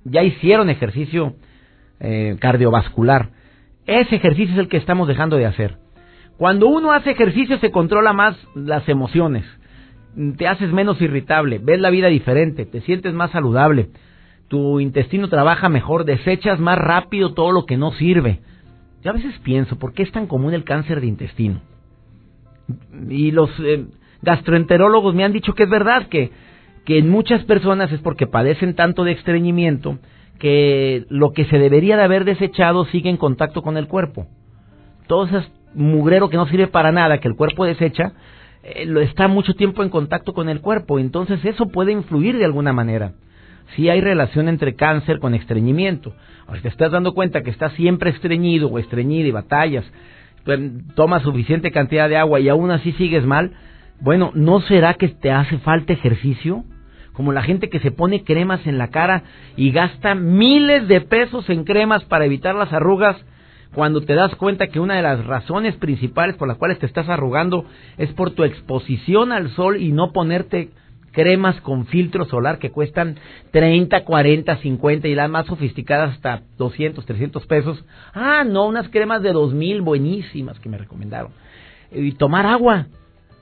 ya 0.03 0.23
hicieron 0.23 0.69
ejercicio 0.69 1.37
eh, 2.01 2.35
cardiovascular. 2.37 3.29
Ese 3.85 4.17
ejercicio 4.17 4.55
es 4.55 4.59
el 4.59 4.67
que 4.67 4.75
estamos 4.75 5.07
dejando 5.07 5.37
de 5.37 5.45
hacer. 5.45 5.77
Cuando 6.35 6.67
uno 6.67 6.91
hace 6.91 7.11
ejercicio 7.11 7.59
se 7.59 7.71
controla 7.71 8.11
más 8.11 8.35
las 8.55 8.89
emociones, 8.89 9.45
te 10.37 10.47
haces 10.47 10.71
menos 10.71 11.01
irritable, 11.01 11.59
ves 11.59 11.79
la 11.79 11.89
vida 11.89 12.07
diferente, 12.07 12.65
te 12.65 12.81
sientes 12.81 13.13
más 13.13 13.31
saludable, 13.31 13.89
tu 14.47 14.79
intestino 14.79 15.29
trabaja 15.29 15.69
mejor, 15.69 16.05
desechas 16.05 16.59
más 16.59 16.77
rápido 16.77 17.33
todo 17.33 17.51
lo 17.51 17.65
que 17.65 17.77
no 17.77 17.91
sirve. 17.93 18.39
Yo 19.03 19.11
a 19.11 19.13
veces 19.13 19.37
pienso, 19.43 19.77
¿por 19.77 19.93
qué 19.93 20.03
es 20.03 20.11
tan 20.11 20.27
común 20.27 20.53
el 20.53 20.63
cáncer 20.63 21.01
de 21.01 21.07
intestino? 21.07 21.61
Y 23.09 23.31
los 23.31 23.49
eh, 23.59 23.85
gastroenterólogos 24.21 25.15
me 25.15 25.23
han 25.23 25.33
dicho 25.33 25.53
que 25.55 25.63
es 25.63 25.69
verdad, 25.69 26.07
que, 26.07 26.31
que 26.85 26.99
en 26.99 27.09
muchas 27.09 27.43
personas 27.45 27.91
es 27.91 27.99
porque 28.01 28.27
padecen 28.27 28.75
tanto 28.75 29.03
de 29.03 29.13
estreñimiento 29.13 29.99
que 30.39 31.05
lo 31.09 31.31
que 31.31 31.45
se 31.45 31.57
debería 31.57 31.97
de 31.97 32.03
haber 32.03 32.25
desechado 32.25 32.85
sigue 32.85 33.09
en 33.09 33.17
contacto 33.17 33.61
con 33.61 33.77
el 33.77 33.87
cuerpo. 33.87 34.27
Todo 35.07 35.25
ese 35.25 35.49
mugrero 35.73 36.29
que 36.29 36.37
no 36.37 36.47
sirve 36.47 36.67
para 36.67 36.91
nada, 36.91 37.19
que 37.19 37.27
el 37.27 37.35
cuerpo 37.35 37.65
desecha, 37.65 38.13
eh, 38.63 38.85
lo 38.85 39.01
está 39.01 39.27
mucho 39.27 39.53
tiempo 39.53 39.83
en 39.83 39.89
contacto 39.89 40.33
con 40.33 40.49
el 40.49 40.61
cuerpo. 40.61 40.99
Entonces 40.99 41.43
eso 41.45 41.67
puede 41.67 41.91
influir 41.91 42.37
de 42.37 42.45
alguna 42.45 42.73
manera. 42.73 43.13
Si 43.75 43.89
hay 43.89 44.01
relación 44.01 44.47
entre 44.47 44.75
cáncer 44.75 45.19
con 45.19 45.33
estreñimiento. 45.33 46.13
Ahora, 46.47 46.57
si 46.57 46.63
te 46.63 46.69
estás 46.69 46.91
dando 46.91 47.13
cuenta 47.13 47.43
que 47.43 47.49
estás 47.49 47.73
siempre 47.73 48.11
estreñido 48.11 48.67
o 48.67 48.79
estreñida 48.79 49.27
y 49.27 49.31
batallas, 49.31 49.85
pues, 50.43 50.59
tomas 50.95 51.23
suficiente 51.23 51.71
cantidad 51.71 52.09
de 52.09 52.17
agua 52.17 52.39
y 52.39 52.49
aún 52.49 52.71
así 52.71 52.91
sigues 52.93 53.25
mal, 53.25 53.51
bueno, 53.99 54.31
¿no 54.33 54.59
será 54.61 54.95
que 54.95 55.07
te 55.07 55.31
hace 55.31 55.57
falta 55.59 55.93
ejercicio? 55.93 56.63
Como 57.13 57.31
la 57.31 57.43
gente 57.43 57.69
que 57.69 57.79
se 57.79 57.91
pone 57.91 58.23
cremas 58.23 58.65
en 58.65 58.77
la 58.77 58.89
cara 58.89 59.23
y 59.55 59.71
gasta 59.71 60.15
miles 60.15 60.87
de 60.87 61.01
pesos 61.01 61.49
en 61.49 61.63
cremas 61.63 62.03
para 62.05 62.25
evitar 62.25 62.55
las 62.55 62.73
arrugas, 62.73 63.15
cuando 63.73 64.01
te 64.01 64.13
das 64.13 64.35
cuenta 64.35 64.67
que 64.67 64.79
una 64.79 64.95
de 64.95 65.01
las 65.01 65.25
razones 65.25 65.75
principales 65.75 66.35
por 66.35 66.47
las 66.47 66.57
cuales 66.57 66.79
te 66.79 66.85
estás 66.85 67.09
arrugando 67.09 67.65
es 67.97 68.11
por 68.13 68.31
tu 68.31 68.43
exposición 68.43 69.31
al 69.31 69.49
sol 69.51 69.81
y 69.81 69.91
no 69.91 70.11
ponerte 70.11 70.69
cremas 71.11 71.59
con 71.61 71.85
filtro 71.85 72.25
solar 72.25 72.59
que 72.59 72.71
cuestan 72.71 73.17
30, 73.51 74.03
40, 74.03 74.57
50 74.57 75.07
y 75.07 75.15
las 75.15 75.29
más 75.29 75.45
sofisticadas 75.45 76.13
hasta 76.13 76.41
200, 76.57 77.05
300 77.05 77.45
pesos. 77.45 77.85
Ah, 78.13 78.43
no, 78.43 78.67
unas 78.67 78.89
cremas 78.89 79.21
de 79.21 79.31
2000 79.31 79.81
buenísimas 79.81 80.59
que 80.59 80.69
me 80.69 80.77
recomendaron. 80.77 81.31
Y 81.91 82.13
tomar 82.13 82.45
agua. 82.45 82.87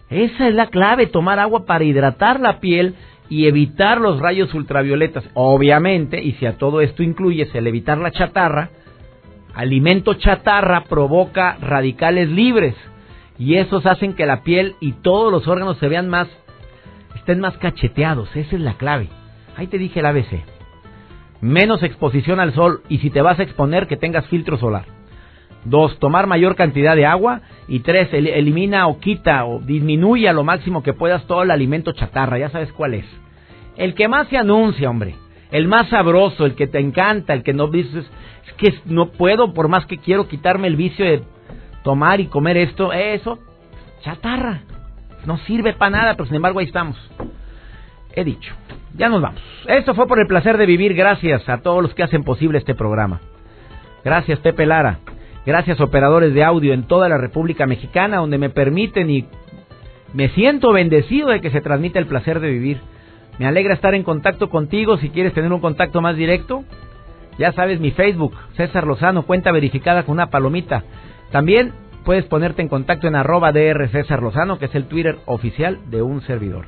Esa 0.09 0.49
es 0.49 0.53
la 0.53 0.67
clave, 0.67 1.07
tomar 1.07 1.39
agua 1.39 1.65
para 1.65 1.85
hidratar 1.85 2.41
la 2.41 2.59
piel 2.59 2.95
y 3.29 3.47
evitar 3.47 4.01
los 4.01 4.19
rayos 4.19 4.53
ultravioletas. 4.53 5.23
Obviamente, 5.33 6.21
y 6.21 6.33
si 6.33 6.45
a 6.45 6.57
todo 6.57 6.81
esto 6.81 7.01
incluyes 7.01 7.55
el 7.55 7.65
evitar 7.65 7.97
la 7.97 8.11
chatarra, 8.11 8.69
alimento 9.53 10.13
chatarra 10.15 10.85
provoca 10.85 11.57
radicales 11.61 12.29
libres 12.29 12.75
y 13.37 13.55
esos 13.55 13.85
hacen 13.85 14.13
que 14.13 14.25
la 14.25 14.43
piel 14.43 14.75
y 14.79 14.93
todos 14.93 15.31
los 15.31 15.47
órganos 15.47 15.77
se 15.77 15.87
vean 15.87 16.09
más 16.09 16.27
estén 17.15 17.39
más 17.39 17.57
cacheteados, 17.57 18.35
esa 18.35 18.55
es 18.55 18.61
la 18.61 18.73
clave. 18.73 19.09
Ahí 19.55 19.67
te 19.67 19.77
dije 19.77 19.99
el 19.99 20.05
ABC. 20.05 20.43
Menos 21.41 21.83
exposición 21.83 22.39
al 22.39 22.53
sol 22.53 22.81
y 22.89 22.99
si 22.99 23.09
te 23.09 23.21
vas 23.21 23.39
a 23.39 23.43
exponer 23.43 23.87
que 23.87 23.97
tengas 23.97 24.27
filtro 24.27 24.57
solar. 24.57 24.85
Dos, 25.63 25.99
tomar 25.99 26.27
mayor 26.27 26.55
cantidad 26.55 26.95
de 26.95 27.05
agua. 27.05 27.41
Y 27.67 27.79
tres, 27.81 28.09
elimina 28.11 28.87
o 28.87 28.99
quita 28.99 29.45
o 29.45 29.59
disminuye 29.59 30.27
a 30.27 30.33
lo 30.33 30.43
máximo 30.43 30.83
que 30.83 30.93
puedas 30.93 31.25
todo 31.27 31.43
el 31.43 31.51
alimento 31.51 31.91
chatarra. 31.93 32.39
Ya 32.39 32.49
sabes 32.49 32.71
cuál 32.73 32.95
es. 32.95 33.05
El 33.77 33.93
que 33.93 34.07
más 34.07 34.27
se 34.27 34.37
anuncia, 34.37 34.89
hombre. 34.89 35.15
El 35.51 35.67
más 35.67 35.89
sabroso, 35.89 36.45
el 36.45 36.55
que 36.55 36.67
te 36.67 36.79
encanta, 36.79 37.33
el 37.33 37.43
que 37.43 37.53
no 37.53 37.67
dices, 37.67 38.09
es 38.47 38.53
que 38.53 38.73
no 38.85 39.11
puedo, 39.11 39.53
por 39.53 39.67
más 39.67 39.85
que 39.85 39.97
quiero 39.97 40.27
quitarme 40.27 40.67
el 40.67 40.77
vicio 40.77 41.05
de 41.05 41.23
tomar 41.83 42.19
y 42.21 42.27
comer 42.27 42.57
esto, 42.57 42.93
eso, 42.93 43.39
chatarra. 44.01 44.61
No 45.25 45.37
sirve 45.39 45.73
para 45.73 45.91
nada, 45.91 46.13
pero 46.13 46.25
sin 46.25 46.35
embargo 46.35 46.59
ahí 46.59 46.65
estamos. 46.65 46.97
He 48.15 48.23
dicho. 48.23 48.53
Ya 48.95 49.09
nos 49.09 49.21
vamos. 49.21 49.41
Esto 49.67 49.93
fue 49.93 50.07
por 50.07 50.19
el 50.19 50.27
placer 50.27 50.57
de 50.57 50.65
vivir. 50.65 50.93
Gracias 50.93 51.47
a 51.47 51.61
todos 51.61 51.81
los 51.81 51.93
que 51.93 52.03
hacen 52.03 52.23
posible 52.23 52.57
este 52.57 52.75
programa. 52.75 53.21
Gracias, 54.03 54.39
Pepe 54.39 54.65
Lara. 54.65 54.99
Gracias, 55.45 55.79
operadores 55.79 56.33
de 56.33 56.43
audio 56.43 56.73
en 56.73 56.83
toda 56.83 57.09
la 57.09 57.17
República 57.17 57.65
Mexicana, 57.65 58.17
donde 58.17 58.37
me 58.37 58.49
permiten 58.49 59.09
y 59.09 59.27
me 60.13 60.29
siento 60.29 60.71
bendecido 60.71 61.29
de 61.29 61.41
que 61.41 61.51
se 61.51 61.61
transmita 61.61 61.99
el 61.99 62.07
placer 62.07 62.39
de 62.39 62.51
vivir. 62.51 62.81
Me 63.41 63.47
alegra 63.47 63.73
estar 63.73 63.95
en 63.95 64.03
contacto 64.03 64.51
contigo. 64.51 64.97
Si 64.97 65.09
quieres 65.09 65.33
tener 65.33 65.51
un 65.51 65.61
contacto 65.61 65.99
más 65.99 66.15
directo, 66.15 66.63
ya 67.39 67.51
sabes 67.53 67.79
mi 67.79 67.89
Facebook, 67.89 68.35
César 68.55 68.85
Lozano, 68.85 69.23
cuenta 69.23 69.51
verificada 69.51 70.03
con 70.03 70.13
una 70.13 70.29
palomita. 70.29 70.83
También 71.31 71.73
puedes 72.05 72.25
ponerte 72.25 72.61
en 72.61 72.67
contacto 72.67 73.07
en 73.07 73.15
arroba 73.15 73.51
DR 73.51 73.89
César 73.89 74.21
Lozano, 74.21 74.59
que 74.59 74.65
es 74.65 74.75
el 74.75 74.85
Twitter 74.85 75.17
oficial 75.25 75.79
de 75.89 76.03
un 76.03 76.21
servidor. 76.21 76.67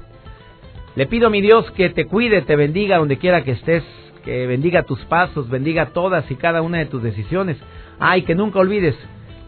Le 0.96 1.06
pido 1.06 1.28
a 1.28 1.30
mi 1.30 1.42
Dios 1.42 1.70
que 1.74 1.92
te 1.92 2.08
cuide, 2.08 2.42
te 2.42 2.56
bendiga 2.56 2.98
donde 2.98 3.18
quiera 3.18 3.44
que 3.44 3.52
estés, 3.52 3.84
que 4.26 4.48
bendiga 4.48 4.82
tus 4.82 5.00
pasos, 5.06 5.52
bendiga 5.52 5.90
todas 5.94 6.32
y 6.32 6.36
cada 6.38 6.64
una 6.64 6.80
de 6.80 6.88
tus 6.88 7.04
decisiones. 7.04 7.58
Ay, 8.00 8.24
que 8.24 8.34
nunca 8.34 8.58
olvides 8.58 8.96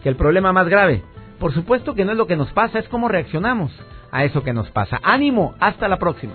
que 0.04 0.08
el 0.08 0.14
problema 0.14 0.52
más 0.52 0.68
grave, 0.68 1.02
por 1.40 1.52
supuesto 1.52 1.96
que 1.96 2.04
no 2.04 2.12
es 2.12 2.18
lo 2.18 2.28
que 2.28 2.36
nos 2.36 2.52
pasa, 2.52 2.78
es 2.78 2.88
cómo 2.88 3.08
reaccionamos 3.08 3.72
a 4.12 4.22
eso 4.22 4.44
que 4.44 4.52
nos 4.52 4.70
pasa. 4.70 5.00
Ánimo, 5.02 5.56
hasta 5.58 5.88
la 5.88 5.96
próxima. 5.96 6.34